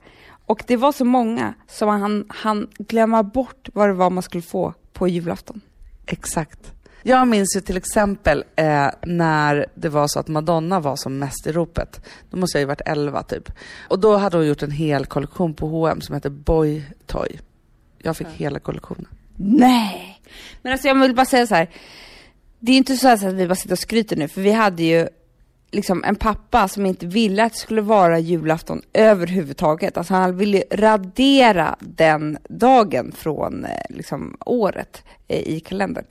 Och 0.47 0.63
det 0.67 0.77
var 0.77 0.93
så 0.93 1.05
många 1.05 1.55
som 1.67 1.89
han 1.89 2.25
han 2.29 2.69
glömma 2.79 3.23
bort 3.23 3.69
vad 3.73 3.89
det 3.89 3.93
var 3.93 4.11
man 4.11 4.23
skulle 4.23 4.43
få 4.43 4.75
på 4.93 5.09
julafton. 5.09 5.61
Exakt. 6.07 6.73
Jag 7.03 7.29
minns 7.29 7.57
ju 7.57 7.61
till 7.61 7.77
exempel 7.77 8.45
eh, 8.57 8.89
när 9.03 9.67
det 9.75 9.89
var 9.89 10.09
så 10.09 10.21
att 10.21 10.29
Madonna 10.29 10.81
var 10.81 10.97
som 10.97 11.19
mest 11.19 11.47
i 11.47 11.53
ropet. 11.53 12.07
Då 12.31 12.37
måste 12.37 12.59
jag 12.59 12.61
ju 12.61 12.67
varit 12.67 12.83
11 12.87 13.23
typ. 13.23 13.53
Och 13.89 13.99
då 13.99 14.17
hade 14.17 14.37
hon 14.37 14.47
gjort 14.47 14.63
en 14.63 14.71
hel 14.71 15.07
kollektion 15.07 15.55
på 15.55 15.67
H&M 15.67 16.01
som 16.01 16.15
hette 16.15 16.31
Boy 16.31 16.85
Toy. 17.07 17.41
Jag 17.99 18.17
fick 18.17 18.27
hela 18.27 18.59
kollektionen. 18.59 19.07
Nej! 19.37 20.21
Men 20.63 20.73
alltså 20.73 20.89
jag 20.89 20.95
vill 21.01 21.15
bara 21.15 21.27
säga 21.27 21.47
så 21.47 21.55
här. 21.55 21.71
Det 22.59 22.73
är 22.73 22.77
inte 22.77 22.97
så 22.97 23.09
att 23.09 23.23
vi 23.23 23.47
bara 23.47 23.55
sitter 23.55 23.75
och 23.75 23.79
skryter 23.79 24.17
nu, 24.17 24.29
för 24.29 24.41
vi 24.41 24.53
hade 24.53 24.83
ju 24.83 25.09
liksom 25.71 26.05
en 26.05 26.17
pappa 26.17 26.69
som 26.69 26.87
inte 26.87 27.07
ville 27.07 27.45
att 27.45 27.53
det 27.53 27.59
skulle 27.59 27.81
vara 27.81 28.19
julafton 28.19 28.83
överhuvudtaget. 28.93 29.97
Alltså 29.97 30.15
han 30.15 30.37
ville 30.37 30.63
radera 30.71 31.77
den 31.81 32.39
dagen 32.49 33.13
från 33.13 33.65
eh, 33.65 33.71
liksom 33.89 34.37
året 34.47 35.05
eh, 35.29 35.49
i 35.49 35.61
kalendern. 35.61 36.05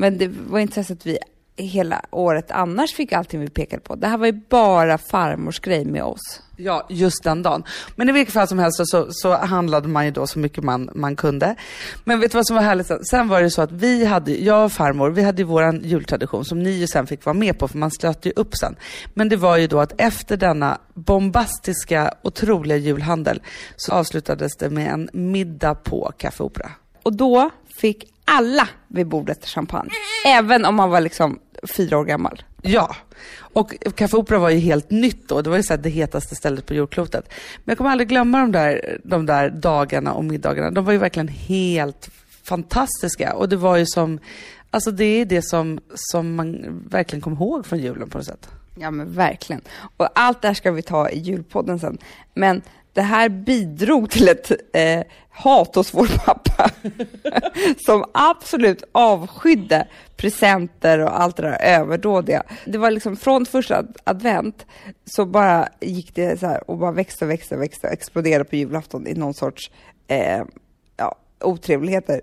Men 0.00 0.18
det 0.18 0.28
var 0.28 0.58
inte 0.58 0.84
så 0.84 0.92
att 0.92 1.06
vi 1.06 1.18
hela 1.56 2.02
året 2.10 2.50
annars 2.50 2.94
fick 2.94 3.12
allting 3.12 3.40
vi 3.40 3.50
pekade 3.50 3.82
på. 3.82 3.94
Det 3.94 4.06
här 4.06 4.18
var 4.18 4.26
ju 4.26 4.32
bara 4.32 4.98
farmors 4.98 5.60
grej 5.60 5.84
med 5.84 6.02
oss. 6.02 6.42
Ja, 6.56 6.86
just 6.88 7.24
den 7.24 7.42
dagen. 7.42 7.64
Men 7.96 8.08
i 8.08 8.12
vilket 8.12 8.34
fall 8.34 8.48
som 8.48 8.58
helst 8.58 8.80
så, 8.84 9.06
så 9.10 9.36
handlade 9.36 9.88
man 9.88 10.04
ju 10.04 10.10
då 10.10 10.26
så 10.26 10.38
mycket 10.38 10.64
man, 10.64 10.90
man 10.94 11.16
kunde. 11.16 11.54
Men 12.04 12.20
vet 12.20 12.32
du 12.32 12.38
vad 12.38 12.46
som 12.46 12.56
var 12.56 12.62
härligt? 12.62 12.86
sen? 12.86 13.04
Sen 13.04 13.28
var 13.28 13.42
det 13.42 13.50
så 13.50 13.62
att 13.62 13.72
vi 13.72 14.04
hade, 14.04 14.32
jag 14.32 14.64
och 14.64 14.72
farmor, 14.72 15.10
vi 15.10 15.22
hade 15.22 15.42
ju 15.42 15.48
våran 15.48 15.80
jultradition 15.84 16.44
som 16.44 16.62
ni 16.62 16.70
ju 16.70 16.86
sen 16.86 17.06
fick 17.06 17.24
vara 17.24 17.34
med 17.34 17.58
på 17.58 17.68
för 17.68 17.78
man 17.78 17.90
slöt 17.90 18.26
ju 18.26 18.32
upp 18.36 18.56
sen. 18.56 18.76
Men 19.14 19.28
det 19.28 19.36
var 19.36 19.56
ju 19.56 19.66
då 19.66 19.80
att 19.80 20.00
efter 20.00 20.36
denna 20.36 20.78
bombastiska, 20.94 22.14
otroliga 22.22 22.76
julhandel 22.76 23.42
så 23.76 23.92
avslutades 23.92 24.56
det 24.56 24.70
med 24.70 24.92
en 24.92 25.08
middag 25.12 25.74
på 25.74 26.12
Café 26.18 26.44
Opera. 26.44 26.70
Och 27.02 27.16
då 27.16 27.50
fick 27.76 28.04
alla 28.28 28.68
vid 28.88 29.06
bordet 29.06 29.46
champagne. 29.46 29.90
Även 30.26 30.64
om 30.64 30.74
man 30.74 30.90
var 30.90 31.00
liksom 31.00 31.38
fyra 31.76 31.98
år 31.98 32.04
gammal. 32.04 32.42
Ja, 32.62 32.96
och 33.52 33.74
Café 33.94 34.16
Opera 34.16 34.38
var 34.38 34.50
ju 34.50 34.58
helt 34.58 34.90
nytt 34.90 35.28
då. 35.28 35.42
Det 35.42 35.50
var 35.50 35.56
ju 35.56 35.62
så 35.62 35.76
det 35.76 35.88
hetaste 35.88 36.34
stället 36.34 36.66
på 36.66 36.74
jordklotet. 36.74 37.28
Men 37.56 37.72
jag 37.72 37.78
kommer 37.78 37.90
aldrig 37.90 38.08
glömma 38.08 38.40
de 38.40 38.52
där, 38.52 38.98
de 39.04 39.26
där 39.26 39.50
dagarna 39.50 40.12
och 40.12 40.24
middagarna. 40.24 40.70
De 40.70 40.84
var 40.84 40.92
ju 40.92 40.98
verkligen 40.98 41.28
helt 41.28 42.10
fantastiska. 42.42 43.34
Och 43.34 43.48
det 43.48 43.56
var 43.56 43.76
ju 43.76 43.86
som, 43.86 44.18
alltså 44.70 44.90
det 44.90 45.04
är 45.04 45.24
det 45.24 45.42
som, 45.42 45.80
som 45.94 46.34
man 46.34 46.80
verkligen 46.90 47.20
kommer 47.20 47.36
ihåg 47.36 47.66
från 47.66 47.78
julen 47.78 48.10
på 48.10 48.18
något 48.18 48.26
sätt. 48.26 48.48
Ja 48.74 48.90
men 48.90 49.12
verkligen. 49.12 49.62
Och 49.96 50.08
allt 50.14 50.42
det 50.42 50.48
här 50.48 50.54
ska 50.54 50.70
vi 50.70 50.82
ta 50.82 51.08
i 51.08 51.18
julpodden 51.18 51.78
sen. 51.78 51.98
Men 52.34 52.62
det 52.92 53.02
här 53.02 53.28
bidrog 53.28 54.10
till 54.10 54.28
ett 54.28 54.50
eh, 54.72 55.02
hat 55.30 55.74
hos 55.74 55.94
vår 55.94 56.06
pappa. 56.24 56.70
som 57.86 58.04
absolut 58.14 58.84
avskydde 58.92 59.88
presenter 60.16 60.98
och 60.98 61.20
allt 61.20 61.36
det 61.36 61.42
där 61.42 61.62
överdådiga. 61.62 62.42
Det 62.64 62.78
var 62.78 62.90
liksom 62.90 63.16
från 63.16 63.46
första 63.46 63.76
ad- 63.76 63.96
advent 64.04 64.66
så 65.04 65.26
bara 65.26 65.68
gick 65.80 66.14
det 66.14 66.40
så 66.40 66.46
här 66.46 66.70
och 66.70 66.78
bara 66.78 66.92
växte 66.92 67.24
och 67.24 67.30
växte 67.30 67.54
och 67.54 67.62
växte 67.62 67.86
och 67.86 67.92
exploderade 67.92 68.44
på 68.44 68.56
julafton 68.56 69.06
i 69.06 69.14
någon 69.14 69.34
sorts 69.34 69.70
eh, 70.06 70.42
ja, 70.96 71.14
otrevligheter. 71.40 72.20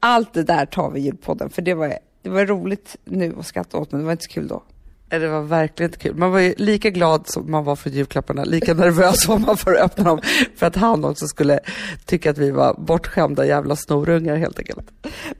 Allt 0.00 0.34
det 0.34 0.42
där 0.42 0.66
tar 0.66 0.90
vi 0.90 1.00
i 1.00 1.02
julpodden 1.02 1.50
för 1.50 1.62
det 1.62 1.74
var, 1.74 1.98
det 2.22 2.30
var 2.30 2.46
roligt 2.46 2.96
nu 3.04 3.34
att 3.38 3.46
skratta 3.46 3.78
åt 3.78 3.92
men 3.92 4.00
det 4.00 4.04
var 4.04 4.12
inte 4.12 4.24
så 4.24 4.30
kul 4.30 4.48
då. 4.48 4.62
Det 5.08 5.28
var 5.28 5.42
verkligen 5.42 5.90
inte 5.90 5.98
kul. 5.98 6.16
Man 6.16 6.30
var 6.30 6.40
ju 6.40 6.54
lika 6.58 6.90
glad 6.90 7.28
som 7.28 7.50
man 7.50 7.64
var 7.64 7.76
för 7.76 7.90
julklapparna, 7.90 8.44
lika 8.44 8.74
nervös 8.74 9.28
var 9.28 9.38
man 9.38 9.56
för 9.56 9.74
att 9.74 9.80
öppna 9.80 10.04
dem. 10.04 10.20
För 10.56 10.66
att 10.66 10.76
han 10.76 11.04
också 11.04 11.26
skulle 11.26 11.60
tycka 12.04 12.30
att 12.30 12.38
vi 12.38 12.50
var 12.50 12.74
bortskämda 12.74 13.46
jävla 13.46 13.76
snorungar 13.76 14.36
helt 14.36 14.58
enkelt. 14.58 14.86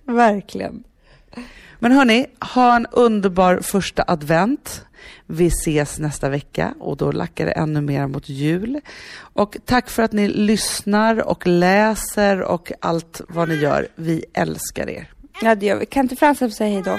Verkligen. 0.05 0.85
Men 1.79 1.93
hörni, 1.93 2.27
ha 2.55 2.77
en 2.77 2.87
underbar 2.93 3.61
första 3.62 4.05
advent. 4.07 4.83
Vi 5.27 5.47
ses 5.47 5.99
nästa 5.99 6.29
vecka 6.29 6.75
och 6.81 6.97
då 6.97 7.12
lackar 7.12 7.47
det 7.47 7.53
ännu 7.53 7.81
mer 7.81 8.07
mot 8.07 8.29
jul. 8.29 8.81
Och 9.19 9.57
tack 9.64 9.91
för 9.91 10.03
att 10.03 10.12
ni 10.12 10.29
lyssnar 10.29 11.29
och 11.29 11.47
läser 11.47 12.43
och 12.43 12.73
allt 12.81 13.21
vad 13.29 13.49
ni 13.49 13.55
gör. 13.55 13.89
Vi 13.95 14.25
älskar 14.33 14.91
er. 14.91 15.12
Ja, 15.43 15.55
det 15.55 15.67
gör 15.67 15.77
vi. 15.77 15.87
Kan 15.87 16.05
inte 16.05 16.17
Frans 16.17 16.39
säga 16.39 16.71
hej 16.71 16.83
då? 16.83 16.99